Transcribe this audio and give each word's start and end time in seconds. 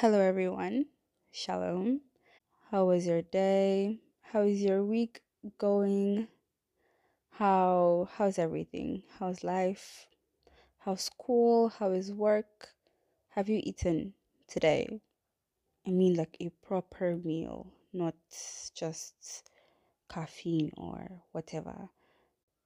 Hello, 0.00 0.20
everyone. 0.20 0.84
Shalom. 1.30 2.02
How 2.70 2.84
was 2.84 3.06
your 3.06 3.22
day? 3.22 4.00
How 4.20 4.42
is 4.42 4.60
your 4.60 4.84
week 4.84 5.22
going? 5.56 6.28
How 7.30 8.06
how's 8.12 8.38
everything? 8.38 9.04
How's 9.18 9.42
life? 9.42 10.06
How's 10.84 11.00
school? 11.00 11.70
How 11.70 11.92
is 11.92 12.12
work? 12.12 12.76
Have 13.30 13.48
you 13.48 13.62
eaten 13.64 14.12
today? 14.46 15.00
I 15.86 15.90
mean, 15.92 16.12
like 16.12 16.36
a 16.40 16.50
proper 16.50 17.16
meal, 17.16 17.72
not 17.94 18.16
just 18.74 19.48
caffeine 20.10 20.72
or 20.76 21.22
whatever. 21.32 21.88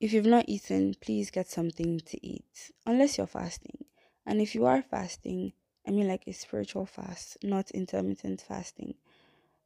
If 0.01 0.13
you've 0.13 0.27
not 0.27 0.49
eaten, 0.49 0.97
please 1.01 1.31
get 1.31 1.47
something 1.47 2.01
to 2.01 2.27
eat, 2.27 2.73
unless 2.85 3.19
you're 3.19 3.29
fasting. 3.29 3.85
And 4.27 4.41
if 4.41 4.57
you 4.57 4.67
are 4.67 4.83
fasting, 4.83 5.53
I 5.91 5.93
mean, 5.93 6.07
like 6.07 6.29
a 6.29 6.33
spiritual 6.33 6.87
fast, 6.87 7.37
not 7.43 7.73
intermittent 7.73 8.43
fasting. 8.43 8.95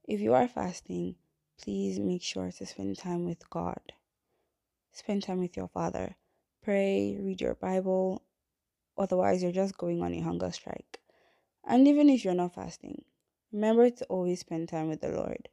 If 0.09 0.21
you 0.21 0.33
are 0.33 0.49
fasting, 0.49 1.17
please 1.61 2.01
make 2.01 2.23
sure 2.23 2.51
to 2.51 2.65
spend 2.65 2.97
time 2.97 3.27
with 3.27 3.51
God. 3.51 3.93
Spend 4.91 5.23
time 5.23 5.41
with 5.41 5.55
your 5.55 5.69
Father. 5.69 6.17
Pray, 6.63 7.19
read 7.21 7.43
your 7.43 7.55
Bible. 7.55 8.23
Otherwise, 8.97 9.43
you're 9.43 9.53
just 9.53 9.77
going 9.77 10.03
on 10.03 10.15
a 10.15 10.21
hunger 10.21 10.51
strike. 10.51 10.99
And 11.63 11.87
even 11.87 12.09
if 12.09 12.25
you're 12.25 12.33
not 12.33 12.55
fasting, 12.55 13.05
remember 13.53 13.91
to 13.91 14.07
always 14.07 14.41
spend 14.41 14.71
time 14.71 14.89
with 14.89 15.03
the 15.03 15.11
Lord. 15.11 15.51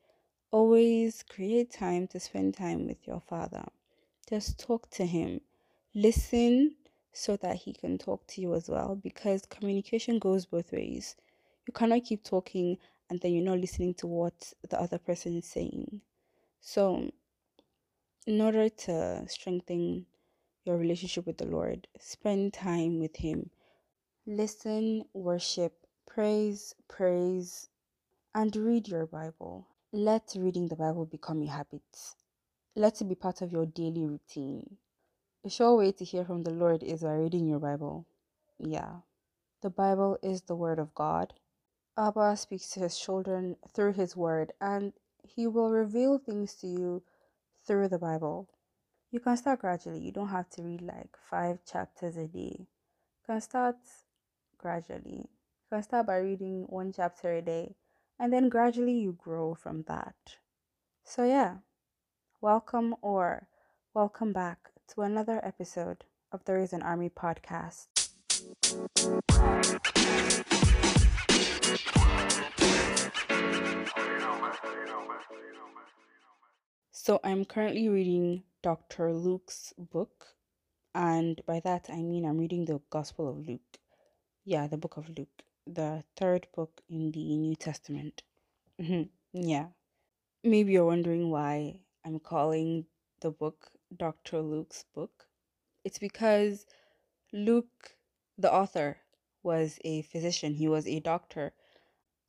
Always 0.51 1.21
create 1.21 1.69
time 1.69 2.07
to 2.07 2.19
spend 2.21 2.53
time 2.53 2.87
with 2.87 3.05
your 3.05 3.19
Father. 3.19 3.65
Just 4.29 4.57
talk 4.57 4.89
to 4.91 5.05
Him. 5.05 5.41
Listen 5.93 6.77
so 7.13 7.35
that 7.37 7.57
He 7.57 7.73
can 7.73 7.97
talk 7.97 8.25
to 8.27 8.41
you 8.41 8.53
as 8.55 8.69
well 8.69 8.95
because 8.95 9.45
communication 9.45 10.19
goes 10.19 10.45
both 10.45 10.71
ways. 10.71 11.15
You 11.67 11.73
cannot 11.73 12.03
keep 12.05 12.23
talking 12.23 12.77
and 13.09 13.19
then 13.19 13.33
you're 13.33 13.43
not 13.43 13.59
listening 13.59 13.93
to 13.95 14.07
what 14.07 14.53
the 14.69 14.79
other 14.79 14.97
person 14.97 15.37
is 15.37 15.45
saying. 15.45 16.01
So, 16.61 17.11
in 18.25 18.39
order 18.39 18.69
to 18.69 19.25
strengthen 19.27 20.05
your 20.63 20.77
relationship 20.77 21.25
with 21.25 21.37
the 21.37 21.45
Lord, 21.45 21.87
spend 21.99 22.53
time 22.53 22.99
with 22.99 23.15
Him. 23.17 23.49
Listen, 24.25 25.03
worship, 25.13 25.73
praise, 26.05 26.75
praise, 26.87 27.69
and 28.35 28.55
read 28.55 28.87
your 28.87 29.07
Bible. 29.07 29.67
Let 29.91 30.33
reading 30.37 30.67
the 30.67 30.75
Bible 30.75 31.05
become 31.05 31.41
a 31.41 31.47
habit. 31.47 31.81
Let 32.75 33.01
it 33.01 33.05
be 33.09 33.15
part 33.15 33.41
of 33.41 33.51
your 33.51 33.65
daily 33.65 34.05
routine. 34.05 34.77
A 35.43 35.49
sure 35.49 35.75
way 35.75 35.91
to 35.93 36.05
hear 36.05 36.23
from 36.23 36.43
the 36.43 36.51
Lord 36.51 36.83
is 36.83 37.01
by 37.01 37.15
reading 37.15 37.47
your 37.47 37.57
Bible. 37.57 38.05
Yeah. 38.59 38.97
The 39.63 39.71
Bible 39.71 40.19
is 40.21 40.43
the 40.43 40.55
Word 40.55 40.77
of 40.77 40.93
God. 40.93 41.33
Abba 41.97 42.37
speaks 42.37 42.69
to 42.71 42.81
his 42.81 42.99
children 42.99 43.55
through 43.73 43.93
his 43.93 44.15
Word, 44.15 44.53
and 44.61 44.93
he 45.23 45.47
will 45.47 45.71
reveal 45.71 46.19
things 46.19 46.53
to 46.57 46.67
you 46.67 47.01
through 47.65 47.87
the 47.87 47.97
Bible. 47.97 48.49
You 49.09 49.19
can 49.19 49.35
start 49.35 49.61
gradually. 49.61 49.99
You 49.99 50.11
don't 50.11 50.27
have 50.27 50.47
to 50.51 50.61
read 50.61 50.83
like 50.83 51.17
five 51.27 51.65
chapters 51.65 52.17
a 52.17 52.27
day. 52.27 52.57
You 52.59 53.25
can 53.25 53.41
start 53.41 53.77
gradually. 54.59 55.25
You 55.25 55.69
can 55.71 55.81
start 55.81 56.05
by 56.05 56.17
reading 56.17 56.65
one 56.69 56.93
chapter 56.93 57.33
a 57.33 57.41
day, 57.41 57.73
and 58.19 58.31
then 58.31 58.47
gradually 58.47 58.99
you 58.99 59.13
grow 59.13 59.55
from 59.55 59.85
that. 59.87 60.37
So, 61.03 61.23
yeah, 61.23 61.57
welcome 62.41 62.93
or 63.01 63.47
welcome 63.95 64.33
back 64.33 64.69
to 64.91 65.01
another 65.01 65.39
episode 65.45 66.03
of 66.33 66.43
There 66.43 66.59
is 66.59 66.73
an 66.73 66.81
Army 66.81 67.09
podcast. 67.09 67.87
So, 76.91 77.19
I'm 77.23 77.45
currently 77.45 77.89
reading 77.89 78.43
Dr. 78.61 79.13
Luke's 79.13 79.73
book, 79.77 80.35
and 80.93 81.41
by 81.45 81.59
that 81.61 81.87
I 81.89 82.01
mean 82.03 82.25
I'm 82.25 82.37
reading 82.37 82.65
the 82.65 82.79
Gospel 82.89 83.29
of 83.29 83.47
Luke. 83.47 83.79
Yeah, 84.45 84.67
the 84.67 84.77
book 84.77 84.97
of 84.97 85.09
Luke, 85.17 85.43
the 85.65 86.03
third 86.15 86.47
book 86.55 86.81
in 86.89 87.11
the 87.11 87.37
New 87.37 87.55
Testament. 87.55 88.23
Mhm, 88.79 89.09
Yeah. 89.31 89.69
Maybe 90.43 90.73
you're 90.73 90.85
wondering 90.85 91.29
why 91.29 91.81
I'm 92.03 92.19
calling 92.19 92.87
the 93.21 93.31
book 93.31 93.71
Dr. 93.95 94.41
Luke's 94.41 94.85
book. 94.93 95.27
It's 95.83 95.99
because 95.99 96.65
Luke, 97.33 97.97
the 98.37 98.51
author, 98.53 98.97
was 99.43 99.79
a 99.83 100.03
physician, 100.03 100.53
he 100.53 100.67
was 100.67 100.87
a 100.87 100.99
doctor. 100.99 101.53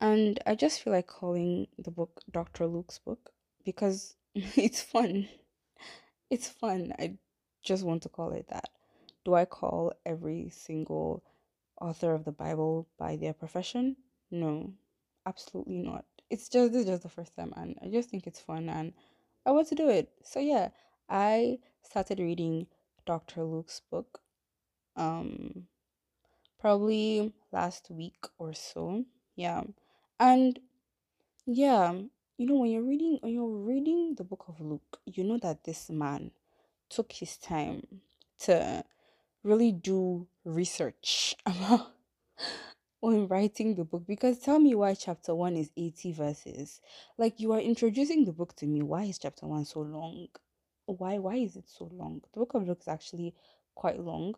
And 0.00 0.40
I 0.46 0.54
just 0.54 0.82
feel 0.82 0.92
like 0.92 1.06
calling 1.06 1.68
the 1.78 1.90
book 1.90 2.20
Dr. 2.30 2.66
Luke's 2.66 2.98
book 2.98 3.30
because 3.64 4.16
it's 4.34 4.82
fun. 4.82 5.28
It's 6.30 6.48
fun. 6.48 6.92
I 6.98 7.18
just 7.62 7.84
want 7.84 8.02
to 8.02 8.08
call 8.08 8.32
it 8.32 8.48
that. 8.48 8.70
Do 9.24 9.34
I 9.34 9.44
call 9.44 9.92
every 10.04 10.48
single 10.50 11.22
author 11.80 12.14
of 12.14 12.24
the 12.24 12.32
Bible 12.32 12.88
by 12.98 13.16
their 13.16 13.32
profession? 13.34 13.96
No, 14.30 14.72
absolutely 15.26 15.78
not. 15.78 16.04
It's 16.30 16.48
just 16.48 16.72
this 16.72 16.82
is 16.82 16.88
just 16.88 17.02
the 17.02 17.08
first 17.08 17.36
time, 17.36 17.52
and 17.56 17.76
I 17.82 17.88
just 17.88 18.08
think 18.08 18.26
it's 18.26 18.40
fun, 18.40 18.68
and 18.68 18.94
I 19.44 19.50
want 19.50 19.68
to 19.68 19.74
do 19.74 19.88
it. 19.88 20.10
So 20.24 20.40
yeah, 20.40 20.70
I 21.12 21.58
started 21.82 22.20
reading 22.20 22.68
Dr. 23.04 23.44
Luke's 23.44 23.82
book, 23.90 24.20
um, 24.96 25.66
probably 26.58 27.34
last 27.52 27.90
week 27.90 28.24
or 28.38 28.54
so. 28.54 29.04
Yeah, 29.36 29.64
and 30.18 30.58
yeah, 31.44 31.92
you 32.38 32.46
know 32.46 32.54
when 32.54 32.70
you're 32.70 32.82
reading 32.82 33.18
when 33.20 33.34
you're 33.34 33.46
reading 33.46 34.14
the 34.16 34.24
book 34.24 34.46
of 34.48 34.58
Luke, 34.62 35.00
you 35.04 35.22
know 35.22 35.38
that 35.42 35.64
this 35.64 35.90
man 35.90 36.30
took 36.88 37.12
his 37.12 37.36
time 37.36 37.86
to 38.40 38.82
really 39.42 39.72
do 39.72 40.26
research 40.46 41.36
when 43.00 43.28
writing 43.28 43.74
the 43.74 43.84
book 43.84 44.04
because 44.06 44.38
tell 44.38 44.58
me 44.58 44.74
why 44.74 44.94
chapter 44.94 45.34
1 45.34 45.56
is 45.56 45.70
80 45.76 46.12
verses 46.12 46.80
like 47.18 47.40
you 47.40 47.52
are 47.52 47.60
introducing 47.60 48.24
the 48.24 48.32
book 48.32 48.54
to 48.56 48.66
me 48.66 48.82
why 48.82 49.04
is 49.04 49.18
chapter 49.18 49.46
1 49.46 49.64
so 49.64 49.80
long 49.80 50.28
why 50.86 51.18
why 51.18 51.36
is 51.36 51.56
it 51.56 51.68
so 51.68 51.88
long 51.92 52.20
the 52.22 52.38
book 52.38 52.54
of 52.54 52.66
luke 52.66 52.80
is 52.80 52.88
actually 52.88 53.34
quite 53.74 54.00
long 54.00 54.34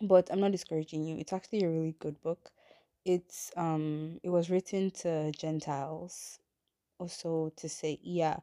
but 0.00 0.28
i'm 0.30 0.40
not 0.40 0.52
discouraging 0.52 1.04
you 1.04 1.16
it's 1.18 1.32
actually 1.32 1.62
a 1.62 1.68
really 1.68 1.94
good 1.98 2.20
book 2.22 2.50
it's 3.04 3.50
um 3.56 4.18
it 4.22 4.30
was 4.30 4.50
written 4.50 4.90
to 4.90 5.30
gentiles 5.32 6.38
also 6.98 7.52
to 7.56 7.68
say 7.68 7.98
yeah 8.02 8.36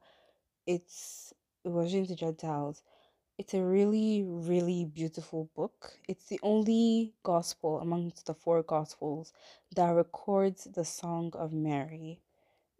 it's 0.66 1.34
it 1.64 1.70
was 1.70 1.94
written 1.94 2.08
to 2.08 2.16
gentiles 2.16 2.84
it's 3.40 3.56
a 3.56 3.64
really, 3.64 4.24
really 4.24 4.86
beautiful 4.86 5.50
book. 5.56 5.98
It's 6.08 6.28
the 6.28 6.40
only 6.44 7.14
gospel 7.24 7.80
amongst 7.80 8.28
the 8.28 8.36
four 8.36 8.62
gospels 8.62 9.34
that 9.76 9.90
records 9.90 10.66
the 10.66 10.86
Song 10.86 11.32
of 11.34 11.52
Mary. 11.52 12.22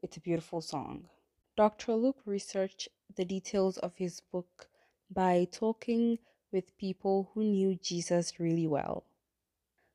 It's 0.04 0.18
a 0.18 0.22
beautiful 0.22 0.62
song. 0.62 1.10
Dr. 1.58 1.96
Luke 1.96 2.22
researched 2.26 2.88
the 3.16 3.26
details 3.26 3.78
of 3.78 3.96
his 3.96 4.22
book 4.22 4.68
by 5.10 5.48
talking 5.52 6.20
with 6.52 6.78
people 6.78 7.32
who 7.34 7.44
knew 7.44 7.76
Jesus 7.76 8.40
really 8.40 8.68
well. 8.68 9.04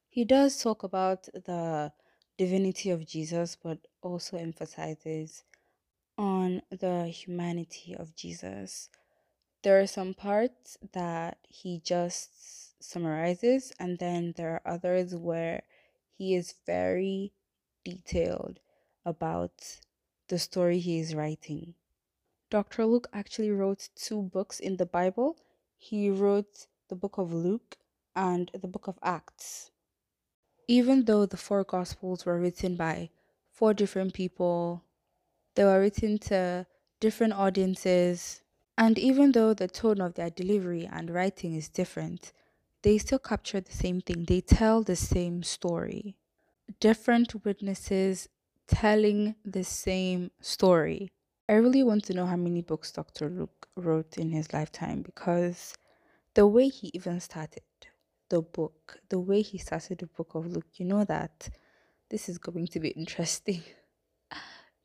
He 0.09 0.25
does 0.25 0.63
talk 0.63 0.83
about 0.83 1.25
the 1.35 1.93
divinity 2.37 2.91
of 2.91 3.07
Jesus, 3.07 3.57
but 3.63 3.79
also 4.03 4.37
emphasizes 4.37 5.45
on 6.17 6.63
the 6.71 7.07
humanity 7.07 7.95
of 7.97 8.15
Jesus 8.17 8.89
there 9.63 9.81
are 9.81 9.87
some 9.87 10.15
parts 10.15 10.79
that 10.93 11.39
he 11.49 11.81
just 11.81 12.83
summarizes, 12.83 13.73
and 13.79 13.99
then 13.99 14.35
there 14.37 14.55
are 14.55 14.75
others 14.75 15.15
where 15.15 15.63
he 16.17 16.35
is 16.35 16.55
very 16.65 17.33
detailed 17.85 18.61
about 19.05 19.81
the 20.29 20.39
story 20.39 20.79
he 20.79 21.01
is 21.01 21.15
writing. 21.15 21.75
Dr. 22.51 22.87
Luke 22.87 23.09
actually 23.13 23.51
wrote 23.51 23.89
two 23.95 24.23
books 24.23 24.61
in 24.61 24.77
the 24.77 24.87
Bible. 24.87 25.37
He 25.77 26.11
wrote 26.11 26.67
the 26.89 26.97
book 26.97 27.19
of 27.19 27.33
Luke 27.33 27.77
and 28.17 28.51
the 28.55 28.69
book 28.69 28.89
of 28.89 28.99
Acts. 29.03 29.71
Even 30.67 31.05
though 31.05 31.27
the 31.27 31.37
four 31.37 31.65
Gospels 31.65 32.27
were 32.27 32.39
written 32.39 32.77
by 32.77 33.11
four 33.51 33.75
different 33.75 34.15
people, 34.15 34.85
they 35.55 35.65
were 35.65 35.81
written 35.81 36.19
to 36.19 36.67
different 37.01 37.33
audiences 37.33 38.43
and 38.79 38.97
even 38.97 39.33
though 39.33 39.55
the 39.55 39.67
tone 39.67 40.01
of 40.01 40.15
their 40.15 40.31
delivery 40.31 40.89
and 40.91 41.11
writing 41.11 41.57
is 41.57 41.69
different, 41.69 42.33
they 42.83 42.97
still 42.99 43.19
capture 43.19 43.61
the 43.61 43.73
same 43.73 44.01
thing. 44.01 44.25
They 44.25 44.41
tell 44.41 44.85
the 44.85 44.95
same 44.95 45.43
story. 45.43 46.15
Different 46.79 47.45
witnesses 47.45 48.29
telling 48.69 49.35
the 49.45 49.65
same 49.65 50.31
story. 50.41 51.11
I 51.49 51.55
really 51.55 51.83
want 51.83 52.05
to 52.05 52.15
know 52.15 52.27
how 52.27 52.37
many 52.37 52.61
books 52.63 52.93
Dr. 52.93 53.31
Luke 53.31 53.69
wrote 53.77 54.19
in 54.19 54.31
his 54.31 54.53
lifetime 54.53 55.03
because 55.03 55.75
the 56.35 56.47
way 56.47 56.69
he 56.69 56.91
even 56.95 57.21
started 57.21 57.63
the 58.29 58.43
book, 58.43 58.99
the 59.09 59.19
way 59.19 59.41
he 59.41 59.57
started 59.59 59.99
the 59.99 60.07
book 60.07 60.35
of 60.35 60.47
Luke, 60.47 60.67
you 60.77 60.85
know 60.85 61.05
that 61.05 61.49
this 62.11 62.29
is 62.29 62.39
going 62.39 62.67
to 62.69 62.81
be 62.81 62.89
interesting. 63.03 63.63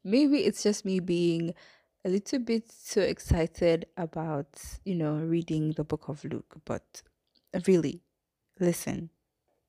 Maybe 0.03 0.39
it's 0.45 0.63
just 0.63 0.85
me 0.85 0.99
being 0.99 1.53
a 2.05 2.09
little 2.09 2.39
bit 2.39 2.71
too 2.89 3.01
excited 3.01 3.85
about, 3.97 4.47
you 4.83 4.95
know, 4.95 5.15
reading 5.15 5.71
the 5.71 5.83
book 5.83 6.09
of 6.09 6.23
Luke, 6.25 6.55
but 6.65 7.01
really, 7.67 8.01
listen. 8.59 9.09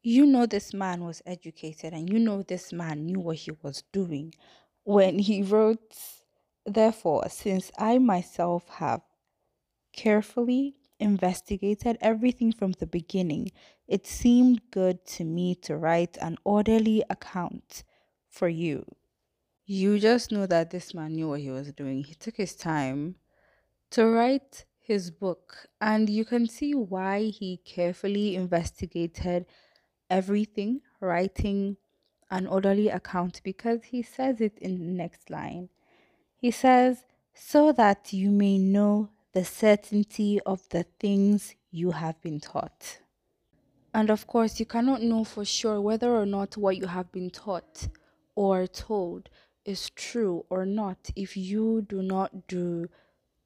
You 0.02 0.26
know, 0.26 0.46
this 0.46 0.74
man 0.74 1.04
was 1.04 1.22
educated 1.26 1.92
and 1.92 2.10
you 2.10 2.18
know, 2.18 2.42
this 2.42 2.72
man 2.72 3.06
knew 3.06 3.20
what 3.20 3.36
he 3.38 3.52
was 3.62 3.82
doing 3.92 4.34
when 4.84 5.18
he 5.18 5.42
wrote, 5.42 5.96
Therefore, 6.66 7.28
since 7.28 7.70
I 7.78 7.98
myself 7.98 8.68
have 8.68 9.02
carefully 9.92 10.76
investigated 10.98 11.98
everything 12.00 12.52
from 12.52 12.72
the 12.72 12.86
beginning, 12.86 13.50
it 13.86 14.06
seemed 14.06 14.62
good 14.70 15.04
to 15.06 15.24
me 15.24 15.54
to 15.56 15.76
write 15.76 16.16
an 16.20 16.38
orderly 16.44 17.04
account 17.10 17.84
for 18.28 18.48
you. 18.48 18.84
You 19.66 19.98
just 19.98 20.32
know 20.32 20.46
that 20.46 20.70
this 20.70 20.94
man 20.94 21.14
knew 21.14 21.28
what 21.28 21.40
he 21.40 21.50
was 21.50 21.72
doing. 21.72 22.04
He 22.04 22.14
took 22.14 22.36
his 22.36 22.54
time 22.54 23.16
to 23.90 24.06
write 24.06 24.64
his 24.78 25.10
book, 25.10 25.66
and 25.80 26.08
you 26.10 26.24
can 26.24 26.46
see 26.46 26.74
why 26.74 27.24
he 27.24 27.58
carefully 27.64 28.36
investigated 28.36 29.46
everything, 30.10 30.80
writing 31.00 31.76
an 32.30 32.46
orderly 32.46 32.88
account, 32.88 33.40
because 33.44 33.84
he 33.84 34.02
says 34.02 34.40
it 34.40 34.58
in 34.58 34.78
the 34.78 34.92
next 34.92 35.30
line. 35.30 35.68
He 36.44 36.50
says, 36.50 37.06
So 37.32 37.72
that 37.72 38.12
you 38.12 38.28
may 38.28 38.58
know 38.58 39.08
the 39.32 39.46
certainty 39.46 40.40
of 40.44 40.68
the 40.68 40.82
things 41.00 41.54
you 41.70 41.92
have 41.92 42.20
been 42.20 42.38
taught. 42.38 42.98
And 43.94 44.10
of 44.10 44.26
course, 44.26 44.60
you 44.60 44.66
cannot 44.66 45.00
know 45.00 45.24
for 45.24 45.46
sure 45.46 45.80
whether 45.80 46.14
or 46.14 46.26
not 46.26 46.58
what 46.58 46.76
you 46.76 46.88
have 46.88 47.10
been 47.10 47.30
taught 47.30 47.88
or 48.34 48.66
told 48.66 49.30
is 49.64 49.88
true 49.88 50.44
or 50.50 50.66
not 50.66 51.08
if 51.16 51.34
you 51.34 51.80
do 51.80 52.02
not 52.02 52.46
do 52.46 52.90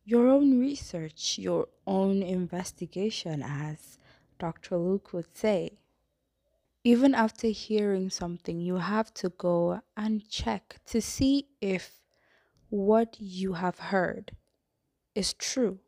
your 0.05 0.27
own 0.27 0.59
research, 0.59 1.39
your 1.39 1.69
own 1.87 2.21
investigation, 2.21 3.44
as 3.44 3.97
Dr. 4.41 4.77
Luke 4.77 5.12
would 5.12 5.37
say. 5.37 5.79
Even 6.83 7.15
after 7.15 7.47
hearing 7.47 8.11
something, 8.11 8.61
you 8.61 8.79
have 8.79 9.15
to 9.15 9.29
go 9.29 9.83
and 9.97 10.29
check 10.29 10.81
to 10.87 11.01
see 11.01 11.47
if 11.61 11.98
what 12.70 13.17
you 13.19 13.55
have 13.55 13.79
heard 13.79 14.32
is 15.15 15.32
true 15.35 15.79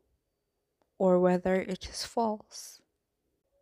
or 0.99 1.19
whether 1.19 1.55
it 1.55 1.89
is 1.89 2.05
false. 2.05 2.81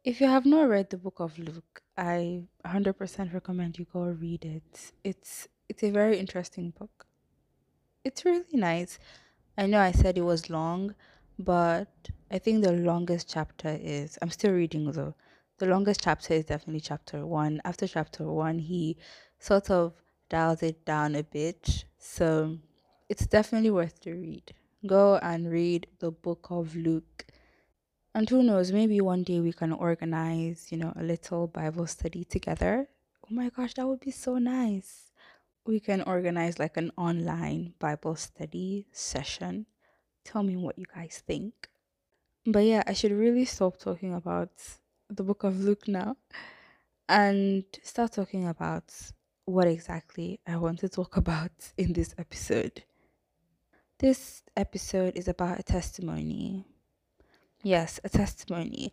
If 0.04 0.20
you 0.20 0.26
have 0.26 0.46
not 0.46 0.68
read 0.68 0.90
the 0.90 0.96
book 0.96 1.20
of 1.20 1.38
Luke, 1.38 1.82
I 1.96 2.44
100% 2.64 3.34
recommend 3.34 3.78
you 3.78 3.86
go 3.92 4.04
read 4.04 4.44
it. 4.44 4.92
It's 5.04 5.48
it's 5.68 5.82
a 5.82 5.90
very 5.90 6.18
interesting 6.18 6.70
book. 6.70 7.06
It's 8.04 8.24
really 8.24 8.44
nice. 8.54 8.98
I 9.58 9.66
know 9.66 9.80
I 9.80 9.92
said 9.92 10.16
it 10.16 10.22
was 10.22 10.48
long, 10.48 10.94
but 11.38 11.92
I 12.30 12.38
think 12.38 12.64
the 12.64 12.72
longest 12.72 13.28
chapter 13.28 13.76
is 13.80 14.18
I'm 14.22 14.30
still 14.30 14.52
reading 14.52 14.90
though. 14.92 15.14
The 15.58 15.66
longest 15.66 16.00
chapter 16.02 16.34
is 16.34 16.44
definitely 16.46 16.80
chapter 16.80 17.26
1. 17.26 17.60
After 17.64 17.88
chapter 17.88 18.24
1, 18.24 18.60
he 18.60 18.96
sort 19.40 19.70
of 19.70 19.92
dials 20.28 20.62
it 20.62 20.84
down 20.84 21.16
a 21.16 21.24
bit. 21.24 21.84
So, 21.98 22.58
it's 23.08 23.26
definitely 23.26 23.70
worth 23.70 24.00
to 24.00 24.12
read. 24.12 24.54
Go 24.86 25.16
and 25.16 25.50
read 25.50 25.86
the 25.98 26.10
book 26.10 26.48
of 26.50 26.76
Luke. 26.76 27.26
And 28.14 28.28
who 28.28 28.42
knows, 28.42 28.72
maybe 28.72 29.00
one 29.00 29.22
day 29.22 29.40
we 29.40 29.52
can 29.52 29.72
organize, 29.72 30.68
you 30.70 30.78
know, 30.78 30.92
a 30.96 31.02
little 31.02 31.46
Bible 31.46 31.86
study 31.86 32.24
together. 32.24 32.88
Oh 33.24 33.34
my 33.34 33.50
gosh, 33.50 33.74
that 33.74 33.86
would 33.86 34.00
be 34.00 34.10
so 34.10 34.38
nice 34.38 35.08
we 35.68 35.78
can 35.78 36.00
organize 36.02 36.58
like 36.58 36.78
an 36.78 36.90
online 36.96 37.74
Bible 37.78 38.16
study 38.16 38.86
session. 38.90 39.66
Tell 40.24 40.42
me 40.42 40.56
what 40.56 40.78
you 40.78 40.86
guys 40.92 41.22
think. 41.26 41.68
But 42.46 42.64
yeah, 42.64 42.82
I 42.86 42.94
should 42.94 43.12
really 43.12 43.44
stop 43.44 43.76
talking 43.78 44.14
about 44.14 44.50
the 45.10 45.22
book 45.22 45.44
of 45.44 45.60
Luke 45.60 45.86
now 45.86 46.16
and 47.06 47.64
start 47.82 48.12
talking 48.12 48.48
about 48.48 48.94
what 49.44 49.68
exactly 49.68 50.40
I 50.46 50.56
want 50.56 50.78
to 50.80 50.88
talk 50.88 51.16
about 51.22 51.52
in 51.76 51.92
this 51.92 52.14
episode. 52.16 52.82
This 53.98 54.44
episode 54.56 55.16
is 55.16 55.26
about 55.26 55.58
a 55.58 55.62
testimony. 55.64 56.64
Yes, 57.64 57.98
a 58.04 58.08
testimony 58.08 58.92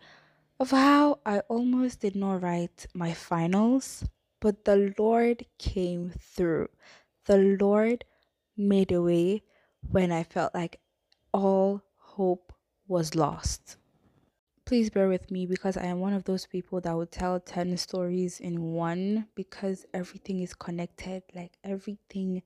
of 0.60 0.72
how 0.72 1.20
I 1.26 1.42
almost 1.42 2.00
did 2.00 2.16
not 2.16 2.42
write 2.42 2.88
my 2.96 3.14
finals 3.14 4.04
but 4.40 4.66
the 4.66 4.94
Lord 4.98 5.46
came 5.58 6.12
through. 6.20 6.70
The 7.26 7.58
Lord 7.60 8.06
made 8.58 8.92
a 8.92 9.02
way 9.02 9.44
when 9.90 10.12
I 10.12 10.24
felt 10.24 10.54
like 10.54 10.80
all 11.32 11.82
hope 11.98 12.54
was 12.88 13.16
lost. 13.16 13.78
Please 14.66 14.90
bear 14.90 15.08
with 15.08 15.30
me 15.30 15.46
because 15.46 15.78
I 15.78 15.86
am 15.86 16.00
one 16.00 16.14
of 16.14 16.24
those 16.24 16.46
people 16.46 16.82
that 16.82 16.96
would 16.96 17.12
tell 17.12 17.40
10 17.40 17.78
stories 17.78 18.40
in 18.40 18.74
one 18.74 19.28
because 19.36 19.86
everything 19.94 20.40
is 20.40 20.54
connected. 20.54 21.24
Like 21.36 21.54
everything 21.64 22.42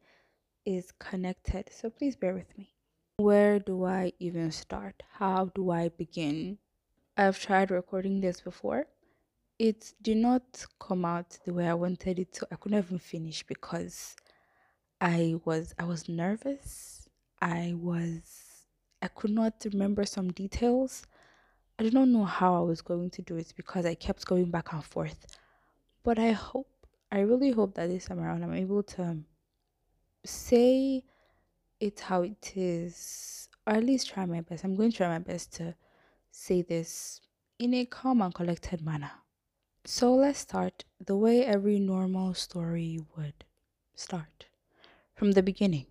is 0.77 0.91
connected. 0.99 1.69
So 1.71 1.89
please 1.89 2.15
bear 2.15 2.33
with 2.33 2.57
me. 2.57 2.73
Where 3.17 3.59
do 3.59 3.85
I 3.85 4.13
even 4.19 4.51
start? 4.51 5.03
How 5.11 5.51
do 5.55 5.71
I 5.71 5.89
begin? 5.89 6.57
I've 7.17 7.39
tried 7.39 7.71
recording 7.71 8.21
this 8.21 8.39
before 8.41 8.87
it 9.59 9.93
did 10.01 10.17
not 10.17 10.65
come 10.79 11.03
out 11.03 11.37
the 11.45 11.53
way 11.53 11.67
I 11.67 11.73
wanted 11.73 12.17
it 12.17 12.31
to. 12.33 12.47
I 12.49 12.55
couldn't 12.55 12.77
even 12.77 12.97
finish 12.97 13.43
because 13.43 14.15
I 15.01 15.35
was 15.43 15.73
I 15.77 15.83
was 15.83 16.07
nervous. 16.07 17.09
I 17.41 17.73
was 17.75 18.65
I 19.01 19.09
could 19.09 19.31
not 19.31 19.65
remember 19.65 20.05
some 20.05 20.31
details. 20.31 21.03
I 21.77 21.83
did 21.83 21.93
not 21.93 22.07
know 22.07 22.25
how 22.25 22.55
I 22.55 22.61
was 22.61 22.81
going 22.81 23.09
to 23.11 23.21
do 23.21 23.35
it 23.35 23.53
because 23.55 23.85
I 23.85 23.95
kept 23.95 24.25
going 24.25 24.49
back 24.49 24.73
and 24.73 24.83
forth. 24.83 25.25
But 26.03 26.17
I 26.17 26.31
hope 26.31 26.69
I 27.11 27.19
really 27.19 27.51
hope 27.51 27.75
that 27.75 27.89
this 27.89 28.05
time 28.05 28.19
around 28.19 28.43
I'm 28.43 28.53
able 28.53 28.83
to 28.83 29.03
um, 29.03 29.25
say 30.23 31.03
it 31.79 31.99
how 32.01 32.23
it 32.23 32.53
is 32.55 33.47
or 33.65 33.73
at 33.73 33.83
least 33.83 34.09
try 34.09 34.25
my 34.25 34.41
best. 34.41 34.63
I'm 34.63 34.75
going 34.75 34.91
to 34.91 34.97
try 34.97 35.07
my 35.07 35.19
best 35.19 35.53
to 35.57 35.75
say 36.31 36.61
this 36.61 37.21
in 37.59 37.73
a 37.73 37.85
calm 37.85 38.21
and 38.21 38.33
collected 38.33 38.81
manner. 38.81 39.11
So 39.85 40.15
let's 40.15 40.39
start 40.39 40.85
the 41.03 41.15
way 41.15 41.45
every 41.45 41.79
normal 41.79 42.33
story 42.33 42.99
would 43.15 43.45
start 43.95 44.47
from 45.15 45.33
the 45.33 45.43
beginning. 45.43 45.85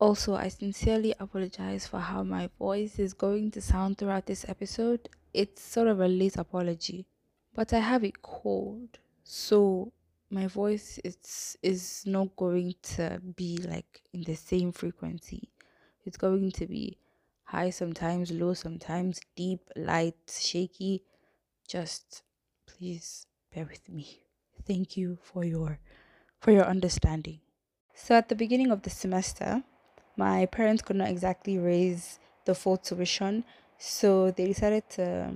Also, 0.00 0.34
I 0.34 0.48
sincerely 0.48 1.14
apologize 1.18 1.86
for 1.86 1.98
how 1.98 2.22
my 2.22 2.50
voice 2.58 2.98
is 2.98 3.14
going 3.14 3.50
to 3.52 3.60
sound 3.60 3.98
throughout 3.98 4.26
this 4.26 4.48
episode. 4.48 5.08
It's 5.34 5.62
sort 5.62 5.88
of 5.88 6.00
a 6.00 6.08
late 6.08 6.36
apology, 6.36 7.06
but 7.54 7.72
I 7.72 7.80
have 7.80 8.04
a 8.04 8.12
cold, 8.22 8.98
so 9.24 9.92
my 10.30 10.46
voice 10.46 10.98
is 11.04 11.56
is 11.62 12.04
not 12.06 12.36
going 12.36 12.74
to 12.82 13.20
be 13.36 13.58
like 13.58 14.02
in 14.12 14.22
the 14.22 14.34
same 14.34 14.72
frequency. 14.72 15.48
It's 16.04 16.16
going 16.16 16.52
to 16.52 16.66
be 16.66 16.98
high 17.44 17.70
sometimes, 17.70 18.30
low 18.30 18.54
sometimes, 18.54 19.20
deep, 19.36 19.60
light, 19.76 20.16
shaky. 20.28 21.02
Just 21.66 22.22
please 22.66 23.26
bear 23.54 23.64
with 23.64 23.88
me. 23.88 24.22
Thank 24.66 24.96
you 24.96 25.18
for 25.22 25.44
your 25.44 25.78
for 26.40 26.50
your 26.52 26.64
understanding. 26.64 27.40
So 27.94 28.14
at 28.14 28.28
the 28.28 28.36
beginning 28.36 28.70
of 28.70 28.82
the 28.82 28.90
semester, 28.90 29.62
my 30.16 30.46
parents 30.46 30.82
could 30.82 30.96
not 30.96 31.08
exactly 31.08 31.58
raise 31.58 32.18
the 32.44 32.54
full 32.54 32.76
tuition, 32.76 33.44
so 33.78 34.30
they 34.30 34.46
decided 34.46 34.88
to 34.90 35.32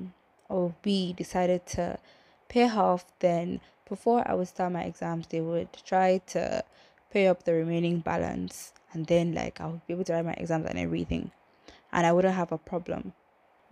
or 0.49 0.75
we 0.85 1.15
decided 1.15 1.65
to 1.67 1.99
pay 2.49 2.67
half 2.67 3.07
then 3.21 3.61
before 3.95 4.21
I 4.27 4.35
would 4.35 4.49
start 4.49 4.73
my 4.73 4.85
exams 4.85 5.27
they 5.27 5.41
would 5.41 5.69
try 5.93 6.09
to 6.35 6.65
pay 7.11 7.29
up 7.29 7.43
the 7.45 7.53
remaining 7.53 8.01
balance 8.01 8.73
and 8.93 9.07
then 9.07 9.35
like 9.35 9.61
I 9.61 9.67
would 9.67 9.87
be 9.87 9.93
able 9.95 10.05
to 10.05 10.13
write 10.15 10.25
my 10.25 10.39
exams 10.45 10.67
and 10.67 10.79
everything 10.79 11.31
and 11.93 12.07
I 12.07 12.13
wouldn't 12.13 12.35
have 12.35 12.53
a 12.53 12.59
problem 12.59 13.13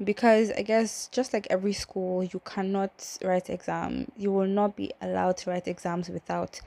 because 0.02 0.50
I 0.52 0.62
guess 0.62 1.08
just 1.12 1.32
like 1.32 1.46
every 1.50 1.72
school, 1.72 2.24
you 2.24 2.40
cannot 2.44 3.18
write 3.22 3.50
exam. 3.50 4.10
You 4.16 4.32
will 4.32 4.46
not 4.46 4.76
be 4.76 4.92
allowed 5.00 5.36
to 5.38 5.50
write 5.50 5.68
exams 5.68 6.08
without 6.08 6.60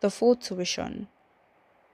the 0.00 0.10
full 0.10 0.36
tuition 0.36 1.08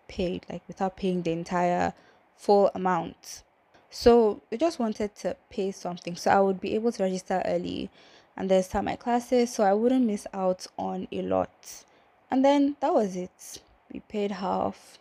paid, 0.08 0.44
like 0.50 0.62
without 0.68 0.96
paying 0.96 1.22
the 1.22 1.32
entire 1.32 1.94
full 2.36 2.70
amount. 2.74 3.42
So 3.90 4.42
we 4.50 4.58
just 4.58 4.78
wanted 4.78 5.14
to 5.16 5.36
pay 5.50 5.70
something 5.70 6.16
so 6.16 6.30
I 6.30 6.40
would 6.40 6.60
be 6.60 6.74
able 6.74 6.92
to 6.92 7.02
register 7.02 7.42
early 7.44 7.90
and 8.36 8.50
then 8.50 8.62
start 8.62 8.84
my 8.84 8.96
classes 8.96 9.52
so 9.52 9.64
I 9.64 9.74
wouldn't 9.74 10.06
miss 10.06 10.26
out 10.32 10.66
on 10.78 11.08
a 11.12 11.22
lot. 11.22 11.84
And 12.30 12.44
then 12.44 12.76
that 12.80 12.94
was 12.94 13.16
it. 13.16 13.60
We 13.92 14.00
paid 14.00 14.30
half 14.30 14.98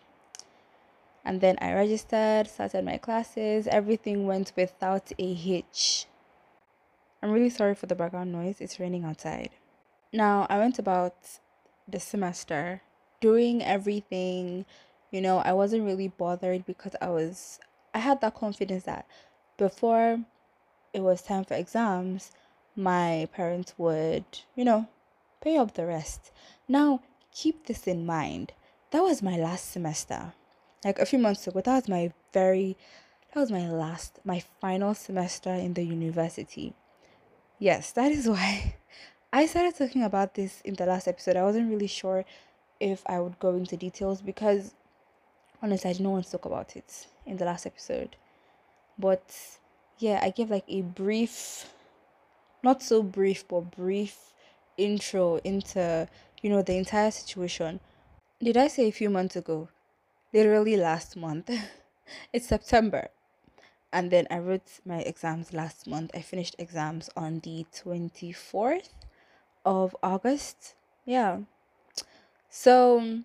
and 1.23 1.39
then 1.39 1.57
I 1.61 1.73
registered, 1.73 2.47
started 2.47 2.83
my 2.83 2.97
classes. 2.97 3.67
Everything 3.67 4.25
went 4.25 4.53
without 4.55 5.11
a 5.17 5.33
hitch. 5.33 6.07
I'm 7.21 7.31
really 7.31 7.51
sorry 7.51 7.75
for 7.75 7.85
the 7.85 7.95
background 7.95 8.31
noise. 8.31 8.59
It's 8.59 8.79
raining 8.79 9.05
outside. 9.05 9.51
Now, 10.11 10.47
I 10.49 10.57
went 10.57 10.79
about 10.79 11.15
the 11.87 11.99
semester 11.99 12.81
doing 13.19 13.61
everything. 13.61 14.65
You 15.11 15.21
know, 15.21 15.37
I 15.39 15.53
wasn't 15.53 15.85
really 15.85 16.07
bothered 16.07 16.65
because 16.65 16.95
I 16.99 17.09
was, 17.09 17.59
I 17.93 17.99
had 17.99 18.21
that 18.21 18.33
confidence 18.33 18.83
that 18.85 19.05
before 19.57 20.21
it 20.93 21.01
was 21.01 21.21
time 21.21 21.45
for 21.45 21.53
exams, 21.53 22.31
my 22.75 23.27
parents 23.33 23.73
would, 23.77 24.25
you 24.55 24.63
know, 24.63 24.87
pay 25.41 25.57
up 25.57 25.73
the 25.73 25.85
rest. 25.85 26.31
Now, 26.67 27.01
keep 27.31 27.65
this 27.65 27.87
in 27.87 28.05
mind. 28.05 28.53
That 28.91 29.01
was 29.01 29.21
my 29.21 29.37
last 29.37 29.71
semester. 29.71 30.33
Like 30.83 30.99
a 30.99 31.05
few 31.05 31.19
months 31.19 31.47
ago, 31.47 31.61
that 31.61 31.75
was 31.75 31.87
my 31.87 32.11
very, 32.33 32.77
that 33.33 33.39
was 33.39 33.51
my 33.51 33.69
last, 33.69 34.19
my 34.23 34.43
final 34.59 34.93
semester 34.93 35.51
in 35.53 35.73
the 35.73 35.83
university. 35.83 36.73
Yes, 37.59 37.91
that 37.91 38.11
is 38.11 38.27
why 38.29 38.75
I 39.33 39.45
started 39.45 39.75
talking 39.75 40.03
about 40.03 40.33
this 40.33 40.61
in 40.61 40.73
the 40.73 40.85
last 40.85 41.07
episode. 41.07 41.37
I 41.37 41.43
wasn't 41.43 41.69
really 41.69 41.87
sure 41.87 42.25
if 42.79 43.03
I 43.05 43.19
would 43.19 43.39
go 43.39 43.55
into 43.55 43.77
details 43.77 44.21
because 44.21 44.73
honestly, 45.61 45.89
I 45.89 45.93
didn't 45.93 46.11
want 46.11 46.25
to 46.25 46.31
talk 46.31 46.45
about 46.45 46.75
it 46.75 47.07
in 47.25 47.37
the 47.37 47.45
last 47.45 47.65
episode. 47.65 48.15
But 48.97 49.35
yeah, 49.99 50.19
I 50.21 50.31
gave 50.31 50.49
like 50.49 50.65
a 50.67 50.81
brief, 50.81 51.71
not 52.63 52.81
so 52.81 53.03
brief, 53.03 53.47
but 53.47 53.71
brief 53.71 54.33
intro 54.77 55.37
into, 55.43 56.07
you 56.41 56.49
know, 56.49 56.61
the 56.61 56.75
entire 56.75 57.11
situation. 57.11 57.79
Did 58.41 58.57
I 58.57 58.67
say 58.67 58.87
a 58.87 58.91
few 58.91 59.09
months 59.09 59.35
ago? 59.35 59.69
Literally 60.33 60.77
last 60.77 61.15
month. 61.15 61.49
it's 62.33 62.47
September. 62.47 63.09
And 63.93 64.09
then 64.09 64.25
I 64.31 64.39
wrote 64.39 64.79
my 64.85 64.99
exams 64.99 65.53
last 65.53 65.85
month. 65.87 66.11
I 66.13 66.21
finished 66.21 66.55
exams 66.57 67.09
on 67.15 67.39
the 67.39 67.65
24th 67.73 68.89
of 69.65 69.95
August. 70.01 70.75
Yeah. 71.05 71.39
So 72.49 73.21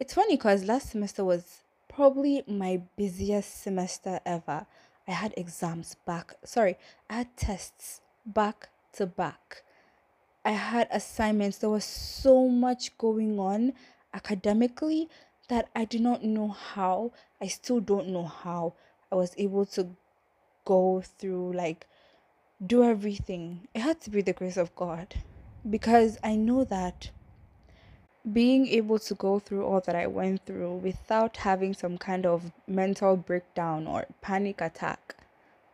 it's 0.00 0.14
funny 0.14 0.36
because 0.36 0.64
last 0.64 0.90
semester 0.90 1.24
was 1.24 1.62
probably 1.88 2.42
my 2.46 2.82
busiest 2.96 3.62
semester 3.62 4.20
ever. 4.26 4.66
I 5.08 5.12
had 5.12 5.32
exams 5.36 5.96
back, 6.04 6.34
sorry, 6.44 6.76
I 7.08 7.18
had 7.18 7.36
tests 7.36 8.00
back 8.26 8.68
to 8.94 9.06
back. 9.06 9.62
I 10.44 10.50
had 10.50 10.88
assignments. 10.90 11.58
There 11.58 11.70
was 11.70 11.84
so 11.84 12.48
much 12.48 12.96
going 12.98 13.38
on 13.38 13.72
academically 14.14 15.08
that 15.48 15.68
I 15.74 15.84
do 15.84 15.98
not 15.98 16.22
know 16.22 16.48
how. 16.48 17.12
I 17.40 17.48
still 17.48 17.80
don't 17.80 18.08
know 18.08 18.24
how 18.24 18.74
I 19.10 19.14
was 19.14 19.34
able 19.38 19.66
to 19.66 19.88
go 20.64 21.02
through, 21.18 21.52
like, 21.52 21.86
do 22.64 22.82
everything. 22.84 23.68
It 23.74 23.80
had 23.80 24.00
to 24.02 24.10
be 24.10 24.22
the 24.22 24.32
grace 24.32 24.56
of 24.56 24.74
God 24.74 25.14
because 25.68 26.18
I 26.22 26.36
know 26.36 26.64
that 26.64 27.10
being 28.32 28.66
able 28.66 28.98
to 28.98 29.14
go 29.14 29.38
through 29.38 29.64
all 29.64 29.80
that 29.80 29.94
I 29.94 30.06
went 30.06 30.44
through 30.46 30.76
without 30.76 31.36
having 31.38 31.74
some 31.74 31.96
kind 31.96 32.26
of 32.26 32.52
mental 32.66 33.16
breakdown 33.16 33.86
or 33.86 34.06
panic 34.20 34.60
attack 34.60 35.14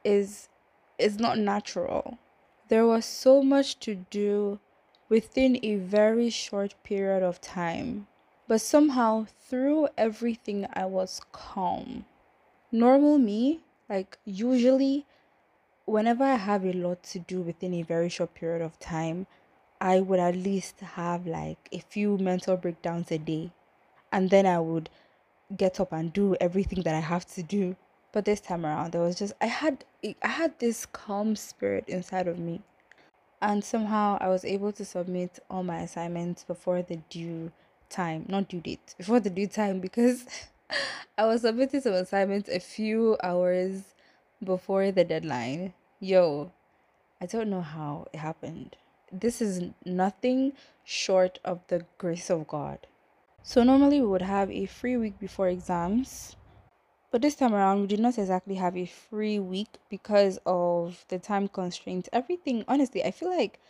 is 0.04 0.48
is 0.98 1.18
not 1.18 1.38
natural. 1.38 2.18
There 2.72 2.86
was 2.86 3.04
so 3.04 3.42
much 3.42 3.78
to 3.80 3.96
do 3.96 4.58
within 5.10 5.60
a 5.62 5.74
very 5.74 6.30
short 6.30 6.74
period 6.82 7.22
of 7.22 7.38
time. 7.38 8.06
But 8.48 8.62
somehow 8.62 9.26
through 9.26 9.88
everything 9.98 10.66
I 10.72 10.86
was 10.86 11.20
calm. 11.32 12.06
Normal 12.72 13.18
me, 13.18 13.60
like 13.90 14.16
usually 14.24 15.04
whenever 15.84 16.24
I 16.24 16.36
have 16.36 16.64
a 16.64 16.72
lot 16.72 17.02
to 17.12 17.18
do 17.18 17.42
within 17.42 17.74
a 17.74 17.82
very 17.82 18.08
short 18.08 18.32
period 18.32 18.62
of 18.62 18.78
time, 18.78 19.26
I 19.78 20.00
would 20.00 20.18
at 20.18 20.36
least 20.36 20.80
have 20.80 21.26
like 21.26 21.68
a 21.72 21.80
few 21.80 22.16
mental 22.16 22.56
breakdowns 22.56 23.10
a 23.12 23.18
day. 23.18 23.50
And 24.10 24.30
then 24.30 24.46
I 24.46 24.60
would 24.60 24.88
get 25.54 25.78
up 25.78 25.92
and 25.92 26.10
do 26.10 26.36
everything 26.40 26.84
that 26.84 26.94
I 26.94 27.00
have 27.00 27.26
to 27.34 27.42
do. 27.42 27.76
But 28.12 28.24
this 28.24 28.40
time 28.40 28.66
around, 28.66 28.92
there 28.92 29.00
was 29.00 29.18
just 29.18 29.32
I 29.40 29.46
had 29.46 29.84
I 30.04 30.28
had 30.28 30.58
this 30.58 30.86
calm 30.86 31.36
spirit 31.36 31.84
inside 31.88 32.28
of 32.28 32.38
me. 32.38 32.62
And 33.40 33.64
somehow 33.64 34.18
I 34.20 34.28
was 34.28 34.44
able 34.44 34.72
to 34.72 34.84
submit 34.84 35.40
all 35.50 35.64
my 35.64 35.80
assignments 35.80 36.44
before 36.44 36.82
the 36.82 36.96
due 37.10 37.50
time, 37.88 38.24
not 38.28 38.48
due 38.48 38.60
date, 38.60 38.94
before 38.96 39.18
the 39.18 39.30
due 39.30 39.48
time 39.48 39.80
because 39.80 40.26
I 41.18 41.26
was 41.26 41.40
submitting 41.40 41.80
some 41.80 41.94
assignments 41.94 42.48
a 42.48 42.60
few 42.60 43.16
hours 43.22 43.94
before 44.44 44.92
the 44.92 45.04
deadline. 45.04 45.74
Yo, 45.98 46.52
I 47.20 47.26
don't 47.26 47.50
know 47.50 47.62
how 47.62 48.06
it 48.12 48.18
happened 48.18 48.76
this 49.12 49.42
is 49.42 49.62
nothing 49.84 50.52
short 50.84 51.38
of 51.44 51.60
the 51.68 51.84
grace 51.98 52.30
of 52.30 52.46
God. 52.46 52.78
So 53.42 53.62
normally 53.62 54.00
we 54.00 54.06
would 54.06 54.22
have 54.22 54.50
a 54.50 54.66
free 54.66 54.96
week 54.96 55.18
before 55.20 55.48
exams, 55.48 56.36
but 57.12 57.20
this 57.20 57.34
time 57.34 57.54
around 57.54 57.82
we 57.82 57.86
did 57.86 58.00
not 58.00 58.16
exactly 58.16 58.54
have 58.54 58.74
a 58.74 58.86
free 58.86 59.38
week 59.38 59.68
because 59.90 60.38
of 60.46 61.04
the 61.08 61.18
time 61.18 61.46
constraints. 61.46 62.08
Everything, 62.10 62.64
honestly, 62.66 63.04
I 63.04 63.10
feel 63.10 63.28
like 63.28 63.60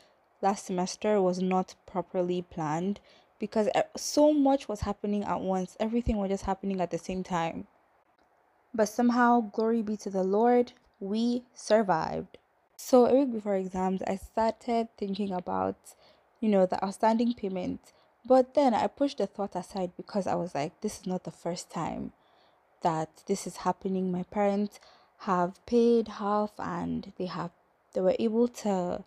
last 0.40 0.66
semester 0.66 1.20
was 1.20 1.42
not 1.42 1.74
properly 1.84 2.42
planned 2.42 3.00
because 3.40 3.68
eh, 3.74 3.82
so 3.96 4.32
much 4.32 4.68
was 4.68 4.82
happening 4.82 5.24
at 5.24 5.40
once. 5.40 5.76
Everything 5.80 6.18
was 6.18 6.30
just 6.30 6.44
happening 6.44 6.80
at 6.80 6.92
the 6.92 6.98
same 6.98 7.24
time. 7.24 7.66
But 8.72 8.88
somehow, 8.88 9.40
glory 9.40 9.82
be 9.82 9.96
to 9.98 10.10
the 10.10 10.22
Lord, 10.22 10.72
we 11.00 11.42
survived. 11.52 12.38
So 12.76 13.06
a 13.06 13.14
week 13.14 13.32
before 13.32 13.56
exams, 13.56 14.02
I 14.06 14.16
started 14.16 14.86
thinking 14.96 15.32
about, 15.32 15.76
you 16.40 16.48
know, 16.48 16.64
the 16.64 16.82
outstanding 16.82 17.34
payment. 17.34 17.92
But 18.24 18.54
then 18.54 18.72
I 18.72 18.86
pushed 18.86 19.18
the 19.18 19.26
thought 19.26 19.56
aside 19.56 19.90
because 19.96 20.28
I 20.28 20.36
was 20.36 20.54
like, 20.54 20.80
this 20.80 21.00
is 21.00 21.06
not 21.06 21.24
the 21.24 21.32
first 21.32 21.68
time 21.68 22.12
that 22.82 23.08
this 23.26 23.46
is 23.46 23.58
happening. 23.58 24.12
My 24.12 24.24
parents 24.24 24.78
have 25.18 25.64
paid 25.66 26.08
half 26.08 26.52
and 26.58 27.12
they 27.16 27.26
have 27.26 27.50
they 27.94 28.00
were 28.00 28.16
able 28.18 28.48
to 28.48 29.04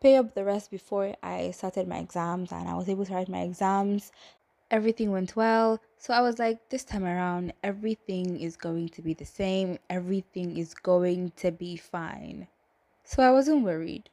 pay 0.00 0.16
up 0.16 0.34
the 0.34 0.44
rest 0.44 0.70
before 0.70 1.14
I 1.22 1.52
started 1.52 1.86
my 1.86 1.98
exams 1.98 2.50
and 2.50 2.68
I 2.68 2.74
was 2.74 2.88
able 2.88 3.04
to 3.06 3.14
write 3.14 3.28
my 3.28 3.42
exams. 3.42 4.10
Everything 4.70 5.12
went 5.12 5.36
well. 5.36 5.80
So 5.98 6.14
I 6.14 6.20
was 6.20 6.38
like, 6.38 6.70
this 6.70 6.82
time 6.82 7.04
around, 7.04 7.52
everything 7.62 8.40
is 8.40 8.56
going 8.56 8.88
to 8.88 9.02
be 9.02 9.14
the 9.14 9.26
same. 9.26 9.78
Everything 9.90 10.56
is 10.56 10.74
going 10.74 11.32
to 11.36 11.52
be 11.52 11.76
fine. 11.76 12.48
So 13.04 13.22
I 13.22 13.30
wasn't 13.30 13.64
worried. 13.64 14.08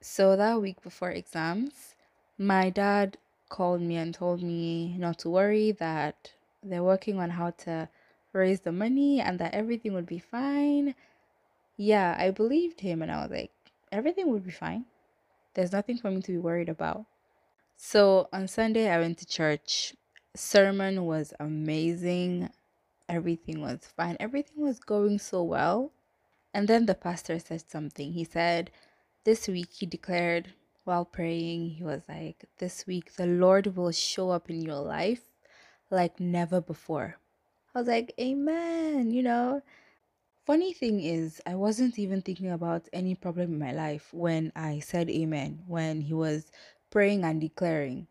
So 0.00 0.36
that 0.36 0.62
week 0.62 0.80
before 0.80 1.10
exams, 1.10 1.94
my 2.38 2.70
dad 2.70 3.18
called 3.50 3.82
me 3.82 3.96
and 3.96 4.14
told 4.14 4.42
me 4.42 4.96
not 4.96 5.18
to 5.18 5.28
worry, 5.28 5.72
that 5.72 6.32
they're 6.62 6.84
working 6.84 7.18
on 7.18 7.30
how 7.30 7.50
to 7.50 7.88
raise 8.32 8.60
the 8.60 8.72
money 8.72 9.20
and 9.20 9.38
that 9.38 9.54
everything 9.54 9.94
would 9.94 10.06
be 10.06 10.18
fine. 10.18 10.94
Yeah, 11.76 12.16
I 12.18 12.30
believed 12.30 12.80
him 12.80 13.02
and 13.02 13.10
I 13.10 13.22
was 13.22 13.30
like, 13.30 13.52
everything 13.90 14.30
would 14.30 14.44
be 14.44 14.50
fine. 14.50 14.84
There's 15.54 15.72
nothing 15.72 15.98
for 15.98 16.10
me 16.10 16.22
to 16.22 16.32
be 16.32 16.38
worried 16.38 16.68
about. 16.68 17.06
So 17.76 18.28
on 18.32 18.46
Sunday, 18.46 18.90
I 18.90 18.98
went 18.98 19.18
to 19.18 19.26
church. 19.26 19.94
Sermon 20.36 21.06
was 21.06 21.32
amazing. 21.40 22.50
Everything 23.08 23.60
was 23.60 23.80
fine. 23.96 24.16
Everything 24.20 24.62
was 24.62 24.78
going 24.78 25.18
so 25.18 25.42
well. 25.42 25.92
And 26.52 26.68
then 26.68 26.86
the 26.86 26.94
pastor 26.94 27.38
said 27.38 27.64
something. 27.68 28.12
He 28.12 28.24
said, 28.24 28.70
This 29.24 29.48
week 29.48 29.68
he 29.72 29.86
declared 29.86 30.52
while 30.84 31.04
praying, 31.04 31.70
he 31.70 31.84
was 31.84 32.02
like, 32.08 32.44
This 32.58 32.86
week 32.86 33.14
the 33.14 33.26
Lord 33.26 33.76
will 33.76 33.92
show 33.92 34.30
up 34.30 34.50
in 34.50 34.60
your 34.62 34.80
life 34.80 35.22
like 35.90 36.20
never 36.20 36.60
before. 36.60 37.19
I 37.74 37.78
was 37.78 37.88
like, 37.88 38.14
Amen, 38.20 39.10
you 39.10 39.22
know. 39.22 39.62
Funny 40.46 40.72
thing 40.72 41.00
is, 41.00 41.40
I 41.46 41.54
wasn't 41.54 41.98
even 41.98 42.22
thinking 42.22 42.50
about 42.50 42.88
any 42.92 43.14
problem 43.14 43.52
in 43.52 43.58
my 43.58 43.72
life 43.72 44.12
when 44.12 44.52
I 44.56 44.80
said 44.80 45.08
amen, 45.08 45.62
when 45.68 46.00
he 46.00 46.14
was 46.14 46.50
praying 46.90 47.22
and 47.22 47.40
declaring. 47.40 48.08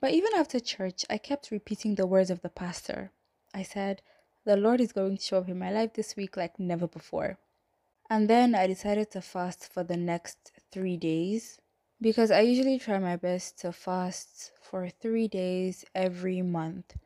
But 0.00 0.12
even 0.12 0.32
after 0.36 0.60
church, 0.60 1.04
I 1.10 1.18
kept 1.18 1.50
repeating 1.50 1.94
the 1.94 2.06
words 2.06 2.30
of 2.30 2.42
the 2.42 2.50
pastor. 2.50 3.10
I 3.52 3.62
said, 3.62 4.02
The 4.44 4.56
Lord 4.56 4.80
is 4.80 4.92
going 4.92 5.16
to 5.16 5.22
show 5.22 5.38
up 5.38 5.48
in 5.48 5.58
my 5.58 5.72
life 5.72 5.94
this 5.94 6.14
week 6.14 6.36
like 6.36 6.60
never 6.60 6.86
before. 6.86 7.38
And 8.08 8.30
then 8.30 8.54
I 8.54 8.66
decided 8.66 9.10
to 9.12 9.20
fast 9.20 9.72
for 9.72 9.82
the 9.82 9.96
next 9.96 10.52
three 10.70 10.96
days 10.96 11.58
because 12.00 12.30
I 12.30 12.42
usually 12.42 12.78
try 12.78 12.98
my 12.98 13.16
best 13.16 13.58
to 13.62 13.72
fast 13.72 14.52
for 14.62 14.88
three 14.88 15.26
days 15.26 15.84
every 15.94 16.42
month. 16.42 16.96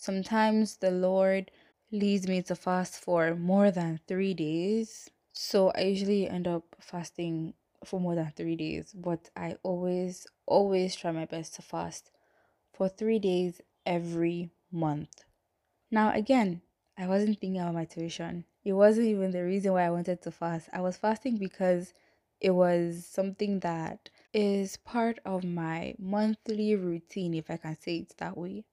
Sometimes 0.00 0.76
the 0.76 0.90
Lord 0.90 1.50
leads 1.90 2.26
me 2.28 2.42
to 2.42 2.54
fast 2.54 2.94
for 3.02 3.34
more 3.34 3.70
than 3.70 4.00
three 4.06 4.32
days. 4.34 5.10
So 5.32 5.70
I 5.72 5.82
usually 5.82 6.28
end 6.28 6.46
up 6.48 6.64
fasting 6.80 7.54
for 7.84 8.00
more 8.00 8.14
than 8.14 8.32
three 8.36 8.56
days, 8.56 8.92
but 8.92 9.30
I 9.36 9.56
always, 9.62 10.26
always 10.46 10.96
try 10.96 11.12
my 11.12 11.26
best 11.26 11.54
to 11.56 11.62
fast 11.62 12.10
for 12.72 12.88
three 12.88 13.18
days 13.18 13.60
every 13.86 14.50
month. 14.72 15.24
Now, 15.90 16.12
again, 16.12 16.62
I 16.96 17.06
wasn't 17.06 17.40
thinking 17.40 17.60
about 17.60 17.74
my 17.74 17.84
tuition 17.84 18.44
it 18.64 18.72
wasn't 18.72 19.06
even 19.08 19.30
the 19.30 19.44
reason 19.44 19.72
why 19.72 19.84
I 19.84 19.90
wanted 19.90 20.22
to 20.22 20.30
fast. 20.30 20.68
I 20.72 20.80
was 20.80 20.96
fasting 20.98 21.36
because 21.38 21.94
it 22.40 22.50
was 22.50 23.06
something 23.06 23.60
that 23.60 24.10
is 24.32 24.76
part 24.78 25.18
of 25.24 25.44
my 25.44 25.94
monthly 25.98 26.74
routine, 26.76 27.34
if 27.34 27.50
I 27.50 27.56
can 27.56 27.76
say 27.80 27.98
it 27.98 28.14
that 28.18 28.36
way. 28.36 28.64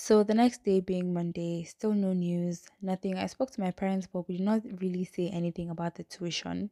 So 0.00 0.22
the 0.22 0.32
next 0.32 0.62
day 0.62 0.78
being 0.78 1.12
Monday, 1.12 1.64
still 1.64 1.92
no 1.92 2.12
news, 2.12 2.68
nothing. 2.80 3.18
I 3.18 3.26
spoke 3.26 3.50
to 3.50 3.60
my 3.60 3.72
parents, 3.72 4.06
but 4.06 4.28
we 4.28 4.36
did 4.36 4.44
not 4.44 4.62
really 4.80 5.04
say 5.04 5.28
anything 5.28 5.70
about 5.70 5.96
the 5.96 6.04
tuition. 6.04 6.70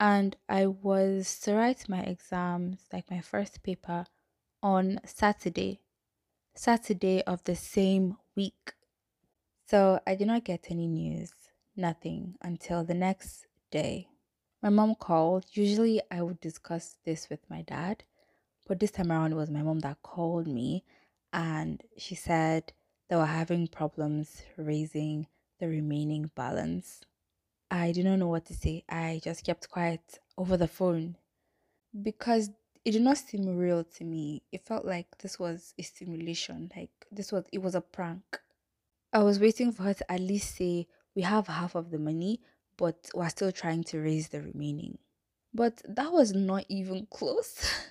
And 0.00 0.34
I 0.48 0.66
was 0.68 1.38
to 1.40 1.54
write 1.54 1.86
my 1.90 2.00
exams, 2.00 2.78
like 2.90 3.10
my 3.10 3.20
first 3.20 3.62
paper, 3.62 4.06
on 4.62 5.00
Saturday, 5.04 5.82
Saturday 6.54 7.22
of 7.24 7.44
the 7.44 7.54
same 7.54 8.16
week. 8.34 8.72
So 9.66 10.00
I 10.06 10.14
did 10.14 10.28
not 10.28 10.44
get 10.44 10.70
any 10.70 10.88
news, 10.88 11.34
nothing, 11.76 12.36
until 12.40 12.84
the 12.84 12.94
next 12.94 13.46
day. 13.70 14.08
My 14.62 14.70
mom 14.70 14.94
called. 14.94 15.44
Usually 15.52 16.00
I 16.10 16.22
would 16.22 16.40
discuss 16.40 16.96
this 17.04 17.28
with 17.28 17.50
my 17.50 17.60
dad, 17.60 18.04
but 18.66 18.80
this 18.80 18.92
time 18.92 19.12
around 19.12 19.32
it 19.32 19.36
was 19.36 19.50
my 19.50 19.62
mom 19.62 19.80
that 19.80 20.00
called 20.02 20.46
me 20.46 20.84
and 21.32 21.82
she 21.96 22.14
said 22.14 22.72
they 23.08 23.16
were 23.16 23.26
having 23.26 23.66
problems 23.68 24.42
raising 24.56 25.26
the 25.60 25.68
remaining 25.68 26.30
balance. 26.34 27.02
I 27.70 27.92
did 27.92 28.04
not 28.04 28.18
know 28.18 28.28
what 28.28 28.46
to 28.46 28.54
say. 28.54 28.84
I 28.88 29.20
just 29.22 29.44
kept 29.44 29.70
quiet 29.70 30.18
over 30.36 30.56
the 30.56 30.68
phone 30.68 31.16
because 32.02 32.50
it 32.84 32.92
did 32.92 33.02
not 33.02 33.18
seem 33.18 33.56
real 33.56 33.84
to 33.84 34.04
me. 34.04 34.42
It 34.50 34.66
felt 34.66 34.84
like 34.84 35.06
this 35.18 35.38
was 35.38 35.74
a 35.78 35.82
simulation, 35.82 36.70
like 36.76 36.90
this 37.10 37.32
was 37.32 37.44
it 37.52 37.62
was 37.62 37.74
a 37.74 37.80
prank. 37.80 38.40
I 39.12 39.22
was 39.22 39.38
waiting 39.38 39.72
for 39.72 39.84
her 39.84 39.94
to 39.94 40.12
at 40.12 40.20
least 40.20 40.56
say 40.56 40.88
we 41.14 41.22
have 41.22 41.46
half 41.46 41.74
of 41.74 41.90
the 41.90 41.98
money, 41.98 42.40
but 42.76 43.08
we're 43.14 43.28
still 43.28 43.52
trying 43.52 43.84
to 43.84 44.00
raise 44.00 44.28
the 44.28 44.42
remaining. 44.42 44.98
But 45.54 45.82
that 45.86 46.12
was 46.12 46.32
not 46.32 46.64
even 46.68 47.06
close. 47.10 47.84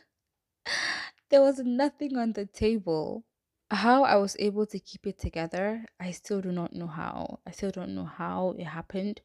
there 1.29 1.41
was 1.41 1.59
nothing 1.59 2.17
on 2.17 2.33
the 2.33 2.45
table. 2.47 3.23
How 3.71 4.03
I 4.03 4.17
was 4.17 4.35
able 4.37 4.65
to 4.65 4.79
keep 4.79 5.07
it 5.07 5.17
together, 5.17 5.85
I 5.97 6.11
still 6.11 6.41
do 6.41 6.51
not 6.51 6.73
know 6.73 6.87
how. 6.87 7.39
I 7.47 7.51
still 7.51 7.71
don't 7.71 7.95
know 7.95 8.03
how 8.03 8.53
it 8.59 8.65
happened. 8.65 9.21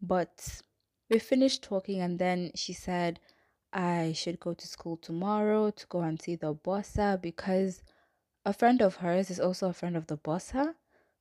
But 0.00 0.62
we 1.10 1.18
finished 1.18 1.62
talking, 1.62 2.00
and 2.00 2.18
then 2.18 2.52
she 2.54 2.72
said 2.72 3.20
I 3.74 4.14
should 4.14 4.40
go 4.40 4.54
to 4.54 4.66
school 4.66 4.96
tomorrow 4.96 5.70
to 5.70 5.86
go 5.88 6.00
and 6.00 6.20
see 6.20 6.34
the 6.34 6.54
bursar 6.54 7.18
because 7.20 7.82
a 8.46 8.54
friend 8.54 8.80
of 8.80 8.96
hers 8.96 9.30
is 9.30 9.38
also 9.38 9.68
a 9.68 9.74
friend 9.74 9.98
of 9.98 10.06
the 10.06 10.16
bursar. 10.16 10.76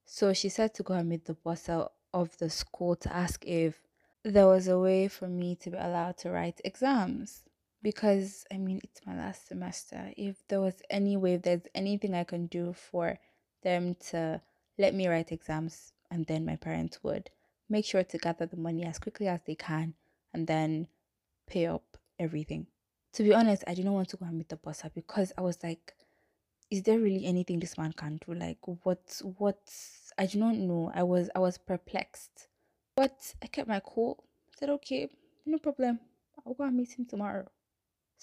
So 0.06 0.32
she 0.32 0.48
said 0.48 0.74
to 0.76 0.84
go 0.84 0.94
and 0.94 1.10
meet 1.10 1.26
the 1.26 1.34
bursar 1.34 1.90
of 2.14 2.38
the 2.38 2.50
school 2.50 2.96
to 2.96 3.14
ask 3.14 3.44
if 3.46 3.82
there 4.24 4.48
was 4.48 4.70
a 4.70 4.80
way 4.80 5.10
for 5.10 5.28
me 5.28 5.58
to 5.58 5.70
be 5.70 5.78
allowed 5.78 6.16
to 6.20 6.32
write 6.32 6.62
exams 6.64 7.44
because 7.84 8.46
I 8.52 8.58
mean 8.58 8.80
it's 8.84 9.02
my 9.06 9.16
last 9.16 9.48
semester. 9.48 10.12
If 10.18 10.38
there 10.48 10.62
was 10.62 10.82
any 10.90 11.18
way, 11.18 11.36
if 11.36 11.44
there's 11.44 11.68
anything 11.76 12.16
I 12.16 12.24
can 12.24 12.48
do 12.48 12.74
for 12.74 13.20
them 13.62 13.96
to 14.10 14.42
let 14.80 14.96
me 14.96 15.08
write 15.08 15.32
exams, 15.32 15.92
and 16.10 16.26
then 16.26 16.46
my 16.46 16.56
parents 16.56 17.04
would 17.04 17.30
make 17.70 17.86
sure 17.86 18.04
to 18.04 18.18
gather 18.18 18.46
the 18.46 18.58
money 18.58 18.86
as 18.86 19.00
quickly 19.00 19.28
as 19.28 19.42
they 19.46 19.56
can 19.56 19.94
and 20.34 20.48
then 20.48 20.88
pay 21.48 21.68
up 21.68 21.98
everything. 22.20 22.68
To 23.14 23.24
be 23.24 23.34
honest, 23.34 23.64
I 23.68 23.76
didn't 23.76 23.94
want 23.94 24.10
to 24.10 24.18
go 24.18 24.26
and 24.26 24.38
meet 24.38 24.50
the 24.50 24.56
boss 24.56 24.82
because 24.96 25.32
I 25.38 25.42
was 25.42 25.60
like, 25.64 25.94
is 26.72 26.82
there 26.84 26.98
really 26.98 27.26
anything 27.26 27.60
this 27.60 27.78
man 27.78 27.94
can 27.94 28.20
do? 28.26 28.34
Like 28.34 28.58
what 28.84 29.22
what 29.38 29.60
I 30.18 30.26
do 30.26 30.40
not 30.40 30.56
know. 30.56 30.92
I 30.96 31.04
was 31.04 31.30
I 31.36 31.40
was 31.40 31.58
perplexed. 31.58 32.48
But 32.96 33.34
I 33.42 33.48
kept 33.48 33.68
my 33.68 33.82
cool. 33.84 34.24
I 34.50 34.60
said, 34.60 34.70
okay, 34.70 35.10
no 35.46 35.58
problem. 35.58 36.00
I'll 36.46 36.54
go 36.54 36.64
and 36.64 36.78
meet 36.78 36.98
him 36.98 37.06
tomorrow. 37.06 37.48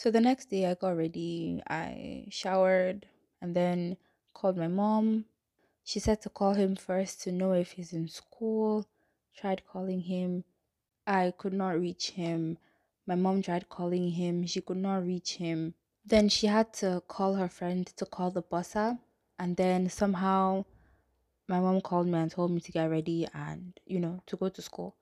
So 0.00 0.10
the 0.10 0.18
next 0.18 0.48
day 0.48 0.64
I 0.64 0.72
got 0.72 0.96
ready, 0.96 1.62
I 1.68 2.24
showered 2.30 3.04
and 3.42 3.54
then 3.54 3.98
called 4.32 4.56
my 4.56 4.66
mom. 4.66 5.26
She 5.84 6.00
said 6.00 6.22
to 6.22 6.30
call 6.30 6.54
him 6.54 6.74
first 6.74 7.20
to 7.24 7.32
know 7.32 7.52
if 7.52 7.72
he's 7.72 7.92
in 7.92 8.08
school. 8.08 8.88
Tried 9.36 9.60
calling 9.70 10.00
him. 10.00 10.44
I 11.06 11.34
could 11.36 11.52
not 11.52 11.78
reach 11.78 12.12
him. 12.12 12.56
My 13.06 13.14
mom 13.14 13.42
tried 13.42 13.68
calling 13.68 14.12
him. 14.12 14.46
She 14.46 14.62
could 14.62 14.78
not 14.78 15.04
reach 15.04 15.34
him. 15.34 15.74
Then 16.02 16.30
she 16.30 16.46
had 16.46 16.72
to 16.80 17.02
call 17.06 17.34
her 17.34 17.48
friend 17.48 17.86
to 17.98 18.06
call 18.06 18.30
the 18.30 18.40
bursar. 18.40 18.98
And 19.38 19.54
then 19.54 19.90
somehow 19.90 20.64
my 21.46 21.60
mom 21.60 21.82
called 21.82 22.06
me 22.06 22.20
and 22.20 22.30
told 22.30 22.52
me 22.52 22.60
to 22.62 22.72
get 22.72 22.88
ready 22.88 23.28
and, 23.34 23.78
you 23.84 24.00
know, 24.00 24.22
to 24.28 24.36
go 24.38 24.48
to 24.48 24.62
school. 24.62 24.96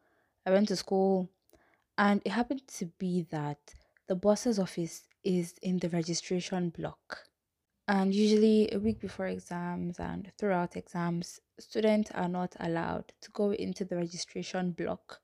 I 0.44 0.50
went 0.50 0.66
to 0.68 0.76
school 0.76 1.30
and 1.96 2.20
it 2.24 2.32
happened 2.32 2.66
to 2.78 2.86
be 2.98 3.22
that 3.30 3.58
the 4.08 4.16
boss's 4.16 4.58
office 4.58 5.04
is 5.22 5.54
in 5.62 5.78
the 5.78 5.88
registration 5.90 6.70
block. 6.70 7.28
And 7.86 8.14
usually, 8.14 8.68
a 8.72 8.78
week 8.78 9.00
before 9.00 9.26
exams 9.28 9.98
and 9.98 10.30
throughout 10.36 10.76
exams, 10.76 11.40
students 11.58 12.10
are 12.14 12.28
not 12.28 12.54
allowed 12.60 13.12
to 13.22 13.30
go 13.30 13.52
into 13.52 13.84
the 13.84 13.96
registration 13.96 14.72
block 14.72 15.20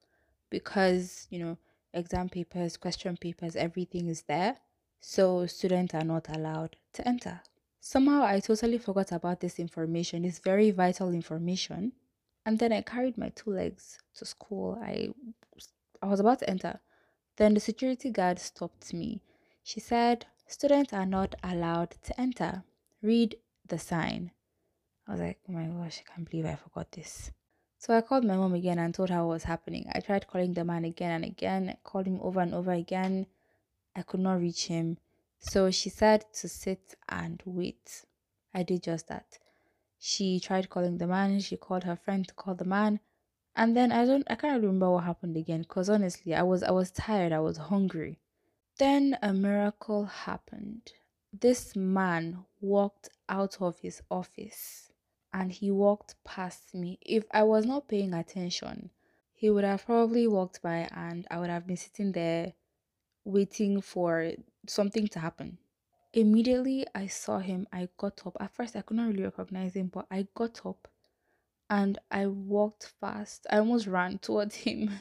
because, 0.48 1.26
you 1.30 1.38
know, 1.40 1.58
exam 1.92 2.28
papers, 2.28 2.76
question 2.76 3.16
papers, 3.18 3.56
everything 3.56 4.08
is 4.08 4.22
there. 4.22 4.56
So, 5.00 5.44
students 5.46 5.94
are 5.94 6.04
not 6.04 6.34
allowed 6.34 6.76
to 6.94 7.06
enter. 7.06 7.42
Somehow, 7.80 8.22
I 8.22 8.40
totally 8.40 8.78
forgot 8.78 9.12
about 9.12 9.40
this 9.40 9.58
information. 9.58 10.24
It's 10.24 10.38
very 10.38 10.70
vital 10.70 11.12
information. 11.12 11.92
And 12.46 12.58
then 12.58 12.72
I 12.72 12.80
carried 12.80 13.18
my 13.18 13.30
two 13.30 13.50
legs 13.50 13.98
to 14.16 14.24
school. 14.24 14.78
I, 14.82 15.08
I 16.02 16.06
was 16.06 16.20
about 16.20 16.38
to 16.38 16.48
enter. 16.48 16.80
Then 17.36 17.54
the 17.54 17.60
security 17.60 18.10
guard 18.10 18.38
stopped 18.38 18.92
me. 18.94 19.20
She 19.62 19.80
said, 19.80 20.26
Students 20.46 20.92
are 20.92 21.06
not 21.06 21.34
allowed 21.42 21.92
to 22.02 22.20
enter. 22.20 22.62
Read 23.02 23.36
the 23.66 23.78
sign. 23.78 24.30
I 25.08 25.12
was 25.12 25.20
like, 25.20 25.38
oh 25.48 25.52
my 25.52 25.64
gosh, 25.64 26.00
I 26.00 26.14
can't 26.14 26.30
believe 26.30 26.46
I 26.46 26.54
forgot 26.54 26.92
this. 26.92 27.30
So 27.78 27.94
I 27.94 28.00
called 28.00 28.24
my 28.24 28.36
mom 28.36 28.54
again 28.54 28.78
and 28.78 28.94
told 28.94 29.10
her 29.10 29.18
what 29.20 29.34
was 29.34 29.44
happening. 29.44 29.90
I 29.94 30.00
tried 30.00 30.26
calling 30.26 30.54
the 30.54 30.64
man 30.64 30.84
again 30.84 31.10
and 31.10 31.24
again, 31.24 31.68
I 31.70 31.76
called 31.82 32.06
him 32.06 32.20
over 32.22 32.40
and 32.40 32.54
over 32.54 32.72
again. 32.72 33.26
I 33.94 34.02
could 34.02 34.20
not 34.20 34.40
reach 34.40 34.66
him. 34.66 34.98
So 35.38 35.70
she 35.70 35.90
said 35.90 36.24
to 36.34 36.48
sit 36.48 36.94
and 37.08 37.42
wait. 37.44 38.04
I 38.54 38.62
did 38.62 38.82
just 38.82 39.08
that. 39.08 39.38
She 39.98 40.40
tried 40.40 40.70
calling 40.70 40.98
the 40.98 41.06
man, 41.06 41.40
she 41.40 41.56
called 41.56 41.84
her 41.84 41.96
friend 41.96 42.26
to 42.28 42.34
call 42.34 42.54
the 42.54 42.64
man, 42.64 43.00
and 43.56 43.76
then 43.76 43.92
I 43.92 44.04
don't 44.04 44.24
I 44.28 44.34
can't 44.34 44.60
remember 44.60 44.90
what 44.90 45.04
happened 45.04 45.36
again 45.36 45.62
because 45.62 45.88
honestly 45.88 46.34
I 46.34 46.42
was 46.42 46.62
I 46.62 46.70
was 46.70 46.90
tired, 46.90 47.32
I 47.32 47.40
was 47.40 47.56
hungry. 47.56 48.18
Then 48.78 49.16
a 49.22 49.32
miracle 49.32 50.06
happened. 50.06 50.92
This 51.32 51.76
man 51.76 52.44
walked 52.60 53.08
out 53.28 53.58
of 53.60 53.78
his 53.78 54.02
office 54.10 54.90
and 55.32 55.52
he 55.52 55.70
walked 55.70 56.16
past 56.24 56.74
me. 56.74 56.98
If 57.02 57.24
I 57.30 57.44
was 57.44 57.64
not 57.66 57.88
paying 57.88 58.14
attention, 58.14 58.90
he 59.32 59.50
would 59.50 59.64
have 59.64 59.86
probably 59.86 60.26
walked 60.26 60.62
by 60.62 60.88
and 60.92 61.26
I 61.30 61.38
would 61.38 61.50
have 61.50 61.66
been 61.66 61.76
sitting 61.76 62.12
there 62.12 62.54
waiting 63.24 63.80
for 63.80 64.32
something 64.66 65.06
to 65.08 65.20
happen. 65.20 65.58
Immediately 66.12 66.86
I 66.94 67.06
saw 67.06 67.38
him, 67.38 67.66
I 67.72 67.88
got 67.96 68.26
up. 68.26 68.36
At 68.40 68.54
first 68.54 68.76
I 68.76 68.82
could 68.82 68.96
not 68.96 69.08
really 69.08 69.24
recognize 69.24 69.74
him, 69.74 69.88
but 69.92 70.06
I 70.10 70.26
got 70.34 70.64
up 70.64 70.88
and 71.74 71.98
I 72.08 72.28
walked 72.28 72.92
fast. 73.00 73.48
I 73.50 73.58
almost 73.58 73.88
ran 73.88 74.18
towards 74.18 74.54
him. 74.54 74.90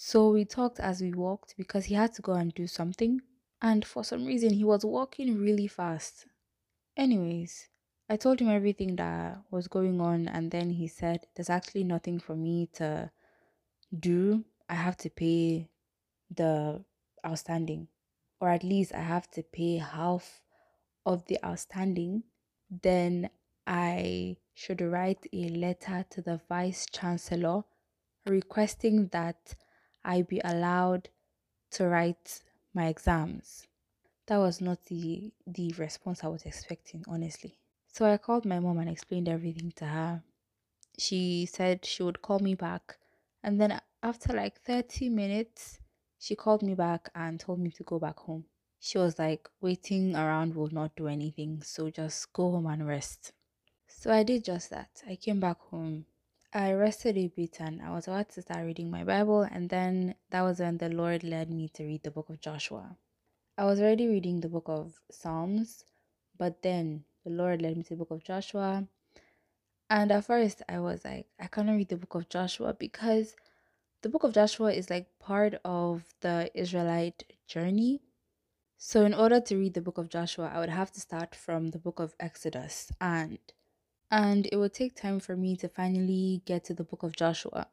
So 0.00 0.30
we 0.30 0.44
talked 0.44 0.78
as 0.78 1.02
we 1.02 1.12
walked 1.12 1.56
because 1.56 1.86
he 1.86 1.96
had 1.96 2.12
to 2.14 2.22
go 2.22 2.34
and 2.34 2.54
do 2.54 2.68
something. 2.68 3.20
And 3.60 3.84
for 3.84 4.04
some 4.04 4.26
reason, 4.26 4.52
he 4.52 4.62
was 4.62 4.84
walking 4.84 5.40
really 5.40 5.66
fast. 5.66 6.28
Anyways, 6.96 7.68
I 8.08 8.16
told 8.16 8.38
him 8.38 8.48
everything 8.48 8.94
that 8.94 9.42
was 9.50 9.66
going 9.66 10.00
on, 10.00 10.28
and 10.28 10.52
then 10.52 10.70
he 10.70 10.86
said, 10.86 11.26
There's 11.34 11.50
actually 11.50 11.82
nothing 11.82 12.20
for 12.20 12.36
me 12.36 12.68
to 12.74 13.10
do. 13.98 14.44
I 14.68 14.74
have 14.74 14.96
to 14.98 15.10
pay 15.10 15.68
the 16.30 16.84
outstanding, 17.26 17.88
or 18.40 18.50
at 18.50 18.62
least 18.62 18.94
I 18.94 19.00
have 19.00 19.28
to 19.32 19.42
pay 19.42 19.78
half 19.78 20.42
of 21.04 21.24
the 21.26 21.40
outstanding. 21.44 22.22
Then 22.70 23.30
I 23.68 24.38
should 24.54 24.80
write 24.80 25.26
a 25.32 25.50
letter 25.50 26.04
to 26.10 26.22
the 26.22 26.40
vice 26.48 26.86
chancellor 26.90 27.64
requesting 28.26 29.08
that 29.08 29.54
I 30.02 30.22
be 30.22 30.40
allowed 30.42 31.10
to 31.72 31.86
write 31.86 32.42
my 32.74 32.86
exams. 32.88 33.66
That 34.26 34.38
was 34.38 34.60
not 34.62 34.84
the 34.86 35.32
the 35.46 35.72
response 35.74 36.24
I 36.24 36.28
was 36.28 36.44
expecting, 36.44 37.04
honestly. 37.08 37.58
So 37.88 38.06
I 38.06 38.16
called 38.16 38.46
my 38.46 38.58
mom 38.58 38.78
and 38.78 38.88
explained 38.88 39.28
everything 39.28 39.72
to 39.76 39.86
her. 39.86 40.22
She 40.98 41.46
said 41.46 41.84
she 41.84 42.02
would 42.02 42.22
call 42.22 42.38
me 42.38 42.54
back. 42.54 42.98
And 43.42 43.60
then 43.60 43.80
after 44.02 44.32
like 44.32 44.60
30 44.62 45.10
minutes, 45.10 45.80
she 46.18 46.36
called 46.36 46.62
me 46.62 46.74
back 46.74 47.10
and 47.14 47.38
told 47.38 47.60
me 47.60 47.70
to 47.72 47.84
go 47.84 47.98
back 47.98 48.18
home. 48.20 48.46
She 48.80 48.98
was 48.98 49.18
like, 49.18 49.48
waiting 49.60 50.16
around 50.16 50.54
will 50.54 50.70
not 50.70 50.96
do 50.96 51.06
anything, 51.08 51.62
so 51.62 51.90
just 51.90 52.32
go 52.32 52.50
home 52.52 52.66
and 52.66 52.86
rest. 52.86 53.32
So 53.98 54.12
I 54.12 54.22
did 54.22 54.44
just 54.44 54.70
that. 54.70 55.02
I 55.08 55.16
came 55.16 55.40
back 55.40 55.58
home 55.70 56.06
I 56.54 56.72
rested 56.72 57.18
a 57.18 57.26
bit 57.26 57.60
and 57.60 57.82
I 57.82 57.90
was 57.90 58.06
about 58.06 58.30
to 58.30 58.42
start 58.42 58.64
reading 58.64 58.90
my 58.90 59.02
Bible, 59.02 59.42
and 59.42 59.68
then 59.68 60.14
that 60.30 60.42
was 60.42 60.60
when 60.60 60.78
the 60.78 60.88
Lord 60.88 61.24
led 61.24 61.50
me 61.50 61.68
to 61.70 61.82
read 61.82 62.04
the 62.04 62.12
book 62.12 62.30
of 62.30 62.40
Joshua. 62.40 62.96
I 63.58 63.64
was 63.64 63.80
already 63.80 64.06
reading 64.06 64.40
the 64.40 64.48
book 64.48 64.64
of 64.68 64.98
Psalms, 65.10 65.84
but 66.38 66.62
then 66.62 67.04
the 67.24 67.30
Lord 67.30 67.60
led 67.60 67.76
me 67.76 67.82
to 67.82 67.90
the 67.90 67.96
book 67.96 68.12
of 68.12 68.24
Joshua. 68.24 68.86
And 69.90 70.12
at 70.12 70.24
first, 70.24 70.62
I 70.68 70.78
was 70.78 71.04
like, 71.04 71.26
I 71.40 71.48
cannot 71.48 71.76
read 71.76 71.88
the 71.88 71.96
book 71.96 72.14
of 72.14 72.28
Joshua 72.30 72.72
because 72.72 73.34
the 74.00 74.08
book 74.08 74.22
of 74.22 74.32
Joshua 74.32 74.72
is 74.72 74.88
like 74.88 75.18
part 75.18 75.60
of 75.64 76.04
the 76.20 76.50
Israelite 76.54 77.24
journey. 77.48 78.00
So, 78.78 79.04
in 79.04 79.12
order 79.12 79.40
to 79.40 79.56
read 79.58 79.74
the 79.74 79.82
book 79.82 79.98
of 79.98 80.08
Joshua, 80.08 80.50
I 80.54 80.60
would 80.60 80.70
have 80.70 80.92
to 80.92 81.00
start 81.00 81.34
from 81.34 81.72
the 81.72 81.78
book 81.78 81.98
of 81.98 82.14
Exodus 82.20 82.90
and 83.00 83.38
and 84.10 84.46
it 84.52 84.56
would 84.56 84.72
take 84.74 84.94
time 84.94 85.20
for 85.20 85.36
me 85.36 85.56
to 85.56 85.68
finally 85.68 86.42
get 86.44 86.64
to 86.64 86.74
the 86.74 86.84
book 86.84 87.02
of 87.02 87.16
Joshua. 87.16 87.68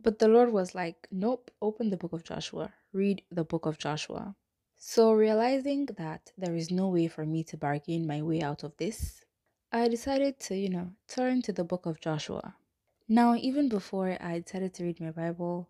But 0.00 0.18
the 0.18 0.28
Lord 0.28 0.52
was 0.52 0.74
like, 0.74 1.08
Nope, 1.10 1.50
open 1.60 1.90
the 1.90 1.96
book 1.96 2.12
of 2.12 2.24
Joshua, 2.24 2.72
read 2.92 3.22
the 3.30 3.44
book 3.44 3.66
of 3.66 3.78
Joshua. 3.78 4.36
So, 4.76 5.12
realizing 5.12 5.86
that 5.96 6.32
there 6.36 6.56
is 6.56 6.70
no 6.70 6.88
way 6.88 7.06
for 7.06 7.24
me 7.24 7.44
to 7.44 7.56
bargain 7.56 8.06
my 8.06 8.20
way 8.22 8.42
out 8.42 8.64
of 8.64 8.76
this, 8.78 9.24
I 9.70 9.88
decided 9.88 10.40
to, 10.40 10.56
you 10.56 10.70
know, 10.70 10.90
turn 11.06 11.40
to 11.42 11.52
the 11.52 11.64
book 11.64 11.86
of 11.86 12.00
Joshua. 12.00 12.56
Now, 13.08 13.36
even 13.36 13.68
before 13.68 14.16
I 14.20 14.40
decided 14.40 14.74
to 14.74 14.84
read 14.84 15.00
my 15.00 15.12
Bible, 15.12 15.68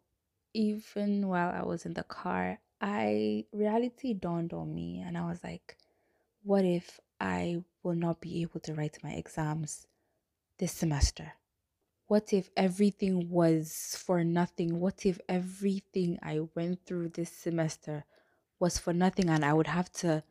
even 0.55 1.29
while 1.29 1.51
I 1.51 1.63
was 1.63 1.85
in 1.85 1.95
the 1.95 2.05
car, 2.05 2.59
I 2.81 3.47
reality 3.53 4.15
dawned 4.15 4.53
on 4.53 4.75
me 4.75 5.01
and 5.01 5.17
I 5.19 5.27
was 5.27 5.45
like, 5.45 5.77
what 6.43 6.65
if 6.65 6.99
I 7.21 7.65
will 7.83 7.95
not 7.95 8.21
be 8.21 8.43
able 8.43 8.61
to 8.61 8.75
write 8.75 8.99
my 9.03 9.13
exams 9.13 9.87
this 10.59 10.73
semester? 10.73 11.33
What 12.07 12.33
if 12.33 12.51
everything 12.57 13.31
was 13.31 13.97
for 13.99 14.23
nothing? 14.23 14.81
What 14.81 15.07
if 15.07 15.19
everything 15.29 16.19
I 16.23 16.41
went 16.55 16.85
through 16.85 17.11
this 17.11 17.33
semester 17.33 18.05
was 18.61 18.79
for 18.79 18.93
nothing 18.93 19.29
and 19.31 19.45
I 19.45 19.53
would 19.55 19.69
have 19.69 19.91
to 19.93 20.23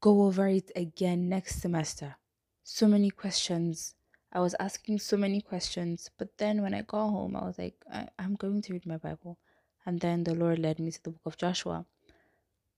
go 0.00 0.22
over 0.22 0.48
it 0.48 0.70
again 0.74 1.28
next 1.28 1.60
semester? 1.60 2.16
So 2.64 2.88
many 2.88 3.10
questions. 3.10 3.94
I 4.32 4.40
was 4.40 4.56
asking 4.58 4.98
so 4.98 5.16
many 5.16 5.40
questions, 5.40 6.10
but 6.18 6.38
then 6.38 6.62
when 6.62 6.74
I 6.74 6.82
got 6.82 7.10
home, 7.10 7.36
I 7.36 7.44
was 7.44 7.58
like, 7.58 7.76
I- 7.92 8.08
I'm 8.18 8.34
going 8.34 8.62
to 8.62 8.72
read 8.72 8.86
my 8.86 8.96
Bible. 8.96 9.38
And 9.84 10.00
then 10.00 10.24
the 10.24 10.34
Lord 10.34 10.58
led 10.58 10.78
me 10.78 10.90
to 10.90 11.02
the 11.02 11.10
book 11.10 11.26
of 11.26 11.36
Joshua. 11.36 11.86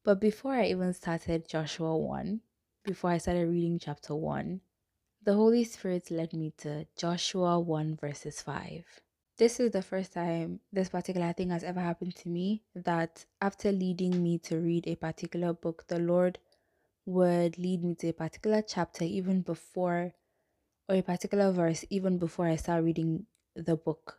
But 0.03 0.21
before 0.21 0.55
I 0.55 0.67
even 0.67 0.93
started 0.93 1.49
Joshua 1.49 1.97
1, 1.97 2.41
before 2.85 3.11
I 3.11 3.19
started 3.19 3.49
reading 3.49 3.79
chapter 3.79 4.15
1, 4.15 4.61
the 5.25 5.33
Holy 5.33 5.65
Spirit 5.65 6.11
led 6.11 6.35
me 6.35 6.53
to 6.59 6.87
Joshua 6.97 7.59
1 7.59 7.97
verses 7.97 8.43
5. 8.43 8.85
This 9.39 9.59
is 9.59 9.73
the 9.73 9.81
first 9.81 10.13
time 10.13 10.61
this 10.71 10.91
particular 10.91 11.33
thing 11.33 11.49
has 11.49 11.65
ever 11.65 11.81
happened 11.81 12.15
to 12.17 12.29
me 12.29 12.63
that 12.75 13.25
after 13.41 13.73
leading 13.73 14.23
me 14.23 14.37
to 14.41 14.59
read 14.59 14.87
a 14.87 14.97
particular 14.97 15.55
book, 15.55 15.87
the 15.89 15.99
Lord 15.99 16.39
would 17.07 17.57
lead 17.57 17.83
me 17.83 17.95
to 17.97 18.09
a 18.11 18.13
particular 18.13 18.61
chapter 18.61 19.05
even 19.05 19.41
before, 19.41 20.13
or 20.87 20.97
a 20.97 21.03
particular 21.03 21.51
verse 21.53 21.87
even 21.89 22.19
before 22.19 22.47
I 22.47 22.57
start 22.57 22.85
reading 22.85 23.25
the 23.57 23.77
book. 23.77 24.19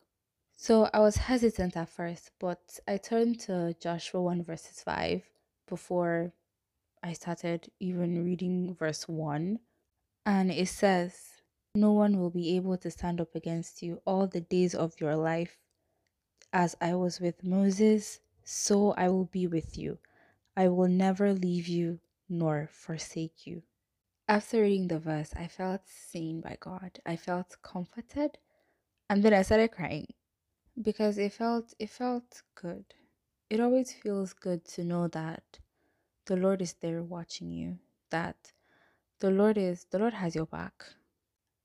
So 0.56 0.90
I 0.92 1.02
was 1.02 1.18
hesitant 1.18 1.78
at 1.78 1.90
first, 1.90 2.32
but 2.40 2.80
I 2.88 2.98
turned 2.98 3.40
to 3.42 3.76
Joshua 3.80 4.22
1 4.24 4.44
verses 4.44 4.82
5 4.82 5.22
before 5.68 6.34
I 7.06 7.14
started 7.14 7.70
even 7.80 8.26
reading 8.26 8.74
verse 8.74 9.08
1. 9.08 9.60
And 10.26 10.52
it 10.52 10.70
says, 10.70 11.16
No 11.76 11.92
one 11.92 12.18
will 12.20 12.32
be 12.32 12.56
able 12.56 12.78
to 12.78 12.90
stand 12.90 13.22
up 13.22 13.36
against 13.36 13.84
you 13.84 14.02
all 14.08 14.26
the 14.26 14.42
days 14.42 14.74
of 14.74 15.00
your 15.00 15.16
life. 15.16 15.60
As 16.52 16.76
I 16.82 16.96
was 16.96 17.20
with 17.20 17.44
Moses, 17.44 18.22
so 18.44 18.94
I 18.94 19.10
will 19.10 19.26
be 19.26 19.46
with 19.46 19.78
you. 19.78 20.00
I 20.58 20.68
will 20.70 20.88
never 20.88 21.32
leave 21.32 21.68
you 21.68 22.00
nor 22.28 22.70
forsake 22.72 23.46
you. 23.46 23.62
After 24.28 24.64
reading 24.64 24.88
the 24.88 24.98
verse, 24.98 25.32
I 25.36 25.48
felt 25.48 25.82
seen 25.88 26.42
by 26.42 26.58
God. 26.60 26.98
I 27.06 27.18
felt 27.18 27.56
comforted. 27.62 28.40
And 29.12 29.22
then 29.22 29.36
I 29.36 29.44
started 29.44 29.72
crying 29.72 30.08
because 30.82 31.20
it 31.20 31.34
felt 31.34 31.72
it 31.78 31.92
felt 31.92 32.42
good. 32.56 32.96
It 33.52 33.60
always 33.60 33.94
feels 33.94 34.34
good 34.34 34.66
to 34.70 34.84
know 34.84 35.08
that 35.10 35.60
the 36.26 36.36
Lord 36.36 36.62
is 36.62 36.74
there 36.74 37.04
watching 37.04 37.52
you, 37.52 37.80
that 38.10 38.52
the 39.20 39.32
Lord 39.32 39.58
is 39.58 39.86
the 39.92 40.00
Lord 40.00 40.14
has 40.14 40.36
your 40.36 40.46
back 40.46 40.86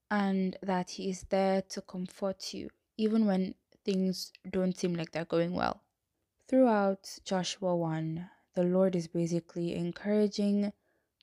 and 0.09 0.57
that 0.61 0.91
he 0.91 1.09
is 1.09 1.23
there 1.29 1.61
to 1.61 1.81
comfort 1.81 2.53
you 2.53 2.69
even 2.97 3.25
when 3.25 3.55
things 3.83 4.31
don't 4.49 4.77
seem 4.77 4.93
like 4.93 5.11
they're 5.11 5.25
going 5.25 5.53
well. 5.53 5.81
Throughout 6.47 7.17
Joshua 7.23 7.75
1, 7.75 8.29
the 8.53 8.63
Lord 8.63 8.95
is 8.95 9.07
basically 9.07 9.73
encouraging 9.75 10.73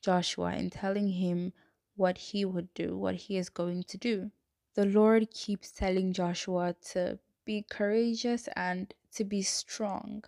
Joshua 0.01 0.46
and 0.46 0.72
telling 0.72 1.09
him 1.09 1.53
what 1.96 2.18
he 2.18 2.44
would 2.44 2.72
do, 2.74 2.96
what 2.96 3.14
he 3.14 3.37
is 3.37 3.48
going 3.48 3.83
to 3.85 3.98
do. 3.98 4.31
The 4.74 4.87
Lord 4.87 5.31
keeps 5.31 5.70
telling 5.70 6.12
Joshua 6.12 6.74
to 6.92 7.18
be 7.44 7.64
courageous 7.68 8.48
and 8.57 8.92
to 9.12 9.24
be 9.24 9.42
strong, 9.42 10.24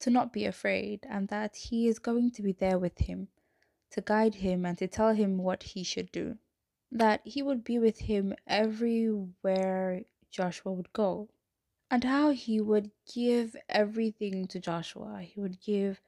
to 0.00 0.10
not 0.10 0.32
be 0.32 0.44
afraid, 0.44 1.06
and 1.08 1.28
that 1.28 1.56
he 1.56 1.88
is 1.88 1.98
going 1.98 2.30
to 2.32 2.42
be 2.42 2.52
there 2.52 2.78
with 2.78 2.98
him, 2.98 3.28
to 3.90 4.00
guide 4.00 4.36
him 4.36 4.64
and 4.66 4.78
to 4.78 4.88
tell 4.88 5.14
him 5.14 5.38
what 5.38 5.62
he 5.62 5.82
should 5.82 6.10
do. 6.12 6.38
That 6.90 7.20
he 7.24 7.42
would 7.42 7.64
be 7.64 7.78
with 7.78 8.00
him 8.00 8.34
everywhere 8.46 10.02
Joshua 10.30 10.72
would 10.72 10.92
go, 10.92 11.28
and 11.90 12.04
how 12.04 12.30
he 12.30 12.60
would 12.60 12.90
give 13.12 13.56
everything 13.68 14.46
to 14.48 14.58
Joshua. 14.58 15.22
He 15.22 15.40
would 15.40 15.60
give 15.60 16.00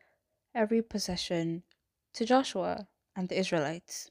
every 0.54 0.82
possession 0.82 1.62
to 2.14 2.24
Joshua 2.24 2.88
and 3.14 3.28
the 3.28 3.38
Israelites. 3.38 4.10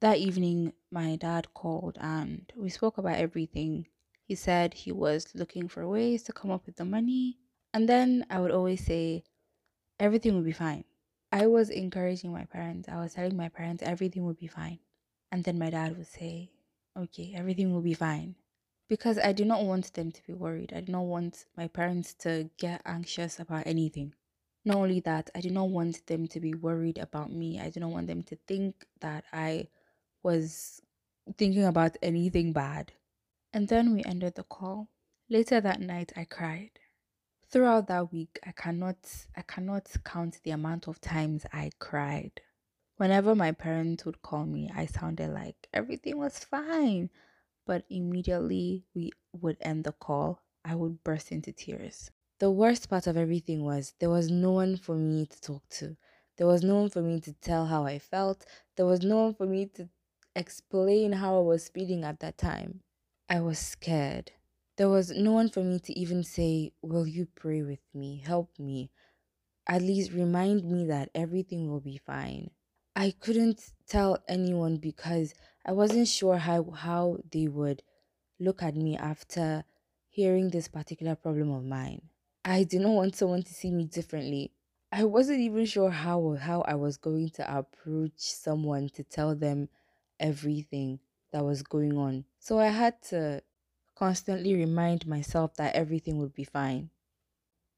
That 0.00 0.18
evening, 0.18 0.72
my 0.90 1.16
dad 1.16 1.54
called 1.54 1.98
and 2.00 2.52
we 2.56 2.70
spoke 2.70 2.98
about 2.98 3.16
everything. 3.16 3.86
He 4.24 4.34
said 4.34 4.74
he 4.74 4.90
was 4.90 5.28
looking 5.34 5.68
for 5.68 5.86
ways 5.86 6.22
to 6.24 6.32
come 6.32 6.50
up 6.50 6.66
with 6.66 6.76
the 6.76 6.84
money. 6.84 7.38
And 7.74 7.88
then 7.88 8.26
I 8.28 8.40
would 8.40 8.50
always 8.50 8.84
say, 8.84 9.24
everything 9.98 10.34
will 10.34 10.42
be 10.42 10.52
fine. 10.52 10.84
I 11.30 11.46
was 11.46 11.70
encouraging 11.70 12.32
my 12.32 12.44
parents. 12.44 12.88
I 12.88 12.96
was 12.96 13.14
telling 13.14 13.36
my 13.36 13.48
parents 13.48 13.82
everything 13.82 14.24
will 14.24 14.34
be 14.34 14.46
fine. 14.46 14.80
And 15.30 15.42
then 15.44 15.58
my 15.58 15.70
dad 15.70 15.96
would 15.96 16.06
say, 16.06 16.50
okay, 16.96 17.32
everything 17.34 17.72
will 17.72 17.80
be 17.80 17.94
fine. 17.94 18.34
Because 18.88 19.18
I 19.18 19.32
do 19.32 19.46
not 19.46 19.64
want 19.64 19.94
them 19.94 20.12
to 20.12 20.22
be 20.26 20.34
worried. 20.34 20.74
I 20.76 20.82
do 20.82 20.92
not 20.92 21.06
want 21.06 21.46
my 21.56 21.68
parents 21.68 22.12
to 22.20 22.50
get 22.58 22.82
anxious 22.84 23.40
about 23.40 23.66
anything. 23.66 24.12
Not 24.66 24.76
only 24.76 25.00
that, 25.00 25.30
I 25.34 25.40
do 25.40 25.48
not 25.48 25.70
want 25.70 26.06
them 26.06 26.28
to 26.28 26.40
be 26.40 26.52
worried 26.52 26.98
about 26.98 27.32
me. 27.32 27.58
I 27.58 27.70
do 27.70 27.80
not 27.80 27.90
want 27.90 28.06
them 28.06 28.22
to 28.24 28.36
think 28.46 28.86
that 29.00 29.24
I 29.32 29.68
was 30.22 30.82
thinking 31.38 31.64
about 31.64 31.96
anything 32.02 32.52
bad. 32.52 32.92
And 33.54 33.68
then 33.68 33.94
we 33.94 34.04
ended 34.04 34.34
the 34.34 34.44
call. 34.44 34.88
Later 35.30 35.60
that 35.62 35.80
night 35.80 36.12
I 36.14 36.24
cried. 36.26 36.72
Throughout 37.52 37.86
that 37.88 38.10
week 38.10 38.38
I 38.46 38.52
cannot 38.52 38.96
I 39.36 39.42
cannot 39.42 39.86
count 40.04 40.40
the 40.42 40.52
amount 40.52 40.88
of 40.88 41.02
times 41.02 41.44
I 41.52 41.70
cried. 41.78 42.40
Whenever 42.96 43.34
my 43.34 43.52
parents 43.52 44.06
would 44.06 44.22
call 44.22 44.46
me, 44.46 44.70
I 44.74 44.86
sounded 44.86 45.30
like 45.34 45.68
everything 45.70 46.16
was 46.16 46.38
fine. 46.38 47.10
But 47.66 47.84
immediately 47.90 48.86
we 48.94 49.10
would 49.34 49.58
end 49.60 49.84
the 49.84 49.92
call, 49.92 50.40
I 50.64 50.74
would 50.74 51.04
burst 51.04 51.30
into 51.30 51.52
tears. 51.52 52.10
The 52.38 52.50
worst 52.50 52.88
part 52.88 53.06
of 53.06 53.18
everything 53.18 53.64
was 53.64 53.92
there 53.98 54.08
was 54.08 54.30
no 54.30 54.52
one 54.52 54.78
for 54.78 54.96
me 54.96 55.26
to 55.26 55.40
talk 55.42 55.68
to. 55.80 55.98
There 56.38 56.46
was 56.46 56.62
no 56.62 56.76
one 56.76 56.88
for 56.88 57.02
me 57.02 57.20
to 57.20 57.34
tell 57.34 57.66
how 57.66 57.84
I 57.84 57.98
felt. 57.98 58.46
There 58.76 58.86
was 58.86 59.02
no 59.02 59.24
one 59.24 59.34
for 59.34 59.44
me 59.44 59.66
to 59.74 59.90
explain 60.34 61.12
how 61.12 61.36
I 61.36 61.42
was 61.42 61.68
feeling 61.68 62.02
at 62.02 62.20
that 62.20 62.38
time. 62.38 62.80
I 63.28 63.40
was 63.40 63.58
scared. 63.58 64.32
There 64.76 64.88
was 64.88 65.10
no 65.10 65.32
one 65.32 65.50
for 65.50 65.62
me 65.62 65.78
to 65.80 65.98
even 65.98 66.24
say, 66.24 66.72
Will 66.82 67.06
you 67.06 67.26
pray 67.34 67.62
with 67.62 67.80
me? 67.94 68.22
Help 68.24 68.58
me. 68.58 68.90
At 69.68 69.82
least 69.82 70.12
remind 70.12 70.64
me 70.64 70.86
that 70.86 71.10
everything 71.14 71.68
will 71.68 71.80
be 71.80 71.98
fine. 71.98 72.50
I 72.96 73.14
couldn't 73.20 73.72
tell 73.86 74.18
anyone 74.28 74.76
because 74.76 75.34
I 75.64 75.72
wasn't 75.72 76.08
sure 76.08 76.36
how, 76.36 76.70
how 76.70 77.18
they 77.30 77.48
would 77.48 77.82
look 78.40 78.62
at 78.62 78.74
me 78.74 78.96
after 78.96 79.64
hearing 80.08 80.50
this 80.50 80.68
particular 80.68 81.14
problem 81.14 81.50
of 81.50 81.64
mine. 81.64 82.02
I 82.44 82.64
did 82.64 82.80
not 82.80 82.92
want 82.92 83.16
someone 83.16 83.42
to 83.42 83.54
see 83.54 83.70
me 83.70 83.84
differently. 83.84 84.52
I 84.90 85.04
wasn't 85.04 85.40
even 85.40 85.64
sure 85.64 85.90
how 85.90 86.36
how 86.38 86.62
I 86.62 86.74
was 86.74 86.96
going 86.96 87.30
to 87.30 87.58
approach 87.58 88.18
someone 88.18 88.88
to 88.90 89.04
tell 89.04 89.34
them 89.34 89.68
everything 90.20 90.98
that 91.32 91.44
was 91.44 91.62
going 91.62 91.96
on. 91.96 92.24
So 92.40 92.58
I 92.58 92.68
had 92.68 93.00
to 93.04 93.42
constantly 94.02 94.54
remind 94.56 95.06
myself 95.06 95.54
that 95.54 95.76
everything 95.76 96.18
would 96.18 96.34
be 96.34 96.42
fine. 96.44 96.90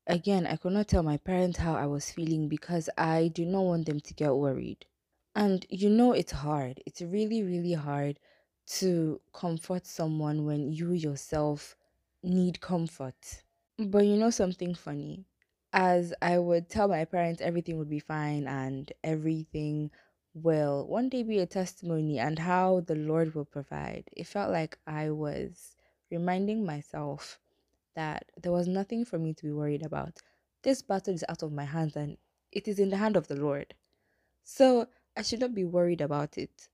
Again, 0.06 0.46
I 0.46 0.56
could 0.56 0.72
not 0.72 0.88
tell 0.88 1.02
my 1.02 1.18
parents 1.18 1.58
how 1.58 1.74
I 1.74 1.86
was 1.86 2.10
feeling 2.10 2.48
because 2.48 2.88
I 2.96 3.28
do 3.28 3.44
not 3.44 3.62
want 3.64 3.86
them 3.86 4.00
to 4.00 4.14
get 4.14 4.34
worried. 4.34 4.86
And 5.34 5.66
you 5.68 5.90
know, 5.90 6.12
it's 6.12 6.32
hard. 6.32 6.82
It's 6.86 7.02
really, 7.02 7.42
really 7.42 7.74
hard 7.74 8.18
to 8.78 9.20
comfort 9.34 9.86
someone 9.86 10.46
when 10.46 10.72
you 10.72 10.92
yourself 10.92 11.76
need 12.22 12.60
comfort. 12.62 13.42
But 13.78 14.06
you 14.06 14.16
know, 14.16 14.30
something 14.30 14.74
funny? 14.74 15.26
As 15.74 16.14
I 16.22 16.38
would 16.38 16.70
tell 16.70 16.88
my 16.88 17.04
parents 17.04 17.42
everything 17.42 17.76
would 17.78 17.90
be 17.90 18.00
fine 18.00 18.46
and 18.46 18.90
everything 19.02 19.90
will 20.32 20.86
one 20.88 21.10
day 21.10 21.22
be 21.22 21.38
a 21.40 21.46
testimony 21.46 22.18
and 22.18 22.38
how 22.38 22.80
the 22.80 22.94
Lord 22.94 23.34
will 23.34 23.44
provide. 23.44 24.08
It 24.16 24.26
felt 24.26 24.50
like 24.50 24.78
I 24.86 25.10
was 25.10 25.76
reminding 26.14 26.64
myself 26.64 27.40
that 27.94 28.30
there 28.40 28.52
was 28.52 28.68
nothing 28.68 29.04
for 29.04 29.18
me 29.18 29.34
to 29.34 29.44
be 29.44 29.52
worried 29.52 29.84
about. 29.84 30.18
This 30.62 30.82
battle 30.82 31.14
is 31.14 31.24
out 31.28 31.42
of 31.42 31.52
my 31.52 31.64
hands 31.64 31.96
and 31.96 32.16
it 32.52 32.68
is 32.68 32.78
in 32.78 32.90
the 32.90 32.96
hand 32.96 33.16
of 33.16 33.28
the 33.28 33.36
Lord. 33.36 33.74
So 34.42 34.86
I 35.16 35.22
should 35.22 35.40
not 35.40 35.54
be 35.54 35.64
worried 35.64 36.00
about 36.00 36.38
it. 36.38 36.68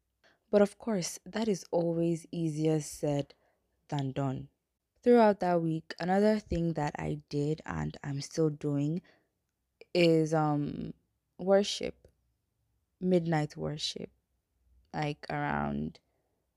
But 0.50 0.62
of 0.62 0.78
course, 0.78 1.18
that 1.24 1.48
is 1.48 1.64
always 1.70 2.26
easier 2.32 2.80
said 2.80 3.34
than 3.88 4.12
done. 4.12 4.48
Throughout 5.02 5.40
that 5.40 5.62
week, 5.62 5.94
another 5.98 6.38
thing 6.38 6.74
that 6.74 6.94
I 6.98 7.20
did 7.30 7.62
and 7.64 7.96
I'm 8.04 8.20
still 8.20 8.50
doing 8.50 9.00
is 9.94 10.34
um 10.34 10.92
worship, 11.38 12.08
midnight 13.00 13.56
worship, 13.56 14.10
like 14.92 15.24
around 15.30 15.98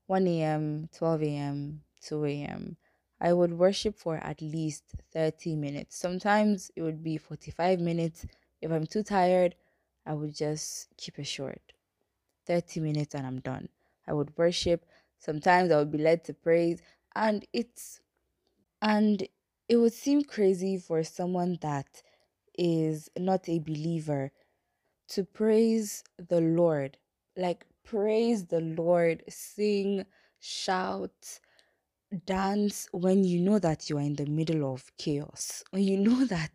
1 0.06 0.26
a.m., 0.26 0.88
12 0.92 1.22
a.m., 1.22 1.82
2 2.06 2.26
a.m. 2.26 2.76
I 3.20 3.32
would 3.32 3.54
worship 3.58 3.96
for 3.96 4.16
at 4.16 4.42
least 4.42 4.84
30 5.12 5.56
minutes. 5.56 5.96
Sometimes 5.96 6.70
it 6.76 6.82
would 6.82 7.02
be 7.02 7.16
45 7.16 7.80
minutes. 7.80 8.26
If 8.60 8.70
I'm 8.70 8.86
too 8.86 9.02
tired, 9.02 9.54
I 10.06 10.14
would 10.14 10.34
just 10.34 10.88
keep 10.96 11.18
it 11.18 11.26
short 11.26 11.72
30 12.46 12.80
minutes 12.80 13.14
and 13.14 13.26
I'm 13.26 13.40
done. 13.40 13.68
I 14.06 14.12
would 14.12 14.36
worship. 14.36 14.84
Sometimes 15.18 15.70
I 15.70 15.78
would 15.78 15.90
be 15.90 15.98
led 15.98 16.24
to 16.24 16.34
praise. 16.34 16.82
And 17.14 17.46
it's, 17.52 18.00
and 18.82 19.26
it 19.68 19.76
would 19.76 19.92
seem 19.92 20.22
crazy 20.24 20.78
for 20.78 21.02
someone 21.02 21.58
that 21.62 22.02
is 22.58 23.08
not 23.18 23.48
a 23.48 23.58
believer 23.58 24.32
to 25.08 25.24
praise 25.24 26.04
the 26.18 26.40
Lord. 26.40 26.98
Like, 27.36 27.66
praise 27.84 28.46
the 28.46 28.60
Lord, 28.60 29.24
sing, 29.28 30.06
shout, 30.40 31.40
dance 32.14 32.88
when 32.92 33.24
you 33.24 33.40
know 33.40 33.58
that 33.58 33.90
you 33.90 33.98
are 33.98 34.02
in 34.02 34.16
the 34.16 34.26
middle 34.26 34.72
of 34.72 34.90
chaos. 34.98 35.62
When 35.70 35.82
you 35.82 35.98
know 35.98 36.24
that 36.26 36.52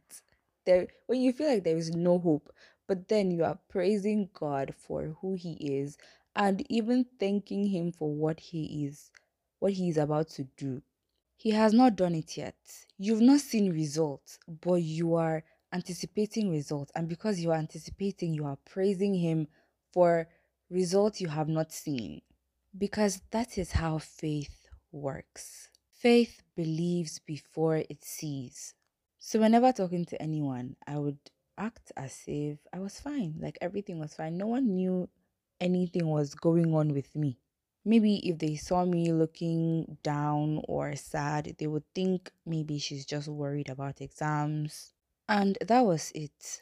there, 0.66 0.88
when 1.08 1.22
you 1.22 1.34
feel 1.34 1.50
like 1.50 1.64
there 1.64 1.78
is 1.78 1.92
no 1.92 2.20
hope, 2.20 2.52
but 2.88 3.08
then 3.08 3.32
you 3.32 3.44
are 3.44 3.60
praising 3.70 4.30
God 4.34 4.74
for 4.78 5.16
who 5.22 5.36
He 5.36 5.54
is 5.54 5.98
and 6.36 6.64
even 6.72 7.06
thanking 7.20 7.68
Him 7.68 7.92
for 7.92 8.10
what 8.14 8.40
He 8.40 8.86
is, 8.86 9.12
what 9.60 9.74
He 9.74 9.90
is 9.90 9.98
about 9.98 10.30
to 10.32 10.46
do. 10.58 10.82
He 11.38 11.52
has 11.52 11.74
not 11.74 11.96
done 11.96 12.16
it 12.16 12.38
yet. 12.38 12.56
You've 12.98 13.22
not 13.22 13.40
seen 13.40 13.72
results, 13.72 14.40
but 14.62 14.82
you 14.84 15.16
are 15.16 15.44
anticipating 15.74 16.52
results. 16.52 16.92
And 16.96 17.08
because 17.08 17.40
you 17.40 17.52
are 17.52 17.58
anticipating, 17.58 18.34
you 18.34 18.46
are 18.46 18.58
praising 18.66 19.14
Him 19.14 19.48
for 19.94 20.28
results 20.70 21.22
you 21.22 21.30
have 21.30 21.48
not 21.48 21.72
seen. 21.72 22.22
Because 22.78 23.22
that 23.32 23.58
is 23.58 23.72
how 23.72 23.98
faith 24.00 24.59
works. 24.92 25.70
Faith 25.92 26.44
believes 26.56 27.20
before 27.20 27.78
it 27.78 28.04
sees. 28.04 28.74
So, 29.18 29.40
whenever 29.40 29.72
talking 29.72 30.06
to 30.06 30.22
anyone, 30.22 30.78
I 30.88 30.98
would 30.98 31.20
act 31.58 31.92
as 31.98 32.24
if 32.28 32.60
I 32.74 32.80
was 32.80 33.00
fine, 33.00 33.36
like 33.40 33.58
everything 33.62 34.00
was 34.00 34.16
fine. 34.16 34.38
No 34.38 34.48
one 34.48 34.76
knew 34.76 35.10
anything 35.60 36.08
was 36.08 36.36
going 36.36 36.74
on 36.74 36.94
with 36.94 37.16
me. 37.16 37.40
Maybe 37.86 38.28
if 38.30 38.38
they 38.40 38.56
saw 38.56 38.86
me 38.86 39.12
looking 39.12 39.98
down 40.04 40.62
or 40.68 40.96
sad, 40.96 41.56
they 41.58 41.68
would 41.68 41.86
think 41.94 42.32
maybe 42.46 42.78
she's 42.80 43.06
just 43.06 43.28
worried 43.28 43.70
about 43.70 44.02
exams. 44.02 44.94
And 45.28 45.58
that 45.62 45.82
was 45.82 46.12
it. 46.14 46.62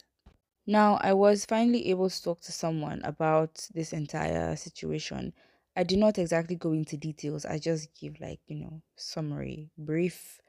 Now, 0.68 0.98
I 1.02 1.14
was 1.14 1.46
finally 1.46 1.88
able 1.90 2.10
to 2.10 2.24
talk 2.24 2.42
to 2.42 2.52
someone 2.52 3.02
about 3.04 3.68
this 3.74 3.94
entire 3.94 4.56
situation. 4.56 5.34
I 5.78 5.84
did 5.84 6.00
not 6.00 6.18
exactly 6.18 6.56
go 6.56 6.74
into 6.74 6.98
details. 6.98 7.46
I 7.46 7.60
just 7.60 7.94
give 7.96 8.20
like, 8.20 8.42
you 8.48 8.56
know, 8.58 8.82
summary, 8.96 9.70
brief. 9.78 10.42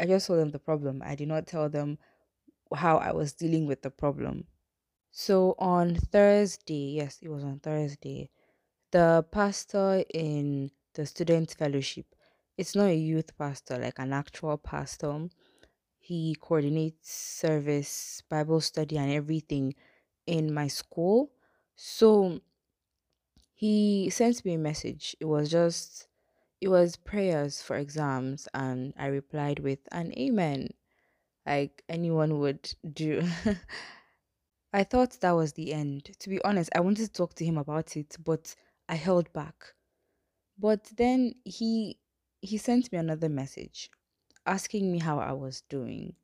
I 0.00 0.06
just 0.06 0.26
told 0.26 0.40
them 0.40 0.50
the 0.50 0.58
problem. 0.58 1.00
I 1.04 1.14
did 1.14 1.28
not 1.28 1.46
tell 1.46 1.68
them 1.70 1.98
how 2.74 2.98
I 2.98 3.12
was 3.12 3.34
dealing 3.34 3.66
with 3.66 3.82
the 3.82 3.90
problem. 3.90 4.48
So 5.12 5.54
on 5.58 5.94
Thursday, 5.94 6.94
yes, 6.96 7.20
it 7.22 7.28
was 7.28 7.44
on 7.44 7.60
Thursday, 7.60 8.30
the 8.90 9.24
pastor 9.30 10.04
in 10.12 10.72
the 10.94 11.06
student 11.06 11.54
fellowship, 11.56 12.06
it's 12.58 12.74
not 12.74 12.88
a 12.88 12.96
youth 12.96 13.36
pastor, 13.38 13.78
like 13.78 13.98
an 13.98 14.12
actual 14.12 14.58
pastor. 14.58 15.28
He 15.98 16.36
coordinates 16.40 17.12
service, 17.12 18.22
Bible 18.28 18.60
study, 18.60 18.98
and 18.98 19.12
everything 19.12 19.74
in 20.26 20.52
my 20.52 20.68
school. 20.68 21.32
So 21.76 22.40
he 23.62 24.10
sent 24.10 24.44
me 24.44 24.54
a 24.54 24.58
message. 24.58 25.16
It 25.20 25.26
was 25.26 25.50
just, 25.50 26.08
it 26.60 26.68
was 26.68 26.96
prayers 26.96 27.62
for 27.62 27.76
exams, 27.76 28.48
and 28.54 28.94
I 28.98 29.06
replied 29.06 29.60
with 29.60 29.80
an 29.92 30.12
amen, 30.18 30.70
like 31.46 31.84
anyone 31.88 32.40
would 32.40 32.74
do. 32.92 33.22
I 34.72 34.84
thought 34.84 35.20
that 35.20 35.32
was 35.32 35.52
the 35.54 35.72
end. 35.72 36.10
To 36.18 36.28
be 36.28 36.42
honest, 36.42 36.70
I 36.74 36.80
wanted 36.80 37.06
to 37.06 37.12
talk 37.12 37.34
to 37.34 37.44
him 37.44 37.58
about 37.58 37.96
it, 37.96 38.16
but 38.22 38.54
I 38.88 38.94
held 38.96 39.32
back. 39.32 39.74
But 40.58 40.84
then 40.96 41.34
he 41.44 41.98
he 42.40 42.58
sent 42.58 42.92
me 42.92 42.98
another 42.98 43.28
message 43.28 43.90
asking 44.46 44.92
me 44.92 44.98
how 45.00 45.18
I 45.20 45.32
was 45.32 45.62
doing. 45.62 46.16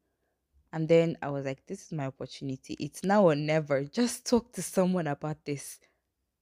And 0.73 0.89
then 0.89 1.19
I 1.23 1.31
was 1.31 1.47
like, 1.47 1.67
this 1.67 1.87
is 1.87 1.93
my 1.93 2.07
opportunity. 2.07 2.75
It's 2.81 3.05
now 3.05 3.25
or 3.25 3.35
never. 3.37 3.85
Just 3.85 4.27
talk 4.27 4.53
to 4.55 4.63
someone 4.63 5.07
about 5.09 5.45
this. 5.47 5.81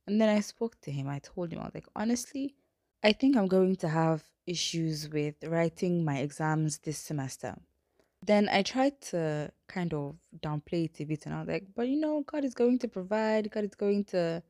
And 0.06 0.20
then 0.20 0.28
I 0.28 0.40
spoke 0.40 0.80
to 0.82 0.90
him. 0.90 1.08
I 1.08 1.18
told 1.18 1.52
him, 1.52 1.60
I 1.60 1.64
was 1.64 1.74
like, 1.74 1.88
honestly, 1.96 2.54
I 3.02 3.12
think 3.12 3.36
I'm 3.36 3.48
going 3.48 3.76
to 3.76 3.88
have 3.88 4.22
issues 4.46 5.08
with 5.08 5.34
writing 5.44 6.04
my 6.04 6.18
exams 6.18 6.78
this 6.78 6.98
semester. 6.98 7.56
Then 8.24 8.48
I 8.48 8.62
tried 8.62 9.00
to 9.12 9.52
kind 9.68 9.92
of 9.92 10.16
downplay 10.40 10.86
it 10.86 11.00
a 11.00 11.04
bit 11.04 11.26
and 11.26 11.34
I 11.34 11.40
was 11.40 11.48
like, 11.48 11.66
but 11.74 11.88
you 11.88 11.96
know, 12.00 12.24
God 12.26 12.44
is 12.44 12.54
going 12.54 12.78
to 12.80 12.88
provide, 12.88 13.50
God 13.50 13.64
is 13.64 13.74
going 13.74 14.04
to, 14.06 14.42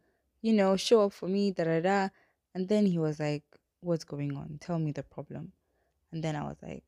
you 0.42 0.52
know, 0.52 0.76
show 0.76 1.02
up 1.02 1.12
for 1.12 1.28
me, 1.28 1.50
da 1.50 1.64
da 1.64 1.80
da. 1.80 2.08
And 2.54 2.68
then 2.68 2.86
he 2.86 2.98
was 2.98 3.20
like, 3.20 3.42
What's 3.80 4.04
going 4.04 4.34
on? 4.36 4.58
Tell 4.60 4.78
me 4.78 4.92
the 4.92 5.02
problem. 5.02 5.52
And 6.10 6.22
then 6.22 6.36
I 6.36 6.44
was 6.44 6.56
like, 6.62 6.84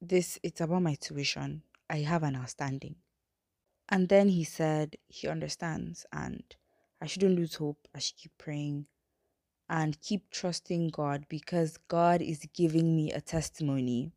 This, 0.00 0.38
it's 0.42 0.60
about 0.60 0.82
my 0.82 0.94
tuition. 0.94 1.62
I 1.90 1.98
have 1.98 2.22
an 2.22 2.36
outstanding. 2.36 2.96
And 3.88 4.08
then 4.08 4.28
he 4.28 4.44
said 4.44 4.96
he 5.08 5.28
understands 5.28 6.06
and 6.12 6.42
I 7.04 7.06
shouldn't 7.06 7.36
lose 7.36 7.56
hope. 7.56 7.86
I 7.94 7.98
should 7.98 8.16
keep 8.16 8.32
praying 8.38 8.86
and 9.68 10.00
keep 10.00 10.30
trusting 10.30 10.88
God 10.88 11.26
because 11.28 11.76
God 11.86 12.22
is 12.22 12.48
giving 12.54 12.96
me 12.96 13.12
a 13.12 13.20
testimony. 13.20 14.12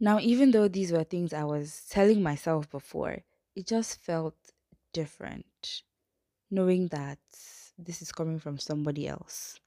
Now, 0.00 0.18
even 0.18 0.50
though 0.50 0.66
these 0.66 0.92
were 0.92 1.04
things 1.04 1.34
I 1.34 1.44
was 1.44 1.84
telling 1.90 2.22
myself 2.22 2.70
before, 2.70 3.18
it 3.54 3.66
just 3.66 4.00
felt 4.00 4.34
different 4.94 5.82
knowing 6.50 6.88
that 6.88 7.18
this 7.76 8.00
is 8.00 8.12
coming 8.12 8.38
from 8.38 8.56
somebody 8.56 9.06
else. 9.06 9.60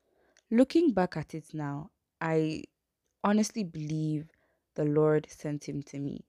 Looking 0.49 0.91
back 0.91 1.17
at 1.17 1.35
it 1.35 1.53
now, 1.53 1.91
I 2.19 2.63
honestly 3.23 3.63
believe 3.63 4.31
the 4.73 4.85
Lord 4.85 5.27
sent 5.29 5.69
him 5.69 5.83
to 5.83 5.99
me. 5.99 6.25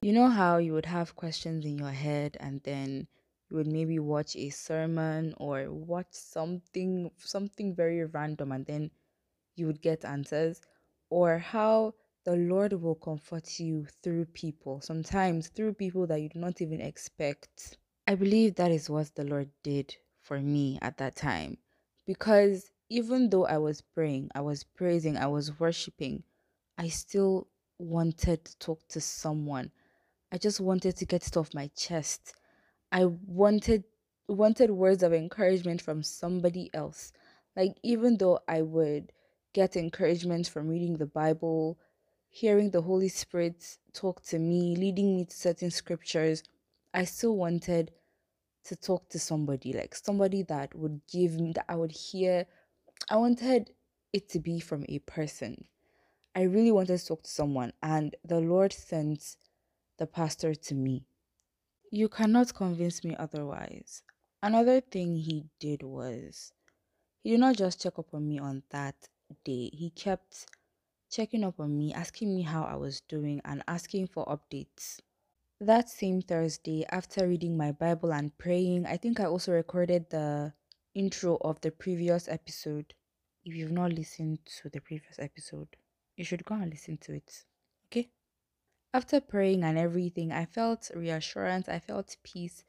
You 0.00 0.12
know 0.12 0.28
how 0.28 0.58
you 0.58 0.74
would 0.74 0.86
have 0.86 1.16
questions 1.16 1.64
in 1.64 1.76
your 1.76 1.90
head 1.90 2.36
and 2.38 2.60
then 2.62 3.08
you 3.52 3.58
would 3.58 3.66
maybe 3.66 3.98
watch 3.98 4.34
a 4.34 4.48
sermon 4.48 5.34
or 5.36 5.70
watch 5.70 6.06
something 6.10 7.10
something 7.18 7.74
very 7.74 8.02
random 8.06 8.50
and 8.50 8.64
then 8.64 8.90
you 9.56 9.66
would 9.66 9.82
get 9.82 10.06
answers 10.06 10.62
or 11.10 11.38
how 11.38 11.92
the 12.24 12.34
Lord 12.36 12.72
will 12.72 12.94
comfort 12.94 13.60
you 13.60 13.86
through 14.02 14.26
people, 14.26 14.80
sometimes 14.80 15.48
through 15.48 15.74
people 15.74 16.06
that 16.06 16.20
you 16.22 16.30
do 16.30 16.38
not 16.38 16.62
even 16.62 16.80
expect. 16.80 17.76
I 18.06 18.14
believe 18.14 18.54
that 18.54 18.70
is 18.70 18.88
what 18.88 19.14
the 19.14 19.24
Lord 19.24 19.50
did 19.62 19.96
for 20.22 20.40
me 20.40 20.78
at 20.80 20.96
that 20.98 21.16
time 21.16 21.58
because 22.06 22.70
even 22.88 23.28
though 23.28 23.44
I 23.46 23.58
was 23.58 23.82
praying, 23.82 24.30
I 24.34 24.40
was 24.40 24.64
praising, 24.64 25.18
I 25.18 25.26
was 25.26 25.60
worshiping, 25.60 26.22
I 26.78 26.88
still 26.88 27.48
wanted 27.78 28.46
to 28.46 28.58
talk 28.58 28.88
to 28.88 29.00
someone. 29.00 29.72
I 30.32 30.38
just 30.38 30.60
wanted 30.60 30.96
to 30.96 31.04
get 31.04 31.26
it 31.26 31.36
off 31.36 31.54
my 31.54 31.70
chest. 31.76 32.34
I 32.92 33.06
wanted 33.06 33.84
wanted 34.28 34.70
words 34.70 35.02
of 35.02 35.12
encouragement 35.14 35.80
from 35.82 36.02
somebody 36.02 36.70
else. 36.74 37.12
Like 37.56 37.76
even 37.82 38.18
though 38.18 38.40
I 38.46 38.62
would 38.62 39.12
get 39.54 39.76
encouragement 39.76 40.46
from 40.46 40.68
reading 40.68 40.98
the 40.98 41.06
Bible, 41.06 41.78
hearing 42.28 42.70
the 42.70 42.82
Holy 42.82 43.08
Spirit 43.08 43.78
talk 43.94 44.22
to 44.26 44.38
me, 44.38 44.76
leading 44.76 45.16
me 45.16 45.24
to 45.24 45.34
certain 45.34 45.70
scriptures, 45.70 46.42
I 46.94 47.04
still 47.04 47.36
wanted 47.36 47.92
to 48.64 48.76
talk 48.76 49.08
to 49.10 49.18
somebody, 49.18 49.72
like 49.72 49.94
somebody 49.94 50.42
that 50.44 50.74
would 50.74 51.00
give 51.10 51.40
me 51.40 51.52
that 51.54 51.66
I 51.68 51.76
would 51.76 51.92
hear. 51.92 52.46
I 53.10 53.16
wanted 53.16 53.70
it 54.12 54.28
to 54.30 54.38
be 54.38 54.60
from 54.60 54.84
a 54.88 54.98
person. 55.00 55.64
I 56.34 56.42
really 56.42 56.72
wanted 56.72 56.98
to 56.98 57.06
talk 57.06 57.22
to 57.24 57.30
someone, 57.30 57.72
and 57.82 58.14
the 58.24 58.40
Lord 58.40 58.72
sent 58.72 59.36
the 59.98 60.06
pastor 60.06 60.54
to 60.54 60.74
me. 60.74 61.06
You 61.94 62.08
cannot 62.08 62.54
convince 62.54 63.04
me 63.04 63.14
otherwise. 63.16 64.02
Another 64.42 64.80
thing 64.80 65.14
he 65.14 65.44
did 65.60 65.82
was 65.82 66.54
he 67.22 67.32
did 67.32 67.40
not 67.40 67.56
just 67.56 67.82
check 67.82 67.98
up 67.98 68.14
on 68.14 68.26
me 68.26 68.38
on 68.38 68.62
that 68.70 69.10
day, 69.44 69.68
he 69.74 69.90
kept 69.90 70.46
checking 71.10 71.44
up 71.44 71.60
on 71.60 71.76
me, 71.76 71.92
asking 71.92 72.34
me 72.34 72.40
how 72.40 72.62
I 72.64 72.76
was 72.76 73.02
doing, 73.02 73.42
and 73.44 73.62
asking 73.68 74.06
for 74.06 74.24
updates. 74.24 75.00
That 75.60 75.90
same 75.90 76.22
Thursday, 76.22 76.86
after 76.88 77.28
reading 77.28 77.58
my 77.58 77.72
Bible 77.72 78.14
and 78.14 78.36
praying, 78.38 78.86
I 78.86 78.96
think 78.96 79.20
I 79.20 79.26
also 79.26 79.52
recorded 79.52 80.08
the 80.08 80.54
intro 80.94 81.36
of 81.42 81.60
the 81.60 81.72
previous 81.72 82.26
episode. 82.26 82.94
If 83.44 83.54
you've 83.54 83.70
not 83.70 83.92
listened 83.92 84.38
to 84.62 84.70
the 84.70 84.80
previous 84.80 85.18
episode, 85.18 85.68
you 86.16 86.24
should 86.24 86.46
go 86.46 86.54
and 86.54 86.70
listen 86.70 86.96
to 87.02 87.12
it. 87.12 87.44
After 88.94 89.22
praying 89.22 89.64
and 89.64 89.78
everything, 89.78 90.32
I 90.32 90.44
felt 90.44 90.90
reassurance, 90.94 91.66
I 91.66 91.78
felt 91.78 92.16
peace. 92.22 92.62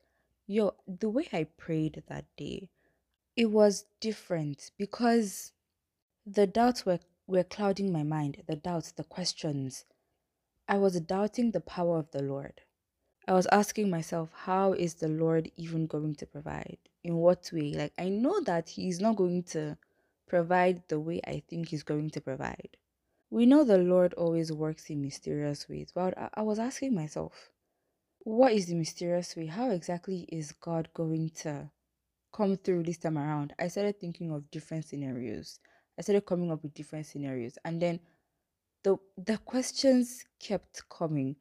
Yo, 0.47 0.73
the 0.87 1.09
way 1.09 1.27
I 1.33 1.43
prayed 1.43 2.01
that 2.07 2.25
day, 2.37 2.69
it 3.35 3.47
was 3.47 3.87
different 3.99 4.71
because 4.77 5.51
the 6.25 6.47
doubts 6.47 6.85
were, 6.85 6.99
were 7.27 7.43
clouding 7.43 7.91
my 7.91 8.03
mind, 8.03 8.41
the 8.47 8.55
doubts, 8.55 8.93
the 8.93 9.03
questions. 9.03 9.83
I 10.65 10.77
was 10.77 10.97
doubting 11.01 11.51
the 11.51 11.59
power 11.59 11.97
of 11.97 12.11
the 12.11 12.23
Lord. 12.23 12.61
I 13.27 13.33
was 13.33 13.47
asking 13.47 13.89
myself, 13.89 14.29
how 14.33 14.71
is 14.71 14.95
the 14.95 15.09
Lord 15.09 15.51
even 15.57 15.87
going 15.87 16.15
to 16.15 16.25
provide? 16.25 16.77
In 17.03 17.15
what 17.15 17.49
way? 17.51 17.73
Like, 17.73 17.93
I 17.97 18.07
know 18.07 18.39
that 18.41 18.69
He's 18.69 19.01
not 19.01 19.17
going 19.17 19.43
to 19.43 19.77
provide 20.25 20.87
the 20.87 21.01
way 21.01 21.19
I 21.27 21.43
think 21.49 21.67
He's 21.67 21.83
going 21.83 22.11
to 22.11 22.21
provide. 22.21 22.77
We 23.33 23.47
know 23.47 23.63
the 23.63 23.79
Lord 23.79 24.13
always 24.13 24.51
works 24.51 24.91
in 24.91 25.01
mysterious 25.01 25.67
ways, 25.67 25.91
but 25.91 26.13
I, 26.35 26.43
was 26.43 26.59
asking 26.59 26.93
myself, 26.93 27.49
what 28.19 28.53
is 28.53 28.67
the 28.67 28.75
mysterious 28.75 29.35
way? 29.35 29.47
How 29.47 29.71
exactly 29.71 30.27
is 30.29 30.51
God 30.51 30.87
going 30.93 31.31
to 31.37 31.71
come 32.31 32.57
through 32.57 32.83
this 32.83 32.99
time 32.99 33.17
around? 33.17 33.55
I 33.57 33.69
started 33.69 33.99
thinking 33.99 34.31
of 34.31 34.51
different 34.51 34.85
scenarios. 34.85 35.59
I 35.97 36.03
started 36.03 36.27
coming 36.27 36.51
up 36.51 36.61
with 36.61 36.75
different 36.75 37.07
scenarios, 37.07 37.57
and 37.65 37.81
then 37.81 38.01
the 38.83 38.97
the 39.17 39.39
questions 39.39 40.25
kept 40.39 40.87
coming 40.87 41.35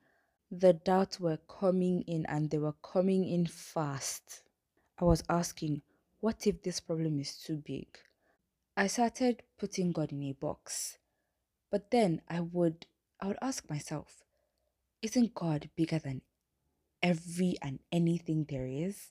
the 0.51 0.73
doubts 0.73 1.21
were 1.21 1.41
coming 1.47 2.05
in 2.07 2.25
and 2.25 2.49
they 2.49 2.59
were 2.59 2.77
coming 2.83 3.29
in 3.29 3.47
fast. 3.47 4.45
I 4.99 5.05
was 5.05 5.23
asking, 5.29 5.83
what 6.21 6.47
if 6.47 6.63
this 6.63 6.81
problem 6.81 7.21
is 7.21 7.37
too 7.37 7.57
big? 7.59 7.87
I 8.79 8.87
started 8.87 9.43
putting 9.59 9.93
God 9.93 10.11
in 10.11 10.23
a 10.23 10.33
box. 10.33 10.97
But 11.73 11.91
then 11.91 12.21
I 12.29 12.41
would 12.41 12.87
I 13.19 13.29
would 13.29 13.39
ask 13.41 13.69
myself, 13.71 14.23
isn't 15.01 15.35
God 15.35 15.71
bigger 15.75 15.99
than 15.99 16.21
every 17.03 17.57
and 17.63 17.79
anything 17.91 18.47
there 18.49 18.67
is? 18.67 19.09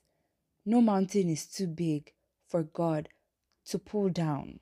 No 0.64 0.80
mountain 0.80 1.28
is 1.28 1.46
too 1.46 1.66
big 1.66 2.12
for 2.46 2.62
God 2.62 3.08
to 3.66 3.78
pull 3.78 4.10
down. 4.10 4.60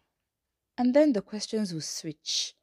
And 0.78 0.94
then 0.94 1.12
the 1.12 1.20
questions 1.20 1.74
would 1.74 1.84
switch. 1.84 2.54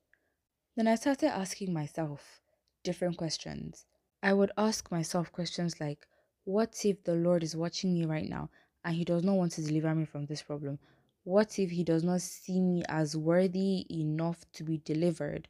Then 0.75 0.87
I 0.87 0.95
started 0.95 1.27
asking 1.27 1.71
myself 1.71 2.41
different 2.83 3.17
questions. 3.17 3.85
I 4.23 4.33
would 4.33 4.51
ask 4.57 4.89
myself 4.91 5.31
questions 5.31 5.79
like, 5.79 6.07
what 6.45 6.83
if 6.83 7.03
the 7.03 7.13
Lord 7.13 7.43
is 7.43 7.55
watching 7.55 7.93
me 7.93 8.05
right 8.05 8.27
now 8.27 8.49
and 8.83 8.95
He 8.95 9.05
does 9.05 9.23
not 9.23 9.35
want 9.35 9.51
to 9.53 9.61
deliver 9.61 9.93
me 9.93 10.05
from 10.05 10.25
this 10.25 10.41
problem? 10.41 10.79
What 11.27 11.59
if 11.59 11.71
He 11.71 11.83
does 11.83 12.05
not 12.05 12.21
see 12.21 12.61
me 12.61 12.83
as 12.87 13.17
worthy 13.17 13.85
enough 13.89 14.49
to 14.53 14.63
be 14.63 14.77
delivered? 14.77 15.49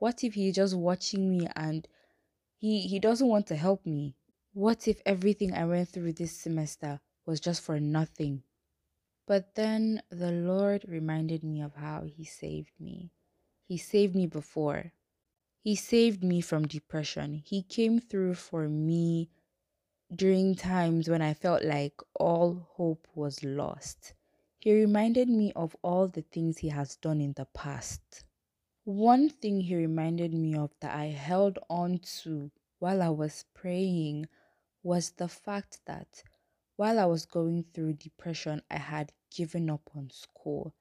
What 0.00 0.24
if 0.24 0.34
He's 0.34 0.56
just 0.56 0.74
watching 0.74 1.30
me 1.30 1.46
and 1.54 1.86
He, 2.58 2.80
he 2.80 2.98
doesn't 2.98 3.28
want 3.28 3.46
to 3.46 3.54
help 3.54 3.86
me? 3.86 4.16
What 4.54 4.88
if 4.88 5.00
everything 5.06 5.54
I 5.54 5.66
went 5.66 5.88
through 5.90 6.14
this 6.14 6.36
semester 6.36 6.98
was 7.26 7.38
just 7.38 7.62
for 7.62 7.78
nothing? 7.78 8.42
But 9.24 9.54
then 9.54 10.02
the 10.10 10.32
Lord 10.32 10.84
reminded 10.88 11.44
me 11.44 11.60
of 11.62 11.76
how 11.76 12.06
He 12.06 12.24
saved 12.24 12.72
me. 12.80 13.12
He 13.68 13.76
saved 13.76 14.16
me 14.16 14.26
before. 14.26 14.94
He 15.60 15.76
saved 15.76 16.24
me 16.24 16.40
from 16.40 16.66
depression. 16.66 17.40
He 17.46 17.62
came 17.62 18.00
through 18.00 18.34
for 18.34 18.68
me 18.68 19.30
during 20.12 20.56
times 20.56 21.08
when 21.08 21.22
I 21.22 21.34
felt 21.34 21.62
like 21.62 21.94
all 22.14 22.66
hope 22.72 23.06
was 23.14 23.44
lost. 23.44 24.14
He 24.64 24.72
reminded 24.72 25.28
me 25.28 25.52
of 25.54 25.76
all 25.82 26.08
the 26.08 26.22
things 26.22 26.58
He 26.58 26.70
has 26.70 26.96
done 26.96 27.20
in 27.20 27.34
the 27.34 27.44
past. 27.44 28.24
One 28.84 29.28
thing 29.28 29.60
He 29.60 29.76
reminded 29.76 30.32
me 30.34 30.56
of 30.56 30.72
that 30.80 30.96
I 30.96 31.06
held 31.06 31.58
on 31.68 31.98
to 32.22 32.50
while 32.78 33.02
I 33.02 33.10
was 33.10 33.44
praying 33.54 34.26
was 34.82 35.10
the 35.10 35.28
fact 35.28 35.80
that 35.86 36.24
while 36.76 36.98
I 36.98 37.04
was 37.04 37.26
going 37.26 37.66
through 37.74 37.94
depression, 37.94 38.62
I 38.70 38.78
had 38.78 39.12
given 39.30 39.70
up 39.70 39.90
on 39.94 40.10
school. 40.10 40.74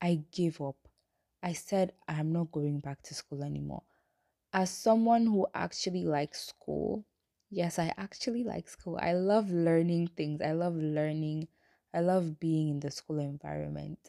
I 0.00 0.24
gave 0.32 0.60
up. 0.60 0.88
I 1.42 1.52
said, 1.52 1.92
I'm 2.08 2.32
not 2.32 2.52
going 2.52 2.80
back 2.80 3.02
to 3.02 3.14
school 3.14 3.44
anymore 3.44 3.82
as 4.54 4.70
someone 4.70 5.26
who 5.26 5.46
actually 5.54 6.04
likes 6.04 6.46
school, 6.46 7.04
yes, 7.50 7.78
I 7.78 7.92
actually 7.98 8.44
like 8.44 8.68
school. 8.68 8.98
I 9.02 9.12
love 9.14 9.50
learning 9.50 10.10
things. 10.16 10.40
I 10.40 10.52
love 10.52 10.76
learning. 10.76 11.48
I 11.94 12.00
love 12.00 12.40
being 12.40 12.68
in 12.68 12.80
the 12.80 12.90
school 12.90 13.20
environment. 13.20 14.00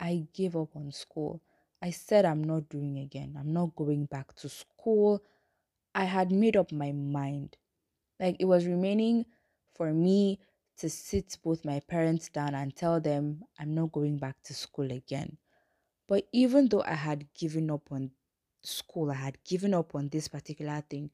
I 0.00 0.28
gave 0.34 0.56
up 0.56 0.76
on 0.76 0.92
school. 0.92 1.42
I 1.82 1.90
said 1.90 2.24
I'm 2.24 2.42
not 2.44 2.68
doing 2.68 2.98
again. 2.98 3.36
I'm 3.38 3.52
not 3.52 3.76
going 3.76 4.06
back 4.06 4.34
to 4.36 4.48
school. 4.48 5.22
I 5.94 6.04
had 6.04 6.32
made 6.32 6.56
up 6.56 6.72
my 6.72 6.92
mind. 6.92 7.56
Like 8.20 8.36
it 8.40 8.46
was 8.46 8.66
remaining 8.66 9.26
for 9.74 9.92
me 9.92 10.40
to 10.78 10.90
sit 10.90 11.38
both 11.42 11.64
my 11.64 11.80
parents 11.80 12.28
down 12.30 12.54
and 12.54 12.74
tell 12.74 13.00
them 13.00 13.44
I'm 13.58 13.74
not 13.74 13.92
going 13.92 14.18
back 14.18 14.42
to 14.44 14.54
school 14.54 14.92
again. 14.92 15.38
But 16.08 16.28
even 16.32 16.68
though 16.68 16.82
I 16.82 16.94
had 16.94 17.32
given 17.34 17.70
up 17.70 17.92
on 17.92 18.12
school, 18.62 19.10
I 19.10 19.14
had 19.14 19.44
given 19.44 19.74
up 19.74 19.94
on 19.94 20.08
this 20.08 20.28
particular 20.28 20.82
thing, 20.82 21.10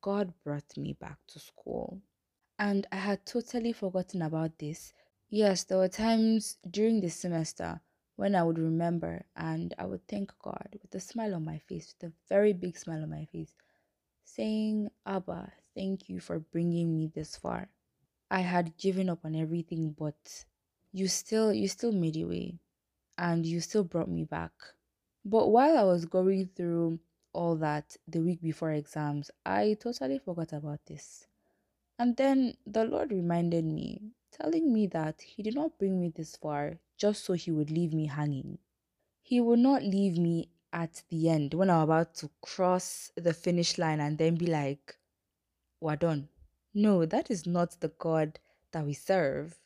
God 0.00 0.34
brought 0.44 0.76
me 0.76 0.92
back 0.94 1.18
to 1.28 1.38
school. 1.38 2.02
And 2.58 2.86
I 2.92 2.96
had 2.96 3.26
totally 3.26 3.72
forgotten 3.72 4.22
about 4.22 4.58
this. 4.58 4.92
Yes, 5.34 5.64
there 5.64 5.78
were 5.78 5.88
times 5.88 6.58
during 6.70 7.00
the 7.00 7.10
semester 7.10 7.80
when 8.14 8.36
I 8.36 8.44
would 8.44 8.56
remember 8.56 9.24
and 9.34 9.74
I 9.76 9.84
would 9.84 10.06
thank 10.06 10.30
God 10.38 10.78
with 10.80 10.94
a 10.94 11.00
smile 11.00 11.34
on 11.34 11.44
my 11.44 11.58
face, 11.58 11.92
with 11.92 12.12
a 12.12 12.14
very 12.28 12.52
big 12.52 12.78
smile 12.78 13.02
on 13.02 13.10
my 13.10 13.24
face, 13.24 13.52
saying, 14.22 14.92
Abba, 15.04 15.52
thank 15.74 16.08
you 16.08 16.20
for 16.20 16.38
bringing 16.38 16.96
me 16.96 17.08
this 17.12 17.36
far. 17.36 17.68
I 18.30 18.42
had 18.42 18.78
given 18.78 19.10
up 19.10 19.24
on 19.24 19.34
everything, 19.34 19.90
but 19.98 20.44
you 20.92 21.08
still 21.08 21.52
you 21.52 21.66
still 21.66 21.90
made 21.90 22.16
a 22.16 22.26
way 22.26 22.60
and 23.18 23.44
you 23.44 23.58
still 23.58 23.82
brought 23.82 24.08
me 24.08 24.22
back. 24.22 24.52
But 25.24 25.48
while 25.48 25.76
I 25.76 25.82
was 25.82 26.04
going 26.04 26.50
through 26.54 27.00
all 27.32 27.56
that 27.56 27.96
the 28.06 28.20
week 28.20 28.40
before 28.40 28.70
exams, 28.70 29.32
I 29.44 29.76
totally 29.80 30.20
forgot 30.20 30.52
about 30.52 30.86
this. 30.86 31.26
And 31.98 32.16
then 32.16 32.54
the 32.64 32.84
Lord 32.84 33.10
reminded 33.10 33.64
me, 33.64 34.12
telling 34.40 34.72
me 34.72 34.86
that 34.88 35.22
He 35.22 35.42
did 35.42 35.54
not 35.54 35.78
bring 35.78 36.00
me 36.00 36.08
this 36.14 36.36
far 36.36 36.78
just 36.96 37.24
so 37.24 37.32
He 37.34 37.50
would 37.50 37.70
leave 37.70 37.92
me 37.92 38.06
hanging. 38.06 38.58
He 39.22 39.40
would 39.40 39.58
not 39.58 39.82
leave 39.82 40.18
me 40.18 40.50
at 40.72 41.02
the 41.08 41.28
end 41.30 41.54
when 41.54 41.70
I'm 41.70 41.82
about 41.82 42.14
to 42.16 42.30
cross 42.42 43.12
the 43.16 43.32
finish 43.32 43.78
line 43.78 44.00
and 44.00 44.18
then 44.18 44.34
be 44.34 44.46
like, 44.46 44.96
we're 45.80 45.96
done. 45.96 46.28
No, 46.74 47.06
that 47.06 47.30
is 47.30 47.46
not 47.46 47.80
the 47.80 47.92
God 47.98 48.38
that 48.72 48.84
we 48.84 48.92
serve. 48.92 49.58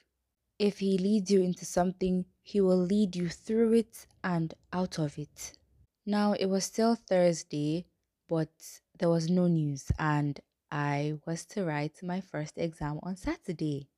If 0.59 0.79
He 0.81 0.99
leads 0.99 1.31
you 1.31 1.43
into 1.43 1.65
something, 1.65 2.27
He 2.43 2.61
will 2.61 2.79
lead 2.79 3.17
you 3.17 3.29
through 3.29 3.75
it 3.75 4.07
and 4.23 4.53
out 4.73 4.99
of 4.99 5.19
it. 5.19 5.53
Now, 6.05 6.33
it 6.33 6.47
was 6.47 6.65
still 6.65 6.95
Thursday, 6.95 7.87
but 8.29 8.51
there 8.99 9.09
was 9.09 9.31
no 9.31 9.47
news, 9.47 9.91
and 9.99 10.41
I 10.71 11.19
was 11.27 11.45
to 11.47 11.65
write 11.65 12.03
my 12.03 12.21
first 12.21 12.55
exam 12.57 12.99
on 13.03 13.17
Saturday. 13.17 13.89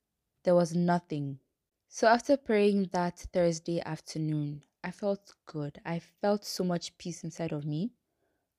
There 0.43 0.55
was 0.55 0.75
nothing. 0.75 1.39
So, 1.87 2.07
after 2.07 2.37
praying 2.37 2.89
that 2.93 3.19
Thursday 3.33 3.81
afternoon, 3.81 4.63
I 4.83 4.91
felt 4.91 5.33
good. 5.45 5.79
I 5.85 5.99
felt 5.99 6.45
so 6.45 6.63
much 6.63 6.97
peace 6.97 7.23
inside 7.23 7.51
of 7.51 7.65
me. 7.65 7.91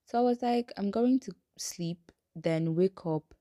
So, 0.05 0.19
I 0.19 0.21
was 0.21 0.41
like, 0.41 0.71
I'm 0.77 0.91
going 0.91 1.19
to 1.21 1.33
sleep, 1.57 2.11
then 2.35 2.75
wake 2.75 3.05
up 3.05 3.33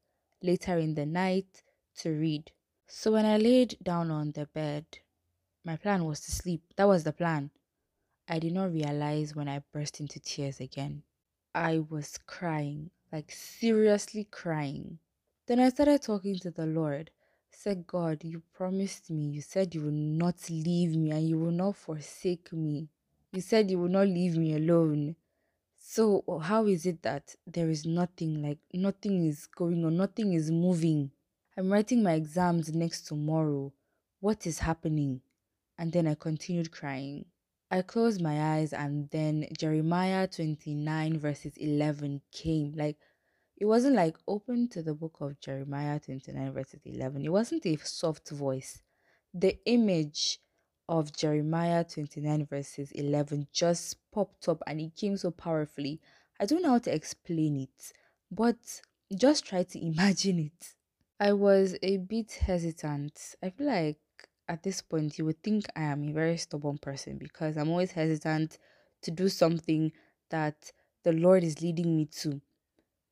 later 0.42 0.78
in 0.78 0.94
the 0.94 1.06
night 1.06 1.62
to 1.98 2.10
read. 2.10 2.52
So 2.86 3.12
when 3.12 3.24
I 3.24 3.38
laid 3.38 3.78
down 3.82 4.10
on 4.10 4.32
the 4.32 4.46
bed, 4.46 4.84
my 5.64 5.76
plan 5.76 6.04
was 6.04 6.20
to 6.20 6.32
sleep. 6.32 6.62
That 6.76 6.88
was 6.88 7.04
the 7.04 7.12
plan. 7.12 7.50
I 8.28 8.38
did 8.38 8.52
not 8.52 8.72
realize 8.72 9.34
when 9.34 9.48
I 9.48 9.62
burst 9.72 10.00
into 10.00 10.20
tears 10.20 10.60
again. 10.60 11.02
I 11.54 11.78
was 11.78 12.18
crying, 12.26 12.90
like 13.12 13.30
seriously 13.30 14.24
crying. 14.24 14.98
Then 15.46 15.60
I 15.60 15.68
started 15.70 16.02
talking 16.02 16.38
to 16.40 16.50
the 16.50 16.66
Lord. 16.66 17.10
Said, 17.54 17.86
God, 17.86 18.24
you 18.24 18.42
promised 18.54 19.10
me. 19.10 19.26
You 19.26 19.40
said 19.40 19.74
you 19.74 19.82
will 19.82 19.90
not 19.92 20.50
leave 20.50 20.96
me 20.96 21.10
and 21.10 21.28
you 21.28 21.38
will 21.38 21.52
not 21.52 21.76
forsake 21.76 22.52
me. 22.52 22.88
You 23.30 23.40
said 23.40 23.70
you 23.70 23.78
will 23.78 23.88
not 23.88 24.08
leave 24.08 24.36
me 24.36 24.54
alone. 24.54 25.16
So, 25.78 26.24
how 26.42 26.66
is 26.66 26.86
it 26.86 27.02
that 27.02 27.36
there 27.46 27.68
is 27.68 27.84
nothing, 27.84 28.42
like 28.42 28.58
nothing 28.72 29.26
is 29.26 29.46
going 29.46 29.84
on, 29.84 29.96
nothing 29.96 30.32
is 30.32 30.50
moving? 30.50 31.10
I'm 31.56 31.70
writing 31.70 32.02
my 32.02 32.14
exams 32.14 32.74
next 32.74 33.02
tomorrow. 33.02 33.72
What 34.20 34.46
is 34.46 34.60
happening? 34.60 35.20
And 35.78 35.92
then 35.92 36.06
I 36.06 36.14
continued 36.14 36.72
crying. 36.72 37.26
I 37.70 37.82
closed 37.82 38.20
my 38.20 38.56
eyes 38.56 38.72
and 38.72 39.08
then 39.10 39.46
Jeremiah 39.58 40.26
29 40.26 41.18
verses 41.18 41.56
11 41.56 42.22
came. 42.32 42.74
Like, 42.76 42.98
it 43.62 43.66
wasn't 43.66 43.94
like 43.94 44.16
open 44.26 44.66
to 44.66 44.82
the 44.82 44.92
book 44.92 45.18
of 45.20 45.38
Jeremiah 45.38 46.00
29 46.00 46.52
verses 46.52 46.80
11. 46.84 47.24
It 47.24 47.28
wasn't 47.28 47.64
a 47.64 47.76
soft 47.76 48.28
voice. 48.30 48.82
The 49.32 49.56
image 49.66 50.40
of 50.88 51.16
Jeremiah 51.16 51.84
29 51.84 52.46
verses 52.46 52.90
11 52.90 53.46
just 53.52 53.98
popped 54.10 54.48
up 54.48 54.64
and 54.66 54.80
it 54.80 54.96
came 54.96 55.16
so 55.16 55.30
powerfully. 55.30 56.00
I 56.40 56.46
don't 56.46 56.62
know 56.62 56.70
how 56.70 56.78
to 56.80 56.92
explain 56.92 57.56
it, 57.56 57.92
but 58.32 58.56
just 59.16 59.46
try 59.46 59.62
to 59.62 59.86
imagine 59.86 60.40
it. 60.40 60.74
I 61.20 61.32
was 61.32 61.76
a 61.84 61.98
bit 61.98 62.32
hesitant. 62.32 63.36
I 63.44 63.50
feel 63.50 63.68
like 63.68 64.00
at 64.48 64.64
this 64.64 64.82
point 64.82 65.18
you 65.18 65.24
would 65.26 65.40
think 65.40 65.66
I 65.76 65.82
am 65.82 66.08
a 66.08 66.12
very 66.12 66.36
stubborn 66.36 66.78
person 66.78 67.16
because 67.16 67.56
I'm 67.56 67.70
always 67.70 67.92
hesitant 67.92 68.58
to 69.02 69.12
do 69.12 69.28
something 69.28 69.92
that 70.30 70.72
the 71.04 71.12
Lord 71.12 71.44
is 71.44 71.62
leading 71.62 71.96
me 71.96 72.06
to. 72.22 72.40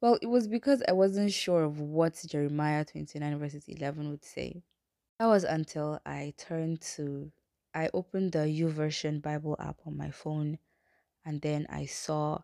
Well, 0.00 0.18
it 0.22 0.26
was 0.26 0.48
because 0.48 0.82
I 0.88 0.92
wasn't 0.92 1.32
sure 1.32 1.64
of 1.64 1.78
what 1.78 2.24
Jeremiah 2.26 2.86
29 2.86 3.38
verses 3.38 3.68
11 3.68 4.08
would 4.10 4.24
say. 4.24 4.62
That 5.18 5.26
was 5.26 5.44
until 5.44 6.00
I 6.06 6.32
turned 6.38 6.80
to, 6.96 7.30
I 7.74 7.90
opened 7.92 8.32
the 8.32 8.38
YouVersion 8.38 9.20
Bible 9.20 9.56
app 9.58 9.80
on 9.86 9.98
my 9.98 10.10
phone 10.10 10.58
and 11.26 11.42
then 11.42 11.66
I 11.68 11.84
saw 11.84 12.40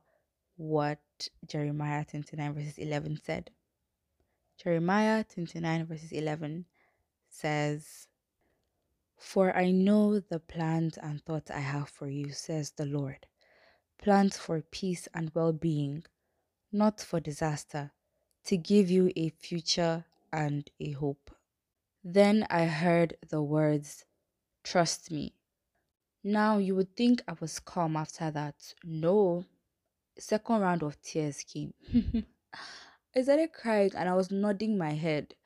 what 0.57 1.01
Jeremiah 1.47 2.05
29 2.05 2.53
verses 2.53 2.77
11 2.77 3.21
said. 3.25 3.51
Jeremiah 4.63 5.25
29 5.25 5.87
verses 5.87 6.13
11 6.13 6.67
says, 7.31 8.09
For 9.19 9.57
I 9.57 9.71
know 9.71 10.21
the 10.21 10.41
plans 10.41 10.99
and 10.99 11.25
thoughts 11.25 11.51
I 11.51 11.61
have 11.61 11.89
for 11.89 12.09
you, 12.09 12.33
says 12.33 12.73
the 12.73 12.87
Lord. 12.87 13.27
Plans 13.99 14.37
for 14.37 14.61
peace 14.61 15.09
and 15.15 15.31
well 15.35 15.55
being, 15.55 16.05
not 16.73 17.01
for 17.01 17.21
disaster, 17.21 17.93
to 18.45 18.57
give 18.57 18.91
you 18.91 19.11
a 19.17 19.31
future 19.31 20.05
and 20.33 20.71
a 20.81 20.93
hope. 20.93 21.31
Then 22.05 22.47
I 22.51 22.67
heard 22.67 23.17
the 23.29 23.43
words, 23.43 24.05
Trust 24.63 25.11
me. 25.11 25.35
Now 26.23 26.59
you 26.59 26.75
would 26.77 26.97
think 26.97 27.23
I 27.29 27.35
was 27.41 27.59
calm 27.59 27.97
after 27.97 28.31
that. 28.31 28.75
No. 28.85 29.45
Second 30.19 30.61
round 30.61 30.83
of 30.83 31.01
tears 31.03 31.43
came. 31.43 31.73
I 33.17 33.23
started 33.23 33.53
crying 33.53 33.93
and 33.97 34.09
I 34.09 34.15
was 34.15 34.31
nodding 34.31 34.77
my 34.77 34.93
head. 34.93 35.35
I 35.35 35.37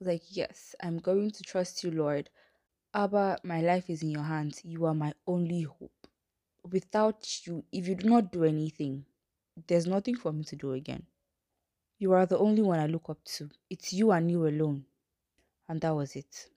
was 0.00 0.08
like, 0.08 0.22
Yes, 0.28 0.74
I'm 0.82 0.98
going 0.98 1.30
to 1.32 1.42
trust 1.42 1.84
you, 1.84 1.90
Lord. 1.90 2.30
Abba, 2.94 3.38
my 3.44 3.60
life 3.60 3.88
is 3.88 4.02
in 4.02 4.10
your 4.10 4.24
hands. 4.24 4.60
You 4.64 4.86
are 4.86 4.94
my 4.94 5.14
only 5.26 5.62
hope. 5.62 6.08
Without 6.70 7.46
you, 7.46 7.64
if 7.72 7.86
you 7.86 7.94
do 7.94 8.08
not 8.08 8.32
do 8.32 8.44
anything, 8.44 9.04
there's 9.66 9.86
nothing 9.86 10.16
for 10.16 10.32
me 10.32 10.44
to 10.44 10.56
do 10.56 10.72
again. 10.72 11.04
You 11.98 12.12
are 12.12 12.26
the 12.26 12.38
only 12.38 12.62
one 12.62 12.78
I 12.80 12.86
look 12.86 13.10
up 13.10 13.22
to. 13.36 13.50
It's 13.68 13.92
you 13.92 14.10
and 14.12 14.30
you 14.30 14.46
alone. 14.46 14.84
And 15.68 15.80
that 15.82 15.94
was 15.94 16.16
it. 16.16 16.48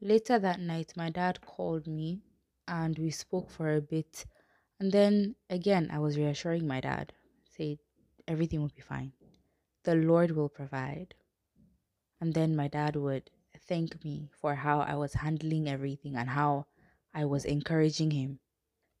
Later 0.00 0.38
that 0.38 0.60
night, 0.60 0.92
my 0.96 1.10
dad 1.10 1.40
called 1.40 1.86
me 1.86 2.20
and 2.68 2.98
we 2.98 3.10
spoke 3.10 3.50
for 3.50 3.74
a 3.74 3.80
bit. 3.80 4.26
And 4.78 4.92
then 4.92 5.36
again, 5.48 5.90
I 5.92 5.98
was 5.98 6.16
reassuring 6.16 6.66
my 6.66 6.80
dad, 6.80 7.12
said 7.44 7.78
everything 8.28 8.60
will 8.60 8.72
be 8.74 8.82
fine. 8.82 9.12
The 9.84 9.94
Lord 9.94 10.32
will 10.32 10.48
provide. 10.48 11.14
And 12.20 12.34
then 12.34 12.54
my 12.54 12.68
dad 12.68 12.96
would 12.96 13.30
thank 13.66 14.04
me 14.04 14.28
for 14.40 14.54
how 14.54 14.80
I 14.80 14.94
was 14.94 15.14
handling 15.14 15.68
everything 15.68 16.16
and 16.16 16.28
how 16.28 16.66
I 17.14 17.24
was 17.24 17.44
encouraging 17.44 18.10
him. 18.10 18.38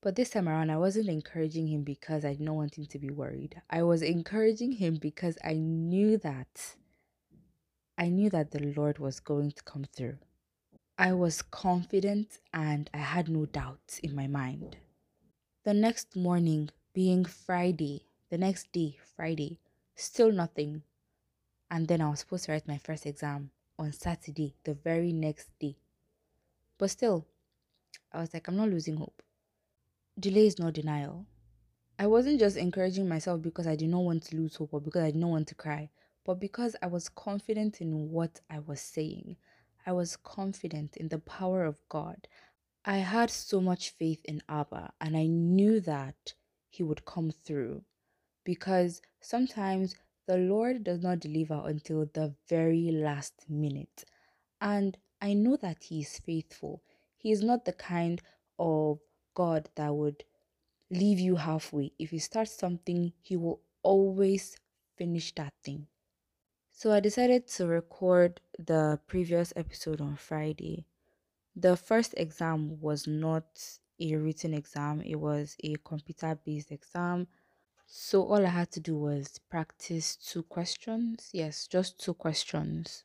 But 0.02 0.16
this 0.16 0.30
time 0.30 0.48
around, 0.48 0.70
I 0.70 0.78
wasn't 0.78 1.08
encouraging 1.08 1.68
him 1.68 1.82
because 1.82 2.24
I 2.24 2.32
didn't 2.32 2.54
want 2.54 2.78
him 2.78 2.86
to 2.86 2.98
be 2.98 3.10
worried. 3.10 3.60
I 3.68 3.82
was 3.82 4.00
encouraging 4.00 4.72
him 4.72 4.96
because 4.96 5.36
I 5.44 5.54
knew 5.54 6.16
that 6.18 6.76
I 8.00 8.08
knew 8.08 8.30
that 8.30 8.52
the 8.52 8.72
Lord 8.74 8.98
was 8.98 9.20
going 9.20 9.50
to 9.50 9.62
come 9.62 9.84
through. 9.84 10.16
I 10.96 11.12
was 11.12 11.42
confident 11.42 12.38
and 12.54 12.88
I 12.94 12.96
had 12.96 13.28
no 13.28 13.44
doubts 13.44 13.98
in 13.98 14.14
my 14.14 14.26
mind. 14.26 14.78
The 15.64 15.74
next 15.74 16.16
morning, 16.16 16.70
being 16.94 17.26
Friday, 17.26 18.06
the 18.30 18.38
next 18.38 18.72
day, 18.72 18.96
Friday, 19.14 19.58
still 19.96 20.32
nothing. 20.32 20.82
And 21.70 21.88
then 21.88 22.00
I 22.00 22.08
was 22.08 22.20
supposed 22.20 22.46
to 22.46 22.52
write 22.52 22.66
my 22.66 22.78
first 22.78 23.04
exam 23.04 23.50
on 23.78 23.92
Saturday, 23.92 24.54
the 24.64 24.72
very 24.72 25.12
next 25.12 25.50
day. 25.58 25.76
But 26.78 26.88
still, 26.88 27.26
I 28.14 28.20
was 28.20 28.32
like, 28.32 28.48
I'm 28.48 28.56
not 28.56 28.70
losing 28.70 28.96
hope. 28.96 29.22
Delay 30.18 30.46
is 30.46 30.58
not 30.58 30.74
denial. 30.74 31.26
I 31.98 32.06
wasn't 32.06 32.40
just 32.40 32.56
encouraging 32.56 33.08
myself 33.08 33.42
because 33.42 33.66
I 33.66 33.76
did 33.76 33.88
not 33.90 34.00
want 34.00 34.24
to 34.24 34.36
lose 34.36 34.56
hope 34.56 34.72
or 34.72 34.80
because 34.80 35.02
I 35.02 35.10
did 35.10 35.20
not 35.20 35.30
want 35.30 35.48
to 35.48 35.54
cry 35.54 35.90
but 36.24 36.38
because 36.38 36.76
I 36.82 36.86
was 36.86 37.08
confident 37.08 37.80
in 37.80 38.10
what 38.10 38.40
I 38.50 38.58
was 38.58 38.80
saying, 38.80 39.36
I 39.86 39.92
was 39.92 40.16
confident 40.16 40.96
in 40.96 41.08
the 41.08 41.18
power 41.18 41.64
of 41.64 41.80
God. 41.88 42.28
I 42.84 42.98
had 42.98 43.30
so 43.30 43.60
much 43.60 43.90
faith 43.90 44.20
in 44.24 44.42
Abba, 44.48 44.92
and 45.00 45.16
I 45.16 45.26
knew 45.26 45.80
that 45.80 46.34
He 46.68 46.82
would 46.82 47.04
come 47.04 47.30
through 47.30 47.84
because 48.44 49.00
sometimes 49.20 49.96
the 50.26 50.36
Lord 50.36 50.84
does 50.84 51.02
not 51.02 51.20
deliver 51.20 51.62
until 51.66 52.06
the 52.06 52.34
very 52.48 52.90
last 52.90 53.48
minute. 53.48 54.04
And 54.60 54.96
I 55.20 55.32
know 55.32 55.56
that 55.56 55.84
He 55.84 56.00
is 56.00 56.18
faithful. 56.18 56.82
He 57.16 57.32
is 57.32 57.42
not 57.42 57.64
the 57.64 57.72
kind 57.72 58.20
of 58.58 59.00
God 59.34 59.68
that 59.74 59.94
would 59.94 60.24
leave 60.90 61.18
you 61.18 61.36
halfway. 61.36 61.92
If 61.98 62.10
He 62.10 62.18
starts 62.18 62.52
something, 62.52 63.12
He 63.20 63.36
will 63.36 63.60
always 63.82 64.56
finish 64.96 65.34
that 65.34 65.54
thing. 65.62 65.86
So 66.70 66.92
I 66.92 67.00
decided 67.00 67.46
to 67.48 67.66
record 67.66 68.40
the 68.58 68.98
previous 69.06 69.52
episode 69.54 70.00
on 70.00 70.16
Friday. 70.16 70.86
The 71.54 71.76
first 71.76 72.14
exam 72.16 72.80
was 72.80 73.06
not 73.06 73.78
a 74.00 74.16
written 74.16 74.54
exam, 74.54 75.02
it 75.02 75.16
was 75.16 75.56
a 75.62 75.74
computer 75.84 76.38
based 76.42 76.70
exam. 76.70 77.26
So 77.86 78.22
all 78.22 78.46
I 78.46 78.50
had 78.50 78.70
to 78.72 78.80
do 78.80 78.96
was 78.96 79.40
practice 79.50 80.16
two 80.16 80.44
questions. 80.44 81.28
Yes, 81.32 81.66
just 81.66 81.98
two 81.98 82.14
questions. 82.14 83.04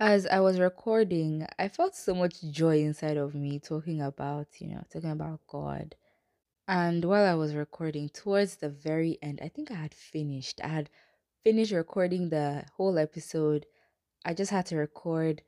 As 0.00 0.26
I 0.26 0.40
was 0.40 0.58
recording, 0.58 1.46
I 1.58 1.68
felt 1.68 1.94
so 1.94 2.14
much 2.14 2.40
joy 2.50 2.78
inside 2.80 3.16
of 3.18 3.34
me 3.34 3.58
talking 3.58 4.00
about, 4.00 4.60
you 4.60 4.68
know, 4.68 4.82
talking 4.90 5.10
about 5.10 5.46
God. 5.46 5.94
And 6.68 7.04
while 7.04 7.24
I 7.24 7.34
was 7.34 7.54
recording, 7.54 8.08
towards 8.10 8.56
the 8.56 8.68
very 8.70 9.18
end, 9.22 9.40
I 9.42 9.48
think 9.48 9.70
I 9.70 9.74
had 9.74 9.94
finished. 9.94 10.60
I 10.64 10.68
had 10.68 10.90
finished 11.44 11.72
recording 11.72 12.30
the 12.30 12.64
whole 12.76 12.98
episode, 12.98 13.66
I 14.24 14.34
just 14.34 14.50
had 14.52 14.66
to 14.66 14.76
record 14.76 15.42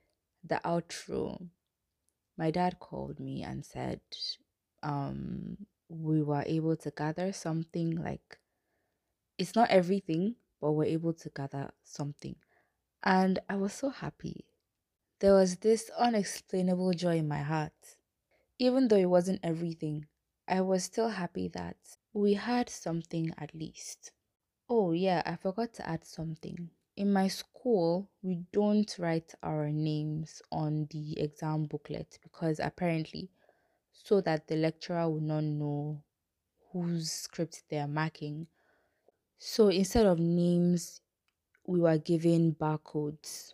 the 0.44 0.60
outro. 0.64 1.50
My 2.38 2.50
dad 2.50 2.80
called 2.80 3.20
me 3.20 3.42
and 3.42 3.64
said, 3.66 4.00
um, 4.82 5.66
we 5.88 6.22
were 6.22 6.44
able 6.46 6.76
to 6.76 6.90
gather 6.90 7.32
something 7.32 7.96
like 8.02 8.38
it's 9.38 9.54
not 9.54 9.70
everything, 9.70 10.36
but 10.60 10.72
we're 10.72 10.84
able 10.84 11.12
to 11.14 11.30
gather 11.30 11.70
something. 11.84 12.36
And 13.02 13.40
I 13.48 13.56
was 13.56 13.72
so 13.72 13.88
happy. 13.90 14.46
There 15.20 15.34
was 15.34 15.58
this 15.58 15.90
unexplainable 15.98 16.92
joy 16.92 17.18
in 17.18 17.28
my 17.28 17.42
heart. 17.42 17.98
Even 18.58 18.88
though 18.88 18.96
it 18.96 19.10
wasn't 19.10 19.40
everything, 19.44 20.06
I 20.48 20.62
was 20.62 20.84
still 20.84 21.10
happy 21.10 21.48
that 21.48 21.76
we 22.12 22.34
had 22.34 22.70
something 22.70 23.32
at 23.38 23.54
least. 23.54 24.12
Oh, 24.68 24.92
yeah, 24.92 25.22
I 25.26 25.36
forgot 25.36 25.74
to 25.74 25.88
add 25.88 26.04
something. 26.06 26.70
In 26.96 27.12
my 27.12 27.28
school, 27.28 28.10
we 28.22 28.36
don't 28.52 28.96
write 28.98 29.34
our 29.42 29.70
names 29.70 30.42
on 30.52 30.86
the 30.90 31.20
exam 31.20 31.64
booklet 31.66 32.18
because 32.22 32.60
apparently, 32.60 33.30
so 33.92 34.20
that 34.22 34.48
the 34.48 34.56
lecturer 34.56 35.08
will 35.10 35.20
not 35.20 35.44
know 35.44 36.04
whose 36.72 37.10
script 37.12 37.64
they 37.70 37.78
are 37.78 37.88
marking. 37.88 38.48
So 39.38 39.68
instead 39.68 40.06
of 40.06 40.18
names, 40.18 41.00
we 41.68 41.80
were 41.80 41.98
given 41.98 42.54
barcodes. 42.54 43.52